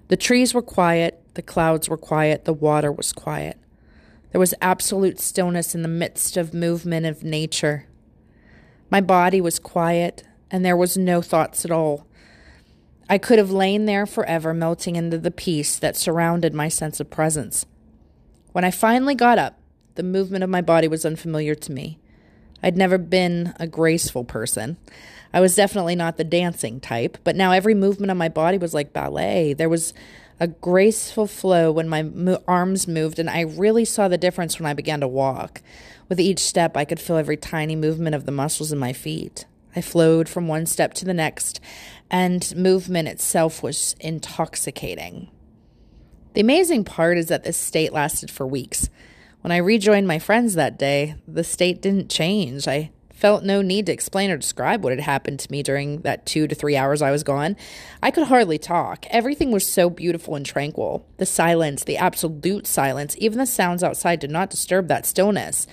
The 0.08 0.16
trees 0.16 0.54
were 0.54 0.62
quiet, 0.62 1.20
the 1.34 1.42
clouds 1.42 1.88
were 1.88 1.96
quiet, 1.96 2.44
the 2.44 2.52
water 2.52 2.92
was 2.92 3.12
quiet. 3.12 3.58
There 4.30 4.38
was 4.38 4.54
absolute 4.60 5.18
stillness 5.18 5.74
in 5.74 5.82
the 5.82 5.88
midst 5.88 6.36
of 6.36 6.54
movement 6.54 7.06
of 7.06 7.24
nature. 7.24 7.86
My 8.90 9.00
body 9.00 9.40
was 9.40 9.58
quiet, 9.58 10.22
and 10.50 10.64
there 10.64 10.76
was 10.76 10.96
no 10.96 11.22
thoughts 11.22 11.64
at 11.64 11.70
all. 11.70 12.06
I 13.08 13.18
could 13.18 13.38
have 13.38 13.50
lain 13.50 13.86
there 13.86 14.06
forever, 14.06 14.52
melting 14.54 14.96
into 14.96 15.18
the 15.18 15.30
peace 15.30 15.78
that 15.78 15.96
surrounded 15.96 16.54
my 16.54 16.68
sense 16.68 17.00
of 17.00 17.10
presence. 17.10 17.66
When 18.52 18.64
I 18.64 18.70
finally 18.70 19.14
got 19.14 19.38
up, 19.38 19.58
the 19.96 20.02
movement 20.02 20.44
of 20.44 20.50
my 20.50 20.60
body 20.60 20.88
was 20.88 21.04
unfamiliar 21.04 21.54
to 21.54 21.72
me. 21.72 21.98
I'd 22.62 22.76
never 22.76 22.98
been 22.98 23.54
a 23.58 23.66
graceful 23.66 24.24
person. 24.24 24.76
I 25.32 25.40
was 25.40 25.54
definitely 25.54 25.96
not 25.96 26.16
the 26.16 26.24
dancing 26.24 26.80
type, 26.80 27.18
but 27.24 27.36
now 27.36 27.52
every 27.52 27.74
movement 27.74 28.10
of 28.10 28.16
my 28.16 28.28
body 28.28 28.58
was 28.58 28.72
like 28.72 28.92
ballet. 28.92 29.52
There 29.52 29.68
was 29.68 29.92
a 30.40 30.46
graceful 30.46 31.26
flow 31.26 31.72
when 31.72 31.88
my 31.88 32.02
mo- 32.02 32.42
arms 32.46 32.86
moved, 32.86 33.18
and 33.18 33.28
I 33.28 33.40
really 33.40 33.84
saw 33.84 34.08
the 34.08 34.18
difference 34.18 34.58
when 34.58 34.66
I 34.66 34.74
began 34.74 35.00
to 35.00 35.08
walk. 35.08 35.62
With 36.08 36.20
each 36.20 36.38
step, 36.38 36.76
I 36.76 36.84
could 36.84 37.00
feel 37.00 37.16
every 37.16 37.36
tiny 37.36 37.74
movement 37.74 38.14
of 38.14 38.26
the 38.26 38.32
muscles 38.32 38.72
in 38.72 38.78
my 38.78 38.92
feet. 38.92 39.46
I 39.74 39.80
flowed 39.80 40.28
from 40.28 40.48
one 40.48 40.66
step 40.66 40.94
to 40.94 41.04
the 41.04 41.14
next, 41.14 41.60
and 42.10 42.54
movement 42.56 43.08
itself 43.08 43.62
was 43.62 43.94
intoxicating. 44.00 45.30
The 46.34 46.40
amazing 46.40 46.84
part 46.84 47.18
is 47.18 47.28
that 47.28 47.44
this 47.44 47.56
state 47.56 47.92
lasted 47.92 48.30
for 48.30 48.46
weeks. 48.46 48.88
When 49.46 49.52
I 49.52 49.58
rejoined 49.58 50.08
my 50.08 50.18
friends 50.18 50.54
that 50.54 50.76
day, 50.76 51.14
the 51.28 51.44
state 51.44 51.80
didn't 51.80 52.10
change. 52.10 52.66
I 52.66 52.90
felt 53.14 53.44
no 53.44 53.62
need 53.62 53.86
to 53.86 53.92
explain 53.92 54.28
or 54.28 54.36
describe 54.36 54.82
what 54.82 54.90
had 54.90 54.98
happened 54.98 55.38
to 55.38 55.52
me 55.52 55.62
during 55.62 56.00
that 56.00 56.26
two 56.26 56.48
to 56.48 56.54
three 56.56 56.76
hours 56.76 57.00
I 57.00 57.12
was 57.12 57.22
gone. 57.22 57.54
I 58.02 58.10
could 58.10 58.26
hardly 58.26 58.58
talk. 58.58 59.06
Everything 59.08 59.52
was 59.52 59.64
so 59.64 59.88
beautiful 59.88 60.34
and 60.34 60.44
tranquil. 60.44 61.06
The 61.18 61.26
silence, 61.26 61.84
the 61.84 61.96
absolute 61.96 62.66
silence, 62.66 63.14
even 63.20 63.38
the 63.38 63.46
sounds 63.46 63.84
outside 63.84 64.18
did 64.18 64.32
not 64.32 64.50
disturb 64.50 64.88
that 64.88 65.06
stillness. 65.06 65.68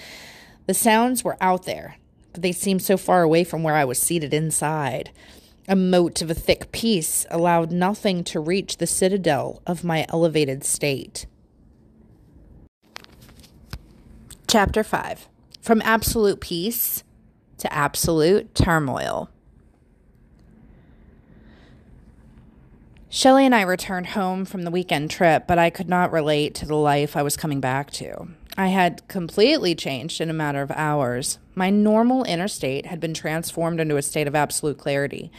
The 0.68 0.76
sounds 0.76 1.24
were 1.24 1.38
out 1.42 1.66
there, 1.66 1.96
but 2.32 2.44
they 2.44 2.52
seemed 2.52 2.84
so 2.84 2.96
far 2.96 3.24
away 3.24 3.44
from 3.44 3.64
where 3.64 3.76
I 3.76 3.86
was 3.86 3.98
seated 3.98 4.36
inside. 4.36 5.10
A 5.68 5.76
moat 5.76 6.22
of 6.22 6.30
a 6.30 6.36
thick 6.36 6.72
peace 6.72 7.26
allowed 7.32 7.72
nothing 7.72 8.24
to 8.26 8.40
reach 8.40 8.78
the 8.78 8.86
citadel 8.86 9.64
of 9.66 9.84
my 9.84 10.06
elevated 10.10 10.64
state. 10.64 11.26
Chapter 14.54 14.84
5 14.84 15.28
From 15.63 15.82
Absolute 15.84 16.39
Peace 16.39 17.04
to 17.58 17.74
absolute 17.74 18.54
turmoil. 18.54 19.32
Shelley 23.10 23.48
and 23.48 23.56
I 23.56 23.63
returned 23.63 24.06
home 24.10 24.46
from 24.46 24.62
the 24.62 24.70
weekend 24.70 25.10
trip, 25.10 25.48
but 25.48 25.58
I 25.58 25.72
could 25.72 25.89
not 25.89 26.12
relate 26.12 26.54
to 26.54 26.68
the 26.68 26.76
life 26.76 27.18
I 27.18 27.24
was 27.24 27.36
coming 27.36 27.62
back 27.62 27.89
to. 27.94 28.28
I 28.56 28.68
had 28.68 29.08
completely 29.08 29.74
changed 29.74 30.22
in 30.22 30.30
a 30.30 30.34
matter 30.34 30.62
of 30.62 30.70
hours. 30.70 31.39
My 31.56 31.72
normal 31.72 32.24
inner 32.26 32.48
state 32.48 32.86
had 32.86 33.00
been 33.00 33.16
transformed 33.16 33.80
into 33.80 33.98
a 33.98 34.04
state 34.04 34.28
of 34.28 34.36
absolute 34.36 34.78
clarity. 34.78 35.32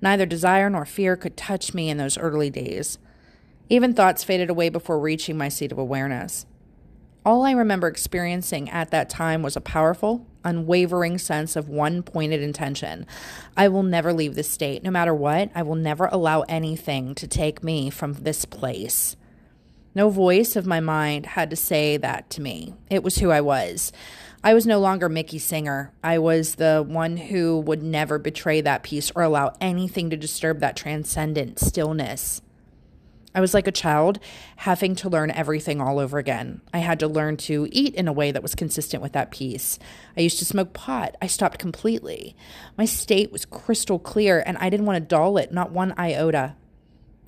Neither 0.00 0.26
desire 0.26 0.70
nor 0.70 0.84
fear 0.84 1.16
could 1.16 1.36
touch 1.36 1.74
me 1.74 1.90
in 1.90 1.96
those 1.96 2.16
early 2.16 2.50
days. 2.50 2.98
Even 3.68 3.94
thoughts 3.94 4.22
faded 4.22 4.48
away 4.48 4.68
before 4.68 5.00
reaching 5.00 5.36
my 5.36 5.48
seat 5.48 5.72
of 5.72 5.78
awareness. 5.78 6.46
All 7.24 7.46
I 7.46 7.52
remember 7.52 7.88
experiencing 7.88 8.68
at 8.68 8.90
that 8.90 9.08
time 9.08 9.42
was 9.42 9.56
a 9.56 9.62
powerful, 9.62 10.26
unwavering 10.44 11.16
sense 11.16 11.56
of 11.56 11.70
one 11.70 12.02
pointed 12.02 12.42
intention. 12.42 13.06
I 13.56 13.68
will 13.68 13.82
never 13.82 14.12
leave 14.12 14.34
this 14.34 14.50
state. 14.50 14.82
No 14.82 14.90
matter 14.90 15.14
what, 15.14 15.50
I 15.54 15.62
will 15.62 15.74
never 15.74 16.04
allow 16.04 16.42
anything 16.42 17.14
to 17.14 17.26
take 17.26 17.64
me 17.64 17.88
from 17.88 18.12
this 18.12 18.44
place. 18.44 19.16
No 19.94 20.10
voice 20.10 20.54
of 20.54 20.66
my 20.66 20.80
mind 20.80 21.24
had 21.24 21.48
to 21.48 21.56
say 21.56 21.96
that 21.96 22.28
to 22.30 22.42
me. 22.42 22.74
It 22.90 23.02
was 23.02 23.16
who 23.16 23.30
I 23.30 23.40
was. 23.40 23.90
I 24.42 24.52
was 24.52 24.66
no 24.66 24.78
longer 24.78 25.08
Mickey 25.08 25.38
Singer. 25.38 25.94
I 26.02 26.18
was 26.18 26.56
the 26.56 26.84
one 26.86 27.16
who 27.16 27.60
would 27.60 27.82
never 27.82 28.18
betray 28.18 28.60
that 28.60 28.82
peace 28.82 29.10
or 29.16 29.22
allow 29.22 29.56
anything 29.62 30.10
to 30.10 30.16
disturb 30.18 30.60
that 30.60 30.76
transcendent 30.76 31.58
stillness. 31.58 32.42
I 33.34 33.40
was 33.40 33.52
like 33.52 33.66
a 33.66 33.72
child 33.72 34.20
having 34.56 34.94
to 34.96 35.08
learn 35.08 35.32
everything 35.32 35.80
all 35.80 35.98
over 35.98 36.18
again. 36.18 36.60
I 36.72 36.78
had 36.78 37.00
to 37.00 37.08
learn 37.08 37.36
to 37.38 37.68
eat 37.72 37.94
in 37.96 38.06
a 38.06 38.12
way 38.12 38.30
that 38.30 38.42
was 38.42 38.54
consistent 38.54 39.02
with 39.02 39.12
that 39.12 39.32
peace. 39.32 39.78
I 40.16 40.20
used 40.20 40.38
to 40.38 40.44
smoke 40.44 40.72
pot. 40.72 41.16
I 41.20 41.26
stopped 41.26 41.58
completely. 41.58 42.36
My 42.78 42.84
state 42.84 43.32
was 43.32 43.44
crystal 43.44 43.98
clear, 43.98 44.42
and 44.46 44.56
I 44.58 44.70
didn't 44.70 44.86
want 44.86 44.96
to 44.96 45.08
dull 45.08 45.36
it, 45.36 45.52
not 45.52 45.72
one 45.72 45.94
iota. 45.98 46.54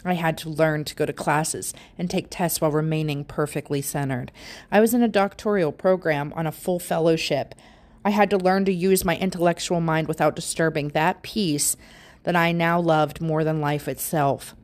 I 0.04 0.14
had 0.14 0.38
to 0.38 0.48
learn 0.48 0.84
to 0.84 0.94
go 0.94 1.04
to 1.04 1.12
classes 1.12 1.74
and 1.98 2.08
take 2.08 2.28
tests 2.30 2.60
while 2.60 2.70
remaining 2.70 3.24
perfectly 3.24 3.82
centered. 3.82 4.30
I 4.70 4.78
was 4.78 4.94
in 4.94 5.02
a 5.02 5.08
doctoral 5.08 5.72
program 5.72 6.32
on 6.36 6.46
a 6.46 6.52
full 6.52 6.78
fellowship. 6.78 7.56
I 8.04 8.10
had 8.10 8.30
to 8.30 8.38
learn 8.38 8.64
to 8.66 8.72
use 8.72 9.04
my 9.04 9.16
intellectual 9.16 9.80
mind 9.80 10.06
without 10.06 10.36
disturbing 10.36 10.90
that 10.90 11.22
peace 11.22 11.76
that 12.22 12.36
I 12.36 12.52
now 12.52 12.78
loved 12.78 13.20
more 13.20 13.42
than 13.42 13.60
life 13.60 13.88
itself. 13.88 14.54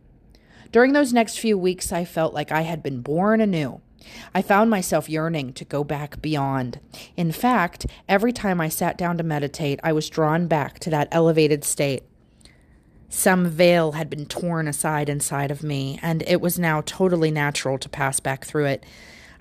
During 0.72 0.94
those 0.94 1.12
next 1.12 1.38
few 1.38 1.58
weeks, 1.58 1.92
I 1.92 2.06
felt 2.06 2.32
like 2.32 2.50
I 2.50 2.62
had 2.62 2.82
been 2.82 3.02
born 3.02 3.42
anew. 3.42 3.82
I 4.34 4.40
found 4.42 4.70
myself 4.70 5.08
yearning 5.08 5.52
to 5.52 5.64
go 5.66 5.84
back 5.84 6.20
beyond. 6.22 6.80
In 7.16 7.30
fact, 7.30 7.86
every 8.08 8.32
time 8.32 8.60
I 8.60 8.68
sat 8.68 8.96
down 8.96 9.18
to 9.18 9.22
meditate, 9.22 9.78
I 9.84 9.92
was 9.92 10.08
drawn 10.08 10.48
back 10.48 10.78
to 10.80 10.90
that 10.90 11.08
elevated 11.12 11.62
state. 11.62 12.02
Some 13.10 13.46
veil 13.46 13.92
had 13.92 14.08
been 14.08 14.24
torn 14.24 14.66
aside 14.66 15.10
inside 15.10 15.50
of 15.50 15.62
me, 15.62 15.98
and 16.00 16.22
it 16.26 16.40
was 16.40 16.58
now 16.58 16.80
totally 16.80 17.30
natural 17.30 17.76
to 17.78 17.88
pass 17.90 18.18
back 18.18 18.44
through 18.46 18.64
it. 18.64 18.86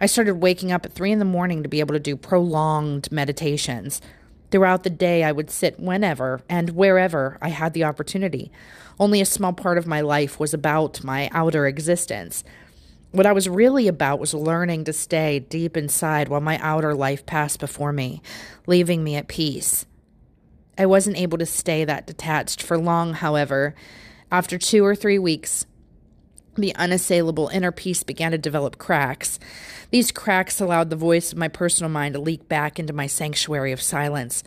I 0.02 0.08
started 0.08 0.36
waking 0.36 0.74
up 0.74 0.86
at 0.86 0.92
three 0.92 1.12
in 1.12 1.20
the 1.20 1.26
morning 1.26 1.64
to 1.64 1.70
be 1.70 1.80
able 1.80 1.94
to 1.94 2.00
do 2.00 2.18
prolonged 2.18 3.10
meditations. 3.12 4.02
Throughout 4.52 4.84
the 4.84 4.90
day, 4.90 5.24
I 5.24 5.32
would 5.32 5.50
sit 5.50 5.80
whenever 5.80 6.42
and 6.50 6.72
wherever 6.72 7.38
I 7.42 7.50
had 7.50 7.74
the 7.74 7.86
opportunity. 7.86 8.52
Only 9.00 9.22
a 9.22 9.26
small 9.26 9.54
part 9.54 9.78
of 9.78 9.88
my 9.88 10.02
life 10.02 10.40
was 10.40 10.54
about 10.54 11.04
my 11.06 11.30
outer 11.32 11.66
existence. 11.66 12.44
What 13.12 13.26
I 13.26 13.32
was 13.32 13.48
really 13.48 13.88
about 13.88 14.20
was 14.20 14.34
learning 14.34 14.84
to 14.86 14.94
stay 14.94 15.40
deep 15.40 15.78
inside 15.78 16.28
while 16.28 16.42
my 16.42 16.60
outer 16.60 16.94
life 16.94 17.26
passed 17.26 17.60
before 17.60 17.94
me, 17.94 18.22
leaving 18.68 19.04
me 19.04 19.16
at 19.16 19.30
peace. 19.30 19.86
I 20.78 20.86
wasn't 20.86 21.18
able 21.18 21.38
to 21.38 21.46
stay 21.46 21.86
that 21.86 22.08
detached 22.08 22.62
for 22.62 22.78
long, 22.78 23.14
however. 23.14 23.74
After 24.32 24.58
two 24.58 24.86
or 24.86 24.96
three 24.96 25.20
weeks, 25.20 25.66
The 26.56 26.76
unassailable 26.76 27.48
inner 27.50 27.72
peace 27.72 28.04
began 28.04 28.32
to 28.32 28.38
develop 28.38 28.78
cracks. 28.78 29.40
These 29.90 30.12
cracks 30.12 30.60
allowed 30.60 30.90
the 30.90 30.96
voice 30.96 31.32
of 31.32 31.38
my 31.38 31.48
personal 31.48 31.90
mind 31.90 32.14
to 32.14 32.20
leak 32.20 32.48
back 32.50 32.78
into 32.78 32.94
my 32.94 33.08
sanctuary 33.08 33.72
of 33.72 33.82
silence. 33.82 34.44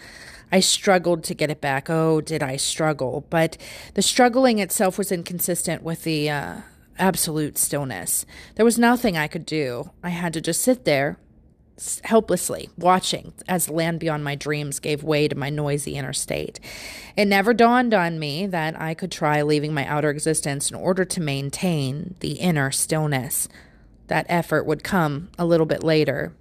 I 0.53 0.61
struggled 0.61 1.25
to 1.25 1.35
get 1.35 1.51
it 1.51 1.61
back. 1.61 1.89
Oh, 1.89 2.21
did 2.21 2.43
I 2.43 2.57
struggle? 2.57 3.27
But 3.31 3.57
the 3.95 4.03
struggling 4.03 4.59
itself 4.59 4.99
was 4.99 5.11
inconsistent 5.11 5.83
with 5.83 6.05
the 6.05 6.31
uh, 6.31 6.57
absolute 6.99 7.59
stillness. 7.59 8.27
There 8.55 8.65
was 8.65 8.79
nothing 8.79 9.17
I 9.17 9.27
could 9.27 9.47
do. 9.47 9.91
I 10.03 10.11
had 10.11 10.33
to 10.35 10.41
just 10.41 10.63
sit 10.63 10.85
there, 10.85 11.19
helplessly, 12.05 12.70
watching 12.79 13.33
as 13.49 13.66
the 13.66 13.72
land 13.72 14.01
beyond 14.01 14.25
my 14.25 14.35
dreams 14.35 14.79
gave 14.79 15.03
way 15.03 15.29
to 15.29 15.35
my 15.35 15.51
noisy 15.51 15.95
inner 15.95 16.12
state. 16.12 16.61
It 17.16 17.27
never 17.27 17.53
dawned 17.53 17.93
on 17.93 18.18
me 18.18 18.47
that 18.47 18.81
I 18.81 18.95
could 18.95 19.11
try 19.11 19.43
leaving 19.43 19.75
my 19.75 19.87
outer 19.87 20.11
existence 20.11 20.70
in 20.70 20.77
order 20.77 21.05
to 21.05 21.20
maintain 21.20 22.14
the 22.20 22.33
inner 22.33 22.70
stillness. 22.70 23.49
That 24.07 24.27
effort 24.29 24.66
would 24.66 24.85
come 24.85 25.31
a 25.39 25.47
little 25.47 25.66
bit 25.66 25.83
later. 25.83 26.35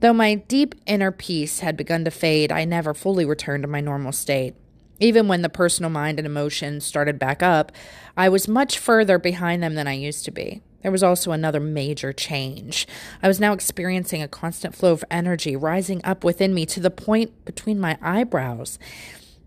Though 0.00 0.12
my 0.14 0.36
deep 0.36 0.74
inner 0.86 1.10
peace 1.10 1.60
had 1.60 1.76
begun 1.76 2.04
to 2.04 2.10
fade, 2.10 2.50
I 2.50 2.64
never 2.64 2.94
fully 2.94 3.24
returned 3.24 3.64
to 3.64 3.68
my 3.68 3.80
normal 3.80 4.12
state. 4.12 4.54
Even 4.98 5.28
when 5.28 5.42
the 5.42 5.48
personal 5.48 5.90
mind 5.90 6.18
and 6.18 6.26
emotions 6.26 6.84
started 6.84 7.18
back 7.18 7.42
up, 7.42 7.72
I 8.16 8.28
was 8.28 8.46
much 8.46 8.78
further 8.78 9.18
behind 9.18 9.62
them 9.62 9.74
than 9.74 9.86
I 9.86 9.92
used 9.92 10.24
to 10.26 10.30
be. 10.30 10.62
There 10.82 10.92
was 10.92 11.02
also 11.02 11.32
another 11.32 11.60
major 11.60 12.12
change. 12.12 12.86
I 13.22 13.28
was 13.28 13.40
now 13.40 13.52
experiencing 13.52 14.22
a 14.22 14.28
constant 14.28 14.74
flow 14.74 14.92
of 14.92 15.04
energy 15.10 15.56
rising 15.56 16.00
up 16.04 16.24
within 16.24 16.54
me 16.54 16.66
to 16.66 16.80
the 16.80 16.90
point 16.90 17.44
between 17.44 17.78
my 17.78 17.98
eyebrows. 18.00 18.78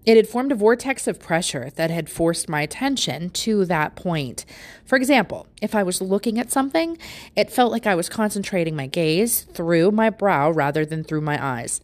It 0.06 0.18
had 0.18 0.28
formed 0.28 0.52
a 0.52 0.56
vortex 0.56 1.08
of 1.08 1.20
pressure 1.20 1.70
that 1.76 1.90
had 1.90 2.10
forced 2.10 2.50
my 2.50 2.62
attention 2.62 3.30
to 3.30 3.64
that 3.66 3.96
point. 3.96 4.46
For 4.84 4.98
example, 4.98 5.48
if 5.62 5.74
I 5.74 5.84
was 5.84 6.02
looking 6.02 6.38
at 6.40 6.52
something, 6.52 6.98
it 7.38 7.50
felt 7.50 7.72
like 7.72 7.88
I 7.88 7.96
was 7.96 8.10
concentrating 8.10 8.76
my 8.76 8.86
gaze 8.86 9.44
through 9.44 9.92
my 9.92 10.10
brow 10.10 10.52
rather 10.52 10.86
than 10.86 11.06
through 11.06 11.22
my 11.22 11.44
eyes. 11.44 11.80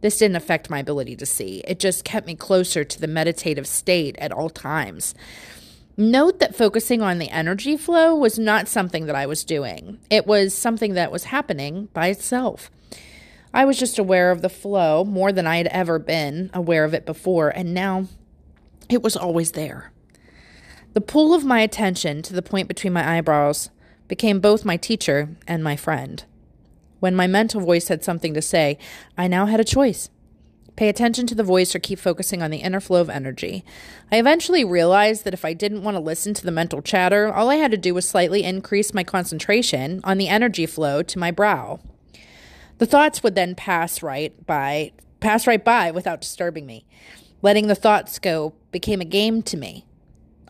This 0.00 0.18
didn't 0.18 0.36
affect 0.36 0.70
my 0.70 0.78
ability 0.78 1.16
to 1.16 1.26
see, 1.26 1.62
it 1.66 1.78
just 1.78 2.04
kept 2.04 2.26
me 2.26 2.36
closer 2.36 2.84
to 2.84 3.00
the 3.00 3.06
meditative 3.06 3.66
state 3.66 4.16
at 4.18 4.32
all 4.32 4.48
times. 4.48 5.14
Note 6.00 6.38
that 6.38 6.54
focusing 6.54 7.02
on 7.02 7.18
the 7.18 7.28
energy 7.30 7.76
flow 7.76 8.14
was 8.14 8.38
not 8.38 8.68
something 8.68 9.06
that 9.06 9.16
I 9.16 9.26
was 9.26 9.42
doing, 9.42 9.98
it 10.08 10.28
was 10.28 10.54
something 10.54 10.94
that 10.94 11.10
was 11.10 11.24
happening 11.24 11.88
by 11.92 12.06
itself. 12.06 12.70
I 13.52 13.64
was 13.64 13.80
just 13.80 13.98
aware 13.98 14.30
of 14.30 14.40
the 14.40 14.48
flow 14.48 15.04
more 15.04 15.32
than 15.32 15.44
I 15.44 15.56
had 15.56 15.66
ever 15.66 15.98
been 15.98 16.50
aware 16.54 16.84
of 16.84 16.94
it 16.94 17.04
before, 17.04 17.48
and 17.48 17.74
now 17.74 18.06
it 18.88 19.02
was 19.02 19.16
always 19.16 19.52
there. 19.52 19.90
The 20.94 21.00
pull 21.00 21.34
of 21.34 21.44
my 21.44 21.62
attention 21.62 22.22
to 22.22 22.32
the 22.32 22.42
point 22.42 22.68
between 22.68 22.92
my 22.92 23.18
eyebrows 23.18 23.70
became 24.06 24.38
both 24.38 24.64
my 24.64 24.76
teacher 24.76 25.30
and 25.48 25.64
my 25.64 25.74
friend. 25.74 26.22
When 27.00 27.16
my 27.16 27.26
mental 27.26 27.60
voice 27.60 27.88
had 27.88 28.04
something 28.04 28.34
to 28.34 28.42
say, 28.42 28.78
I 29.16 29.26
now 29.26 29.46
had 29.46 29.58
a 29.58 29.64
choice. 29.64 30.10
Pay 30.78 30.88
attention 30.88 31.26
to 31.26 31.34
the 31.34 31.42
voice 31.42 31.74
or 31.74 31.80
keep 31.80 31.98
focusing 31.98 32.40
on 32.40 32.52
the 32.52 32.58
inner 32.58 32.78
flow 32.78 33.00
of 33.00 33.10
energy. 33.10 33.64
I 34.12 34.18
eventually 34.20 34.64
realized 34.64 35.24
that 35.24 35.34
if 35.34 35.44
I 35.44 35.52
didn't 35.52 35.82
want 35.82 35.96
to 35.96 36.00
listen 36.00 36.34
to 36.34 36.44
the 36.44 36.52
mental 36.52 36.82
chatter, 36.82 37.34
all 37.34 37.50
I 37.50 37.56
had 37.56 37.72
to 37.72 37.76
do 37.76 37.94
was 37.94 38.08
slightly 38.08 38.44
increase 38.44 38.94
my 38.94 39.02
concentration 39.02 40.00
on 40.04 40.18
the 40.18 40.28
energy 40.28 40.66
flow 40.66 41.02
to 41.02 41.18
my 41.18 41.32
brow. 41.32 41.80
The 42.78 42.86
thoughts 42.86 43.24
would 43.24 43.34
then 43.34 43.56
pass 43.56 44.04
right 44.04 44.46
by 44.46 44.92
pass 45.18 45.48
right 45.48 45.64
by 45.64 45.90
without 45.90 46.20
disturbing 46.20 46.64
me. 46.64 46.86
Letting 47.42 47.66
the 47.66 47.74
thoughts 47.74 48.20
go 48.20 48.54
became 48.70 49.00
a 49.00 49.04
game 49.04 49.42
to 49.42 49.56
me. 49.56 49.84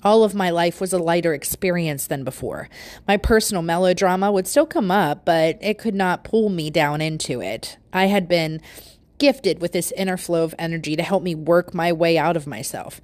All 0.02 0.24
of 0.24 0.34
my 0.34 0.50
life 0.50 0.78
was 0.78 0.92
a 0.92 0.98
lighter 0.98 1.32
experience 1.32 2.06
than 2.06 2.22
before. 2.22 2.68
My 3.06 3.16
personal 3.16 3.62
melodrama 3.62 4.30
would 4.30 4.46
still 4.46 4.66
come 4.66 4.90
up, 4.90 5.24
but 5.24 5.56
it 5.62 5.78
could 5.78 5.94
not 5.94 6.22
pull 6.22 6.50
me 6.50 6.68
down 6.68 7.00
into 7.00 7.40
it. 7.40 7.78
I 7.94 8.06
had 8.06 8.28
been 8.28 8.60
gifted 9.18 9.60
with 9.60 9.72
this 9.72 9.92
inner 9.92 10.16
flow 10.16 10.44
of 10.44 10.54
energy 10.58 10.96
to 10.96 11.02
help 11.02 11.22
me 11.22 11.34
work 11.34 11.74
my 11.74 11.92
way 11.92 12.16
out 12.16 12.36
of 12.36 12.46
myself. 12.46 13.00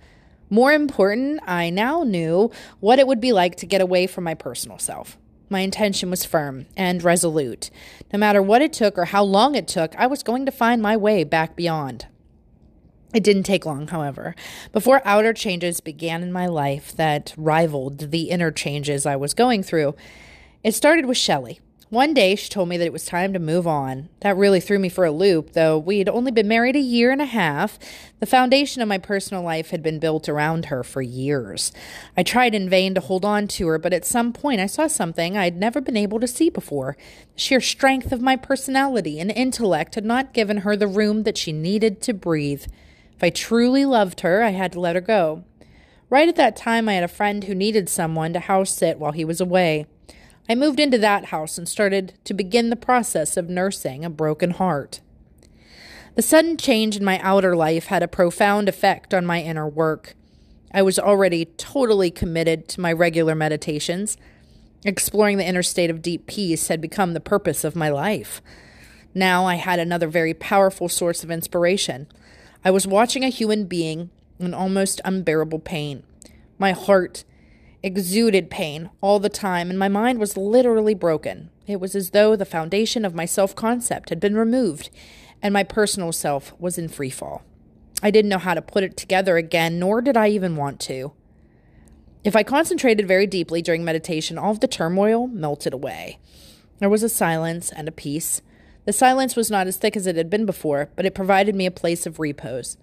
More 0.50 0.72
important, 0.72 1.40
I 1.46 1.70
now 1.70 2.02
knew 2.02 2.50
what 2.80 2.98
it 2.98 3.06
would 3.06 3.20
be 3.20 3.32
like 3.32 3.56
to 3.56 3.66
get 3.66 3.80
away 3.80 4.06
from 4.06 4.24
my 4.24 4.34
personal 4.34 4.78
self. 4.78 5.18
My 5.50 5.60
intention 5.60 6.10
was 6.10 6.24
firm 6.24 6.66
and 6.76 7.02
resolute. 7.02 7.70
No 8.12 8.18
matter 8.18 8.42
what 8.42 8.62
it 8.62 8.72
took 8.72 8.98
or 8.98 9.06
how 9.06 9.22
long 9.22 9.54
it 9.54 9.68
took, 9.68 9.94
I 9.96 10.06
was 10.06 10.22
going 10.22 10.46
to 10.46 10.52
find 10.52 10.80
my 10.80 10.96
way 10.96 11.24
back 11.24 11.56
beyond. 11.56 12.06
It 13.12 13.22
didn't 13.22 13.44
take 13.44 13.64
long, 13.64 13.88
however, 13.88 14.34
before 14.72 15.00
outer 15.04 15.32
changes 15.32 15.80
began 15.80 16.22
in 16.22 16.32
my 16.32 16.46
life 16.46 16.94
that 16.96 17.32
rivaled 17.36 18.10
the 18.10 18.30
inner 18.30 18.50
changes 18.50 19.06
I 19.06 19.14
was 19.14 19.34
going 19.34 19.62
through. 19.62 19.94
It 20.64 20.74
started 20.74 21.06
with 21.06 21.16
Shelley. 21.16 21.60
One 21.94 22.12
day 22.12 22.34
she 22.34 22.48
told 22.48 22.68
me 22.68 22.76
that 22.76 22.86
it 22.86 22.92
was 22.92 23.04
time 23.04 23.32
to 23.34 23.38
move 23.38 23.68
on. 23.68 24.08
That 24.18 24.36
really 24.36 24.58
threw 24.58 24.80
me 24.80 24.88
for 24.88 25.04
a 25.04 25.12
loop, 25.12 25.52
though 25.52 25.78
we 25.78 26.00
had 26.00 26.08
only 26.08 26.32
been 26.32 26.48
married 26.48 26.74
a 26.74 26.80
year 26.80 27.12
and 27.12 27.22
a 27.22 27.24
half. 27.24 27.78
The 28.18 28.26
foundation 28.26 28.82
of 28.82 28.88
my 28.88 28.98
personal 28.98 29.44
life 29.44 29.70
had 29.70 29.80
been 29.80 30.00
built 30.00 30.28
around 30.28 30.64
her 30.64 30.82
for 30.82 31.02
years. 31.02 31.70
I 32.16 32.24
tried 32.24 32.52
in 32.52 32.68
vain 32.68 32.96
to 32.96 33.00
hold 33.00 33.24
on 33.24 33.46
to 33.46 33.68
her, 33.68 33.78
but 33.78 33.92
at 33.92 34.04
some 34.04 34.32
point 34.32 34.60
I 34.60 34.66
saw 34.66 34.88
something 34.88 35.36
I 35.36 35.44
had 35.44 35.56
never 35.56 35.80
been 35.80 35.96
able 35.96 36.18
to 36.18 36.26
see 36.26 36.50
before. 36.50 36.96
The 37.34 37.40
sheer 37.40 37.60
strength 37.60 38.10
of 38.10 38.20
my 38.20 38.34
personality 38.34 39.20
and 39.20 39.30
intellect 39.30 39.94
had 39.94 40.04
not 40.04 40.34
given 40.34 40.58
her 40.58 40.74
the 40.74 40.88
room 40.88 41.22
that 41.22 41.38
she 41.38 41.52
needed 41.52 42.02
to 42.02 42.12
breathe. 42.12 42.64
If 43.16 43.22
I 43.22 43.30
truly 43.30 43.84
loved 43.84 44.22
her, 44.22 44.42
I 44.42 44.50
had 44.50 44.72
to 44.72 44.80
let 44.80 44.96
her 44.96 45.00
go. 45.00 45.44
Right 46.10 46.28
at 46.28 46.34
that 46.34 46.56
time, 46.56 46.88
I 46.88 46.94
had 46.94 47.04
a 47.04 47.08
friend 47.08 47.44
who 47.44 47.54
needed 47.54 47.88
someone 47.88 48.32
to 48.32 48.40
house 48.40 48.72
sit 48.72 48.98
while 48.98 49.12
he 49.12 49.24
was 49.24 49.40
away. 49.40 49.86
I 50.48 50.54
moved 50.54 50.78
into 50.78 50.98
that 50.98 51.26
house 51.26 51.56
and 51.56 51.68
started 51.68 52.14
to 52.24 52.34
begin 52.34 52.70
the 52.70 52.76
process 52.76 53.36
of 53.36 53.48
nursing 53.48 54.04
a 54.04 54.10
broken 54.10 54.50
heart. 54.50 55.00
The 56.16 56.22
sudden 56.22 56.56
change 56.56 56.96
in 56.96 57.04
my 57.04 57.18
outer 57.20 57.56
life 57.56 57.86
had 57.86 58.02
a 58.02 58.08
profound 58.08 58.68
effect 58.68 59.14
on 59.14 59.26
my 59.26 59.42
inner 59.42 59.68
work. 59.68 60.14
I 60.72 60.82
was 60.82 60.98
already 60.98 61.46
totally 61.56 62.10
committed 62.10 62.68
to 62.68 62.80
my 62.80 62.92
regular 62.92 63.34
meditations. 63.34 64.16
Exploring 64.84 65.38
the 65.38 65.46
inner 65.46 65.62
state 65.62 65.88
of 65.88 66.02
deep 66.02 66.26
peace 66.26 66.68
had 66.68 66.80
become 66.80 67.14
the 67.14 67.20
purpose 67.20 67.64
of 67.64 67.74
my 67.74 67.88
life. 67.88 68.42
Now 69.14 69.46
I 69.46 69.54
had 69.54 69.78
another 69.78 70.08
very 70.08 70.34
powerful 70.34 70.88
source 70.88 71.24
of 71.24 71.30
inspiration. 71.30 72.06
I 72.64 72.70
was 72.70 72.86
watching 72.86 73.24
a 73.24 73.28
human 73.28 73.64
being 73.64 74.10
in 74.38 74.52
almost 74.52 75.00
unbearable 75.04 75.60
pain. 75.60 76.02
My 76.58 76.72
heart 76.72 77.24
exuded 77.84 78.50
pain 78.50 78.88
all 79.02 79.20
the 79.20 79.28
time, 79.28 79.68
and 79.68 79.78
my 79.78 79.88
mind 79.88 80.18
was 80.18 80.38
literally 80.38 80.94
broken. 80.94 81.50
It 81.66 81.80
was 81.80 81.94
as 81.94 82.10
though 82.10 82.34
the 82.34 82.46
foundation 82.46 83.04
of 83.04 83.14
my 83.14 83.26
self 83.26 83.54
concept 83.54 84.08
had 84.08 84.18
been 84.18 84.36
removed, 84.36 84.88
and 85.42 85.52
my 85.52 85.62
personal 85.62 86.10
self 86.10 86.58
was 86.58 86.78
in 86.78 86.88
free 86.88 87.10
fall. 87.10 87.42
I 88.02 88.10
didn't 88.10 88.30
know 88.30 88.38
how 88.38 88.54
to 88.54 88.62
put 88.62 88.84
it 88.84 88.96
together 88.96 89.36
again, 89.36 89.78
nor 89.78 90.00
did 90.00 90.16
I 90.16 90.28
even 90.28 90.56
want 90.56 90.80
to. 90.80 91.12
If 92.24 92.34
I 92.34 92.42
concentrated 92.42 93.06
very 93.06 93.26
deeply 93.26 93.60
during 93.60 93.84
meditation, 93.84 94.38
all 94.38 94.52
of 94.52 94.60
the 94.60 94.66
turmoil 94.66 95.26
melted 95.26 95.74
away. 95.74 96.18
There 96.78 96.88
was 96.88 97.02
a 97.02 97.08
silence 97.10 97.70
and 97.70 97.86
a 97.86 97.92
peace. 97.92 98.40
The 98.86 98.94
silence 98.94 99.36
was 99.36 99.50
not 99.50 99.66
as 99.66 99.76
thick 99.76 99.94
as 99.94 100.06
it 100.06 100.16
had 100.16 100.30
been 100.30 100.46
before, 100.46 100.88
but 100.96 101.04
it 101.04 101.14
provided 101.14 101.54
me 101.54 101.66
a 101.66 101.70
place 101.70 102.06
of 102.06 102.18
repose. 102.18 102.78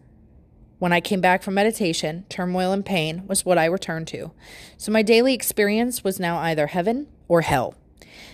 When 0.81 0.91
I 0.91 0.99
came 0.99 1.21
back 1.21 1.43
from 1.43 1.53
meditation, 1.53 2.25
turmoil 2.27 2.71
and 2.71 2.83
pain 2.83 3.27
was 3.27 3.45
what 3.45 3.59
I 3.59 3.65
returned 3.65 4.07
to. 4.07 4.31
So 4.77 4.91
my 4.91 5.03
daily 5.03 5.35
experience 5.35 6.03
was 6.03 6.19
now 6.19 6.39
either 6.39 6.65
heaven 6.65 7.05
or 7.27 7.41
hell. 7.41 7.75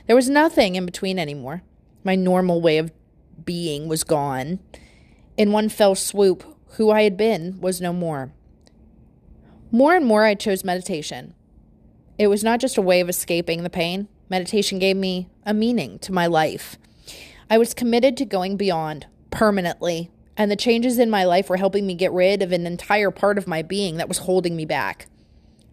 There 0.06 0.16
was 0.16 0.30
nothing 0.30 0.76
in 0.76 0.86
between 0.86 1.20
anymore. 1.20 1.62
My 2.06 2.16
normal 2.16 2.62
way 2.62 2.78
of 2.78 2.93
being 3.43 3.89
was 3.89 4.06
gone. 4.06 4.60
In 5.36 5.52
one 5.52 5.68
fell 5.68 5.93
swoop, 5.93 6.45
who 6.78 6.89
I 6.89 7.02
had 7.02 7.18
been 7.18 7.60
was 7.60 7.82
no 7.82 7.91
more. 7.91 8.32
More 9.70 9.93
and 9.93 10.06
more, 10.06 10.24
I 10.24 10.34
chose 10.34 10.64
meditation. 10.64 11.34
It 12.18 12.28
was 12.28 12.45
not 12.45 12.62
just 12.62 12.78
a 12.78 12.82
way 12.82 13.02
of 13.02 13.10
escaping 13.10 13.64
the 13.64 13.70
pain, 13.70 14.08
meditation 14.30 14.80
gave 14.80 14.95
me 14.95 15.28
a 15.45 15.54
meaning 15.54 16.00
to 16.00 16.14
my 16.14 16.28
life. 16.28 16.78
I 17.50 17.58
was 17.58 17.74
committed 17.74 18.16
to 18.16 18.26
going 18.26 18.56
beyond 18.56 19.08
permanently 19.32 20.12
and 20.38 20.52
the 20.52 20.56
changes 20.56 21.00
in 21.00 21.10
my 21.10 21.24
life 21.26 21.50
were 21.50 21.58
helping 21.58 21.88
me 21.88 21.96
get 21.96 22.14
rid 22.14 22.44
of 22.44 22.52
an 22.52 22.68
entire 22.68 23.10
part 23.10 23.40
of 23.40 23.48
my 23.48 23.64
being 23.64 23.98
that 23.98 24.08
was 24.08 24.20
holding 24.20 24.56
me 24.56 24.66
back. 24.66 25.08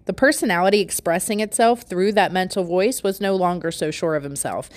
The 0.07 0.15
personality 0.15 0.81
expressing 0.81 1.41
itself 1.41 1.83
through 1.83 2.12
that 2.12 2.33
mental 2.33 2.65
voice 2.65 3.03
was 3.03 3.21
no 3.21 3.37
longer 3.37 3.71
so 3.71 3.91
sure 3.91 4.17
of 4.17 4.23
himself. 4.23 4.71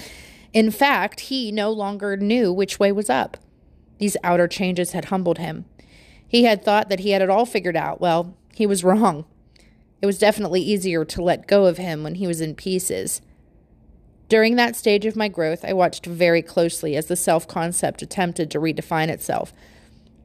In 0.54 0.72
fact, 0.72 1.22
he 1.22 1.52
no 1.52 1.72
longer 1.72 2.18
knew 2.18 2.52
which 2.52 2.80
way 2.80 2.92
was 2.92 3.10
up. 3.10 3.38
These 3.98 4.18
outer 4.24 4.48
changes 4.48 4.92
had 4.92 5.06
humbled 5.06 5.38
him. 5.38 5.66
He 6.28 6.44
had 6.44 6.64
thought 6.64 6.90
that 6.90 7.00
he 7.00 7.12
had 7.12 7.22
it 7.22 7.30
all 7.30 7.46
figured 7.46 7.78
out. 7.78 8.02
Well, 8.02 8.36
he 8.54 8.66
was 8.66 8.84
wrong. 8.84 9.26
It 10.02 10.06
was 10.06 10.20
definitely 10.20 10.62
easier 10.62 11.06
to 11.06 11.24
let 11.24 11.48
go 11.48 11.66
of 11.66 11.78
him 11.78 12.04
when 12.04 12.16
he 12.16 12.28
was 12.28 12.42
in 12.42 12.56
pieces. 12.56 13.22
During 14.30 14.56
that 14.58 14.76
stage 14.76 15.06
of 15.06 15.16
my 15.16 15.30
growth, 15.30 15.64
I 15.64 15.74
watched 15.74 16.06
very 16.06 16.42
closely 16.42 16.96
as 16.96 17.08
the 17.08 17.16
self 17.16 17.48
concept 17.48 18.02
attempted 18.02 18.52
to 18.52 18.60
redefine 18.60 19.08
itself. 19.08 19.54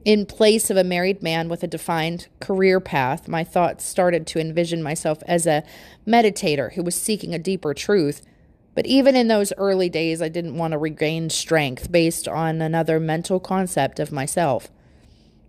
In 0.05 0.27
place 0.27 0.69
of 0.69 0.77
a 0.77 0.83
married 0.83 1.23
man 1.23 1.49
with 1.49 1.63
a 1.63 1.69
defined 1.69 2.27
career 2.41 2.81
path, 2.81 3.29
my 3.29 3.45
thoughts 3.45 3.85
started 3.85 4.27
to 4.29 4.41
envision 4.41 4.83
myself 4.83 5.23
as 5.29 5.47
a 5.47 5.63
meditator 6.05 6.73
who 6.73 6.83
was 6.83 6.97
seeking 6.97 7.33
a 7.33 7.39
deeper 7.39 7.73
truth. 7.73 8.23
But 8.75 8.87
even 8.87 9.15
in 9.15 9.29
those 9.29 9.53
early 9.57 9.89
days, 9.89 10.21
I 10.21 10.29
didn't 10.29 10.57
want 10.57 10.73
to 10.73 10.79
regain 10.79 11.31
strength 11.31 11.93
based 11.93 12.27
on 12.27 12.61
another 12.61 12.99
mental 12.99 13.39
concept 13.39 14.01
of 14.01 14.11
myself. 14.11 14.73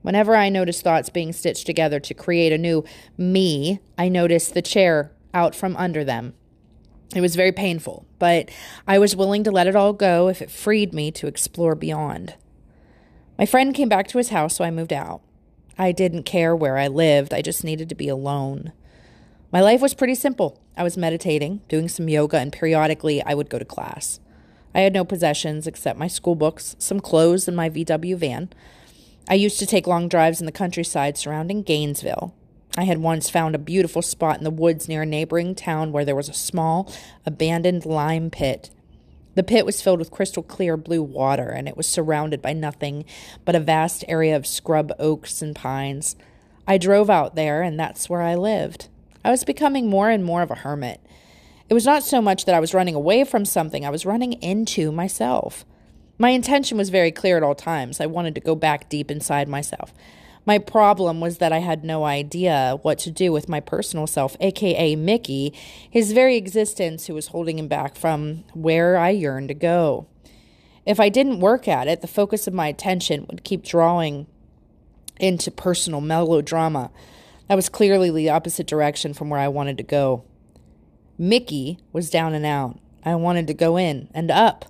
Whenever 0.04 0.36
I 0.36 0.50
noticed 0.50 0.84
thoughts 0.84 1.10
being 1.10 1.34
stitched 1.34 1.66
together 1.66 2.00
to 2.02 2.14
create 2.14 2.52
a 2.52 2.58
new 2.58 2.84
me, 3.18 3.80
I 3.98 4.08
noticed 4.08 4.54
the 4.54 4.62
chair 4.62 5.12
out 5.34 5.56
from 5.56 5.76
under 5.78 6.04
them. 6.04 6.36
It 7.16 7.22
was 7.22 7.36
very 7.36 7.52
painful, 7.52 8.06
but 8.20 8.50
I 8.88 9.00
was 9.00 9.16
willing 9.16 9.44
to 9.46 9.52
let 9.52 9.68
it 9.68 9.76
all 9.76 9.94
go 9.94 10.28
if 10.28 10.44
it 10.44 10.52
freed 10.52 10.94
me 10.94 11.10
to 11.12 11.28
explore 11.28 11.74
beyond. 11.74 12.36
My 13.38 13.46
friend 13.46 13.74
came 13.74 13.90
back 13.90 14.08
to 14.10 14.18
his 14.18 14.30
house, 14.30 14.56
so 14.56 14.64
I 14.64 14.72
moved 14.72 14.94
out. 14.94 15.22
I 15.78 15.92
didn't 15.92 16.24
care 16.24 16.56
where 16.56 16.78
I 16.78 16.88
lived, 16.88 17.34
I 17.34 17.42
just 17.42 17.64
needed 17.64 17.90
to 17.90 17.96
be 17.96 18.08
alone. 18.08 18.74
My 19.52 19.62
life 19.62 19.82
was 19.82 19.94
pretty 19.94 20.16
simple. 20.16 20.60
I 20.78 20.84
was 20.84 20.98
meditating, 20.98 21.62
doing 21.68 21.88
some 21.88 22.10
yoga, 22.10 22.38
and 22.38 22.52
periodically 22.52 23.24
I 23.24 23.34
would 23.34 23.50
go 23.50 23.60
to 23.60 23.66
class. 23.66 24.20
I 24.76 24.82
had 24.82 24.94
no 24.94 25.06
possessions 25.06 25.68
except 25.68 26.00
my 26.00 26.08
school 26.08 26.36
books, 26.36 26.76
some 26.80 27.00
clothes, 27.00 27.48
and 27.48 27.56
my 27.58 27.70
VW 27.70 28.16
van. 28.18 28.50
I 29.28 29.36
used 29.36 29.60
to 29.60 29.66
take 29.66 29.88
long 29.88 30.08
drives 30.08 30.40
in 30.40 30.46
the 30.46 30.52
countryside 30.52 31.18
surrounding 31.18 31.64
Gainesville. 31.64 32.34
I 32.76 32.86
had 32.86 32.98
once 32.98 33.30
found 33.30 33.54
a 33.54 33.60
beautiful 33.60 34.02
spot 34.02 34.40
in 34.40 34.44
the 34.44 34.50
woods 34.50 34.88
near 34.88 35.04
a 35.04 35.06
neighboring 35.06 35.54
town 35.54 35.92
where 35.92 36.04
there 36.04 36.16
was 36.16 36.30
a 36.30 36.34
small, 36.34 36.92
abandoned 37.26 37.86
lime 37.86 38.32
pit. 38.32 38.72
The 39.36 39.44
pit 39.44 39.66
was 39.66 39.82
filled 39.82 40.00
with 40.00 40.12
crystal 40.12 40.44
clear 40.44 40.78
blue 40.78 41.02
water, 41.02 41.50
and 41.50 41.68
it 41.68 41.78
was 41.78 41.88
surrounded 41.88 42.42
by 42.42 42.54
nothing 42.54 43.06
but 43.46 43.56
a 43.56 43.60
vast 43.60 44.06
area 44.08 44.36
of 44.36 44.46
scrub 44.46 44.94
oaks 45.00 45.42
and 45.42 45.56
pines. 45.56 46.16
I 46.68 46.78
drove 46.78 47.10
out 47.10 47.36
there, 47.36 47.62
and 47.62 47.80
that's 47.80 48.10
where 48.10 48.22
I 48.22 48.36
lived. 48.36 48.90
I 49.26 49.32
was 49.32 49.44
becoming 49.44 49.90
more 49.90 50.10
and 50.10 50.24
more 50.24 50.42
of 50.42 50.52
a 50.52 50.56
hermit. 50.56 51.02
It 51.70 51.74
was 51.74 51.86
not 51.86 52.04
so 52.04 52.22
much 52.22 52.46
that 52.46 52.56
I 52.56 52.60
was 52.60 52.74
running 52.74 52.96
away 52.96 53.24
from 53.24 53.46
something, 53.46 53.86
I 53.86 53.90
was 53.90 54.06
running 54.06 54.34
into 54.34 54.92
myself. 54.92 55.66
My 56.18 56.30
intention 56.30 56.78
was 56.78 56.90
very 56.90 57.12
clear 57.12 57.38
at 57.38 57.44
all 57.44 57.56
times. 57.56 58.00
I 58.00 58.06
wanted 58.06 58.36
to 58.36 58.42
go 58.42 58.54
back 58.54 58.90
deep 58.90 59.10
inside 59.10 59.48
myself. 59.48 59.94
My 60.46 60.58
problem 60.58 61.22
was 61.22 61.38
that 61.38 61.54
I 61.54 61.60
had 61.60 61.84
no 61.84 62.04
idea 62.04 62.78
what 62.82 63.00
to 63.00 63.12
do 63.12 63.32
with 63.32 63.48
my 63.48 63.60
personal 63.60 64.08
self, 64.08 64.36
aka 64.40 64.96
Mickey, 64.96 65.54
his 65.90 66.12
very 66.12 66.36
existence 66.36 67.08
who 67.08 67.14
was 67.14 67.28
holding 67.28 67.58
him 67.58 67.68
back 67.68 67.96
from 67.96 68.44
where 68.54 68.98
I 68.98 69.12
yearned 69.12 69.48
to 69.50 69.54
go. 69.54 70.08
If 70.86 71.00
I 71.00 71.08
didn't 71.08 71.40
work 71.40 71.68
at 71.68 71.88
it, 71.88 72.02
the 72.02 72.08
focus 72.08 72.46
of 72.46 72.54
my 72.54 72.68
attention 72.68 73.26
would 73.30 73.46
keep 73.46 73.64
drawing 73.64 74.28
into 75.18 75.50
personal 75.50 76.02
melodrama. 76.02 76.92
That 77.48 77.56
was 77.56 77.70
clearly 77.70 78.12
the 78.12 78.30
opposite 78.30 78.68
direction 78.68 79.14
from 79.14 79.30
where 79.30 79.40
I 79.40 79.48
wanted 79.48 79.78
to 79.78 79.84
go. 79.84 80.26
Mickey 81.18 81.78
was 81.94 82.10
down 82.10 82.34
and 82.34 82.46
out. 82.46 82.80
I 83.06 83.16
wanted 83.16 83.48
to 83.48 83.54
go 83.54 83.78
in 83.78 84.10
and 84.14 84.30
up. 84.30 84.66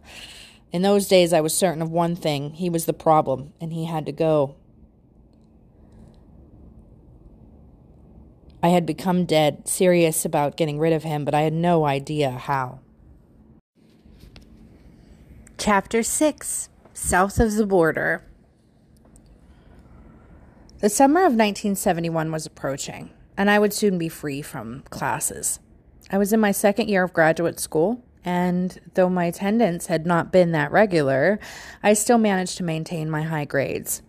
In 0.71 0.81
those 0.81 1.07
days, 1.07 1.33
I 1.33 1.41
was 1.41 1.55
certain 1.55 1.81
of 1.81 1.89
one 1.91 2.15
thing 2.15 2.51
he 2.51 2.69
was 2.69 2.85
the 2.85 2.93
problem, 2.93 3.53
and 3.61 3.73
he 3.73 3.85
had 3.85 4.05
to 4.05 4.11
go. 4.11 4.55
I 8.63 8.69
had 8.69 8.85
become 8.85 9.25
dead, 9.25 9.67
serious 9.67 10.23
about 10.23 10.55
getting 10.55 10.79
rid 10.79 10.93
of 10.93 11.03
him, 11.03 11.25
but 11.25 11.35
I 11.35 11.41
had 11.41 11.51
no 11.51 11.85
idea 11.85 12.31
how. 12.31 12.79
Chapter 15.57 16.01
6 16.01 16.69
South 16.93 17.39
of 17.41 17.55
the 17.55 17.65
Border. 17.65 18.23
The 20.79 20.87
summer 20.87 21.21
of 21.21 21.33
1971 21.33 22.31
was 22.31 22.45
approaching, 22.45 23.09
and 23.35 23.49
I 23.49 23.59
would 23.59 23.73
soon 23.73 23.97
be 23.97 24.07
free 24.07 24.41
from 24.41 24.83
classes. 24.89 25.59
I 26.09 26.17
was 26.17 26.31
in 26.31 26.39
my 26.39 26.51
second 26.53 26.87
year 26.87 27.03
of 27.03 27.11
graduate 27.11 27.59
school, 27.59 28.01
and 28.23 28.79
though 28.93 29.09
my 29.09 29.25
attendance 29.25 29.87
had 29.87 30.05
not 30.05 30.31
been 30.31 30.53
that 30.53 30.71
regular, 30.71 31.37
I 31.81 31.93
still 31.93 32.17
managed 32.17 32.57
to 32.57 32.63
maintain 32.63 33.09
my 33.09 33.23
high 33.23 33.45
grades. 33.45 34.01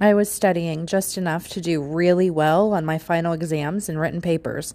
I 0.00 0.14
was 0.14 0.30
studying 0.30 0.86
just 0.86 1.16
enough 1.16 1.48
to 1.50 1.60
do 1.60 1.80
really 1.80 2.28
well 2.30 2.72
on 2.72 2.84
my 2.84 2.98
final 2.98 3.32
exams 3.32 3.88
and 3.88 4.00
written 4.00 4.20
papers. 4.20 4.74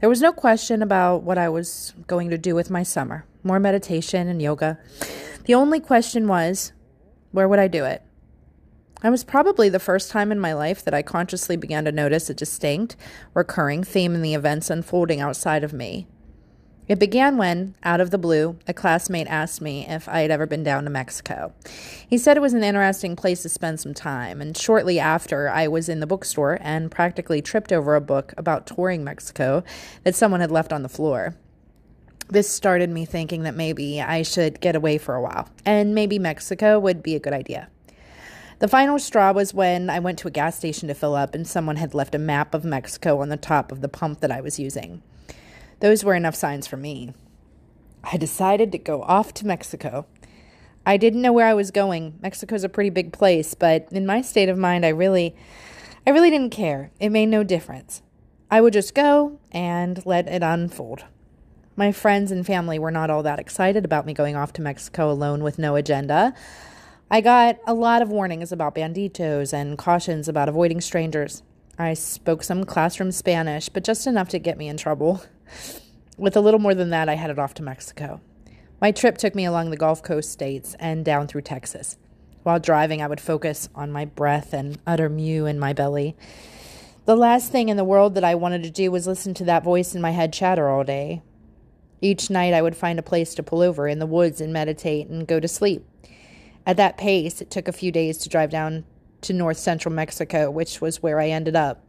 There 0.00 0.08
was 0.08 0.20
no 0.20 0.32
question 0.32 0.82
about 0.82 1.22
what 1.22 1.38
I 1.38 1.48
was 1.48 1.94
going 2.06 2.30
to 2.30 2.38
do 2.38 2.54
with 2.54 2.70
my 2.70 2.82
summer 2.82 3.24
more 3.42 3.58
meditation 3.58 4.28
and 4.28 4.42
yoga. 4.42 4.78
The 5.44 5.54
only 5.54 5.80
question 5.80 6.28
was, 6.28 6.72
where 7.32 7.48
would 7.48 7.58
I 7.58 7.68
do 7.68 7.86
it? 7.86 8.02
I 9.02 9.08
was 9.08 9.24
probably 9.24 9.70
the 9.70 9.78
first 9.78 10.10
time 10.10 10.30
in 10.30 10.38
my 10.38 10.52
life 10.52 10.84
that 10.84 10.92
I 10.92 11.00
consciously 11.00 11.56
began 11.56 11.86
to 11.86 11.92
notice 11.92 12.28
a 12.28 12.34
distinct, 12.34 12.96
recurring 13.32 13.82
theme 13.82 14.14
in 14.14 14.20
the 14.20 14.34
events 14.34 14.68
unfolding 14.68 15.20
outside 15.22 15.64
of 15.64 15.72
me. 15.72 16.06
It 16.90 16.98
began 16.98 17.36
when, 17.36 17.76
out 17.84 18.00
of 18.00 18.10
the 18.10 18.18
blue, 18.18 18.56
a 18.66 18.74
classmate 18.74 19.28
asked 19.28 19.60
me 19.60 19.86
if 19.86 20.08
I 20.08 20.22
had 20.22 20.32
ever 20.32 20.44
been 20.44 20.64
down 20.64 20.82
to 20.82 20.90
Mexico. 20.90 21.52
He 22.08 22.18
said 22.18 22.36
it 22.36 22.40
was 22.40 22.52
an 22.52 22.64
interesting 22.64 23.14
place 23.14 23.42
to 23.42 23.48
spend 23.48 23.78
some 23.78 23.94
time, 23.94 24.40
and 24.40 24.56
shortly 24.56 24.98
after, 24.98 25.48
I 25.48 25.68
was 25.68 25.88
in 25.88 26.00
the 26.00 26.06
bookstore 26.08 26.58
and 26.60 26.90
practically 26.90 27.40
tripped 27.40 27.72
over 27.72 27.94
a 27.94 28.00
book 28.00 28.34
about 28.36 28.66
touring 28.66 29.04
Mexico 29.04 29.62
that 30.02 30.16
someone 30.16 30.40
had 30.40 30.50
left 30.50 30.72
on 30.72 30.82
the 30.82 30.88
floor. 30.88 31.36
This 32.28 32.48
started 32.48 32.90
me 32.90 33.04
thinking 33.04 33.44
that 33.44 33.54
maybe 33.54 34.00
I 34.00 34.22
should 34.22 34.60
get 34.60 34.74
away 34.74 34.98
for 34.98 35.14
a 35.14 35.22
while, 35.22 35.48
and 35.64 35.94
maybe 35.94 36.18
Mexico 36.18 36.80
would 36.80 37.04
be 37.04 37.14
a 37.14 37.20
good 37.20 37.32
idea. 37.32 37.68
The 38.58 38.66
final 38.66 38.98
straw 38.98 39.30
was 39.30 39.54
when 39.54 39.90
I 39.90 40.00
went 40.00 40.18
to 40.18 40.28
a 40.28 40.32
gas 40.32 40.56
station 40.56 40.88
to 40.88 40.94
fill 40.94 41.14
up, 41.14 41.36
and 41.36 41.46
someone 41.46 41.76
had 41.76 41.94
left 41.94 42.16
a 42.16 42.18
map 42.18 42.52
of 42.52 42.64
Mexico 42.64 43.20
on 43.20 43.28
the 43.28 43.36
top 43.36 43.70
of 43.70 43.80
the 43.80 43.88
pump 43.88 44.18
that 44.22 44.32
I 44.32 44.40
was 44.40 44.58
using. 44.58 45.02
Those 45.80 46.04
were 46.04 46.14
enough 46.14 46.34
signs 46.34 46.66
for 46.66 46.76
me. 46.76 47.14
I 48.04 48.16
decided 48.16 48.72
to 48.72 48.78
go 48.78 49.02
off 49.02 49.34
to 49.34 49.46
Mexico. 49.46 50.06
I 50.86 50.96
didn't 50.96 51.22
know 51.22 51.32
where 51.32 51.46
I 51.46 51.54
was 51.54 51.70
going. 51.70 52.18
Mexico's 52.22 52.64
a 52.64 52.68
pretty 52.68 52.90
big 52.90 53.12
place, 53.12 53.54
but 53.54 53.88
in 53.90 54.06
my 54.06 54.22
state 54.22 54.48
of 54.48 54.58
mind, 54.58 54.86
I 54.86 54.90
really 54.90 55.34
I 56.06 56.10
really 56.10 56.30
didn't 56.30 56.50
care. 56.50 56.90
It 56.98 57.10
made 57.10 57.26
no 57.26 57.44
difference. 57.44 58.02
I 58.50 58.60
would 58.60 58.72
just 58.72 58.94
go 58.94 59.38
and 59.52 60.04
let 60.06 60.26
it 60.28 60.42
unfold. 60.42 61.04
My 61.76 61.92
friends 61.92 62.32
and 62.32 62.44
family 62.44 62.78
were 62.78 62.90
not 62.90 63.10
all 63.10 63.22
that 63.22 63.38
excited 63.38 63.84
about 63.84 64.06
me 64.06 64.12
going 64.12 64.36
off 64.36 64.52
to 64.54 64.62
Mexico 64.62 65.10
alone 65.10 65.42
with 65.42 65.58
no 65.58 65.76
agenda. 65.76 66.34
I 67.10 67.20
got 67.20 67.58
a 67.66 67.74
lot 67.74 68.02
of 68.02 68.10
warnings 68.10 68.52
about 68.52 68.74
banditos 68.74 69.52
and 69.52 69.78
cautions 69.78 70.28
about 70.28 70.48
avoiding 70.48 70.80
strangers. 70.80 71.42
I 71.78 71.94
spoke 71.94 72.42
some 72.42 72.64
classroom 72.64 73.12
Spanish, 73.12 73.68
but 73.68 73.84
just 73.84 74.06
enough 74.06 74.28
to 74.30 74.38
get 74.38 74.58
me 74.58 74.68
in 74.68 74.76
trouble. 74.76 75.22
With 76.16 76.36
a 76.36 76.40
little 76.40 76.60
more 76.60 76.74
than 76.74 76.90
that, 76.90 77.08
I 77.08 77.14
headed 77.14 77.38
off 77.38 77.54
to 77.54 77.62
Mexico. 77.62 78.20
My 78.80 78.92
trip 78.92 79.18
took 79.18 79.34
me 79.34 79.44
along 79.44 79.70
the 79.70 79.76
Gulf 79.76 80.02
Coast 80.02 80.30
states 80.30 80.74
and 80.78 81.04
down 81.04 81.26
through 81.26 81.42
Texas. 81.42 81.98
While 82.42 82.60
driving, 82.60 83.02
I 83.02 83.06
would 83.06 83.20
focus 83.20 83.68
on 83.74 83.92
my 83.92 84.06
breath 84.06 84.54
and 84.54 84.78
utter 84.86 85.08
mu 85.08 85.44
in 85.44 85.58
my 85.58 85.72
belly. 85.72 86.16
The 87.04 87.16
last 87.16 87.52
thing 87.52 87.68
in 87.68 87.76
the 87.76 87.84
world 87.84 88.14
that 88.14 88.24
I 88.24 88.34
wanted 88.34 88.62
to 88.62 88.70
do 88.70 88.90
was 88.90 89.06
listen 89.06 89.34
to 89.34 89.44
that 89.44 89.64
voice 89.64 89.94
in 89.94 90.00
my 90.00 90.12
head 90.12 90.32
chatter 90.32 90.68
all 90.68 90.84
day. 90.84 91.22
Each 92.00 92.30
night, 92.30 92.54
I 92.54 92.62
would 92.62 92.76
find 92.76 92.98
a 92.98 93.02
place 93.02 93.34
to 93.34 93.42
pull 93.42 93.60
over 93.60 93.86
in 93.86 93.98
the 93.98 94.06
woods 94.06 94.40
and 94.40 94.52
meditate 94.52 95.08
and 95.08 95.26
go 95.26 95.40
to 95.40 95.48
sleep. 95.48 95.86
At 96.66 96.76
that 96.78 96.96
pace, 96.96 97.40
it 97.40 97.50
took 97.50 97.68
a 97.68 97.72
few 97.72 97.92
days 97.92 98.16
to 98.18 98.28
drive 98.28 98.50
down 98.50 98.84
to 99.22 99.32
north 99.32 99.58
central 99.58 99.94
Mexico, 99.94 100.50
which 100.50 100.80
was 100.80 101.02
where 101.02 101.20
I 101.20 101.28
ended 101.28 101.56
up. 101.56 101.84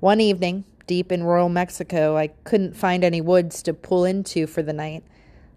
One 0.00 0.20
evening, 0.20 0.64
deep 0.86 1.10
in 1.10 1.24
rural 1.24 1.48
Mexico, 1.48 2.16
I 2.16 2.28
couldn't 2.44 2.76
find 2.76 3.04
any 3.04 3.20
woods 3.20 3.62
to 3.62 3.74
pull 3.74 4.04
into 4.04 4.46
for 4.46 4.62
the 4.62 4.72
night. 4.72 5.04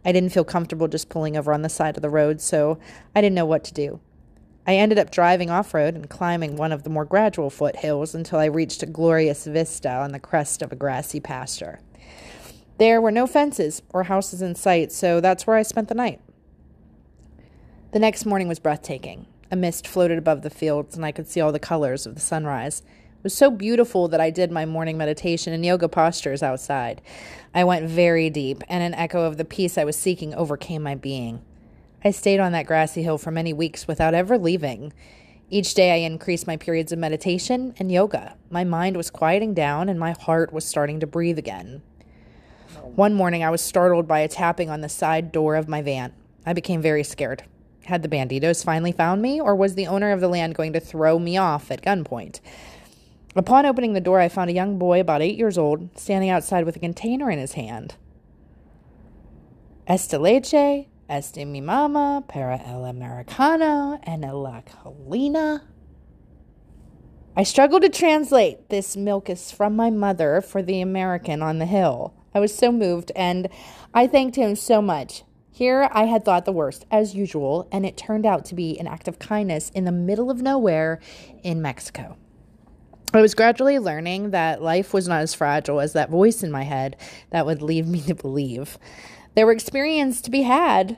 I 0.05 0.11
didn't 0.11 0.31
feel 0.31 0.43
comfortable 0.43 0.87
just 0.87 1.09
pulling 1.09 1.35
over 1.35 1.51
on 1.51 1.61
the 1.61 1.69
side 1.69 1.97
of 1.97 2.01
the 2.01 2.09
road, 2.09 2.39
so 2.39 2.79
I 3.15 3.21
didn't 3.21 3.35
know 3.35 3.45
what 3.45 3.63
to 3.65 3.73
do. 3.73 3.99
I 4.65 4.75
ended 4.75 4.99
up 4.99 5.11
driving 5.11 5.49
off 5.49 5.73
road 5.73 5.95
and 5.95 6.09
climbing 6.09 6.57
one 6.57 6.71
of 6.71 6.83
the 6.83 6.89
more 6.89 7.05
gradual 7.05 7.49
foothills 7.49 8.13
until 8.13 8.39
I 8.39 8.45
reached 8.45 8.83
a 8.83 8.85
glorious 8.85 9.45
vista 9.45 9.89
on 9.89 10.11
the 10.11 10.19
crest 10.19 10.61
of 10.61 10.71
a 10.71 10.75
grassy 10.75 11.19
pasture. 11.19 11.79
There 12.77 13.01
were 13.01 13.11
no 13.11 13.25
fences 13.27 13.81
or 13.89 14.03
houses 14.03 14.41
in 14.41 14.55
sight, 14.55 14.91
so 14.91 15.19
that's 15.19 15.47
where 15.47 15.55
I 15.55 15.63
spent 15.63 15.87
the 15.87 15.95
night. 15.95 16.21
The 17.91 17.99
next 17.99 18.25
morning 18.25 18.47
was 18.47 18.59
breathtaking. 18.59 19.25
A 19.49 19.55
mist 19.55 19.87
floated 19.87 20.17
above 20.17 20.41
the 20.41 20.49
fields, 20.49 20.95
and 20.95 21.05
I 21.05 21.13
could 21.13 21.27
see 21.27 21.39
all 21.39 21.53
the 21.53 21.59
colors 21.59 22.05
of 22.05 22.15
the 22.15 22.21
sunrise 22.21 22.83
was 23.27 23.33
so 23.33 23.51
beautiful 23.51 24.07
that 24.07 24.21
I 24.21 24.29
did 24.29 24.53
my 24.53 24.65
morning 24.65 24.97
meditation 24.97 25.51
and 25.51 25.65
yoga 25.65 25.89
postures 25.89 26.41
outside. 26.41 27.01
I 27.53 27.65
went 27.65 27.85
very 27.85 28.29
deep, 28.29 28.63
and 28.69 28.81
an 28.81 28.93
echo 28.93 29.23
of 29.23 29.35
the 29.35 29.43
peace 29.43 29.77
I 29.77 29.83
was 29.83 29.97
seeking 29.97 30.33
overcame 30.33 30.81
my 30.81 30.95
being. 30.95 31.41
I 32.05 32.11
stayed 32.11 32.39
on 32.39 32.53
that 32.53 32.67
grassy 32.67 33.03
hill 33.03 33.17
for 33.17 33.31
many 33.31 33.51
weeks 33.51 33.85
without 33.85 34.13
ever 34.13 34.37
leaving. 34.37 34.93
Each 35.49 35.73
day 35.73 35.91
I 35.91 36.07
increased 36.07 36.47
my 36.47 36.55
periods 36.55 36.93
of 36.93 36.99
meditation 36.99 37.75
and 37.77 37.91
yoga. 37.91 38.37
My 38.49 38.63
mind 38.63 38.95
was 38.95 39.09
quieting 39.09 39.53
down, 39.53 39.89
and 39.89 39.99
my 39.99 40.11
heart 40.11 40.53
was 40.53 40.63
starting 40.63 41.01
to 41.01 41.05
breathe 41.05 41.37
again. 41.37 41.81
One 42.81 43.13
morning 43.13 43.43
I 43.43 43.49
was 43.49 43.59
startled 43.59 44.07
by 44.07 44.19
a 44.19 44.29
tapping 44.29 44.69
on 44.69 44.79
the 44.79 44.87
side 44.87 45.33
door 45.33 45.57
of 45.57 45.67
my 45.67 45.81
van. 45.81 46.13
I 46.45 46.53
became 46.53 46.81
very 46.81 47.03
scared. 47.03 47.43
Had 47.83 48.03
the 48.03 48.09
banditos 48.09 48.63
finally 48.63 48.93
found 48.93 49.21
me, 49.21 49.41
or 49.41 49.53
was 49.53 49.75
the 49.75 49.87
owner 49.87 50.13
of 50.13 50.21
the 50.21 50.29
land 50.29 50.55
going 50.55 50.71
to 50.71 50.79
throw 50.79 51.19
me 51.19 51.35
off 51.35 51.69
at 51.71 51.81
gunpoint? 51.81 52.39
Upon 53.37 53.67
opening 53.67 53.93
the 53.93 54.01
door, 54.01 54.19
I 54.19 54.29
found 54.29 54.49
a 54.49 54.53
young 54.53 54.79
boy 54.79 54.99
about 54.99 55.21
eight 55.21 55.37
years 55.37 55.59
old 55.59 55.95
standing 55.95 56.31
outside 56.31 56.65
with 56.65 56.75
a 56.75 56.79
container 56.79 57.29
in 57.29 57.37
his 57.37 57.53
hand. 57.53 57.93
Esta 59.85 60.17
leche, 60.17 60.87
este 61.07 61.45
mi 61.45 61.61
mama, 61.61 62.23
para 62.27 62.59
el 62.65 62.83
americano, 62.83 63.99
and 64.01 64.21
la 64.23 64.61
colina. 64.61 65.61
I 67.35 67.43
struggled 67.43 67.83
to 67.83 67.89
translate 67.89 68.69
this 68.69 68.97
milk 68.97 69.29
is 69.29 69.51
from 69.51 69.75
my 69.75 69.91
mother 69.91 70.41
for 70.41 70.63
the 70.63 70.81
American 70.81 71.43
on 71.43 71.59
the 71.59 71.67
hill. 71.67 72.15
I 72.33 72.39
was 72.39 72.55
so 72.55 72.71
moved 72.71 73.11
and 73.15 73.49
I 73.93 74.07
thanked 74.07 74.35
him 74.35 74.55
so 74.55 74.81
much. 74.81 75.23
Here 75.51 75.87
I 75.91 76.05
had 76.05 76.25
thought 76.25 76.45
the 76.45 76.51
worst, 76.51 76.87
as 76.89 77.13
usual, 77.13 77.67
and 77.71 77.85
it 77.85 77.97
turned 77.97 78.25
out 78.25 78.45
to 78.45 78.55
be 78.55 78.79
an 78.79 78.87
act 78.87 79.07
of 79.07 79.19
kindness 79.19 79.69
in 79.75 79.85
the 79.85 79.91
middle 79.91 80.31
of 80.31 80.41
nowhere 80.41 80.99
in 81.43 81.61
Mexico. 81.61 82.17
I 83.13 83.21
was 83.21 83.33
gradually 83.33 83.79
learning 83.79 84.31
that 84.31 84.61
life 84.61 84.93
was 84.93 85.07
not 85.07 85.21
as 85.21 85.33
fragile 85.33 85.79
as 85.79 85.93
that 85.93 86.09
voice 86.09 86.43
in 86.43 86.51
my 86.51 86.63
head 86.63 86.97
that 87.29 87.45
would 87.45 87.61
lead 87.61 87.87
me 87.87 88.01
to 88.01 88.13
believe. 88.13 88.77
There 89.33 89.45
were 89.45 89.53
experiences 89.53 90.21
to 90.23 90.31
be 90.31 90.41
had, 90.41 90.97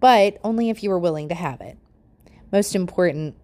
but 0.00 0.38
only 0.42 0.68
if 0.68 0.82
you 0.82 0.90
were 0.90 0.98
willing 0.98 1.28
to 1.28 1.34
have 1.34 1.60
it. 1.60 1.78
Most 2.50 2.74
important, 2.74 3.36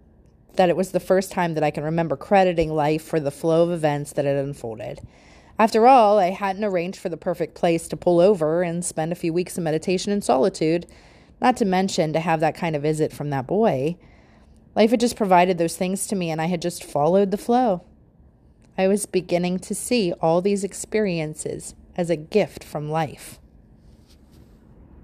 that 0.57 0.69
it 0.69 0.77
was 0.77 0.91
the 0.91 0.99
first 0.99 1.31
time 1.31 1.55
that 1.55 1.63
I 1.63 1.71
can 1.71 1.85
remember 1.85 2.17
crediting 2.17 2.75
life 2.75 3.03
for 3.03 3.21
the 3.21 3.31
flow 3.31 3.63
of 3.63 3.71
events 3.71 4.13
that 4.13 4.25
had 4.25 4.37
unfolded. 4.37 5.01
After 5.57 5.87
all, 5.87 6.19
I 6.19 6.31
hadn't 6.31 6.65
arranged 6.65 6.99
for 6.99 7.09
the 7.09 7.17
perfect 7.17 7.55
place 7.55 7.87
to 7.89 7.97
pull 7.97 8.19
over 8.19 8.63
and 8.63 8.85
spend 8.85 9.13
a 9.13 9.17
few 9.17 9.33
weeks 9.33 9.57
of 9.57 9.63
meditation 9.63 10.11
and 10.11 10.23
solitude, 10.23 10.87
not 11.41 11.57
to 11.59 11.65
mention 11.65 12.13
to 12.13 12.21
have 12.21 12.41
that 12.41 12.57
kind 12.57 12.75
of 12.75 12.83
visit 12.83 13.13
from 13.13 13.31
that 13.31 13.47
boy. 13.47 13.97
Life 14.75 14.91
had 14.91 15.01
just 15.01 15.17
provided 15.17 15.59
those 15.59 15.77
things 15.77 16.07
to 16.07 16.17
me, 16.17 16.31
and 16.31 16.41
I 16.41 16.47
had 16.47 16.63
just 16.63 16.85
followed 16.85 17.31
the 17.31 17.37
flow. 17.37 17.85
I 18.77 18.87
was 18.87 19.07
beginning 19.07 19.59
to 19.61 19.75
see 19.75 20.13
all 20.21 20.41
these 20.41 20.63
experiences 20.63 21.75
as 21.97 22.11
a 22.11 22.17
gift 22.17 22.63
from 22.63 22.91
life. 22.91 23.41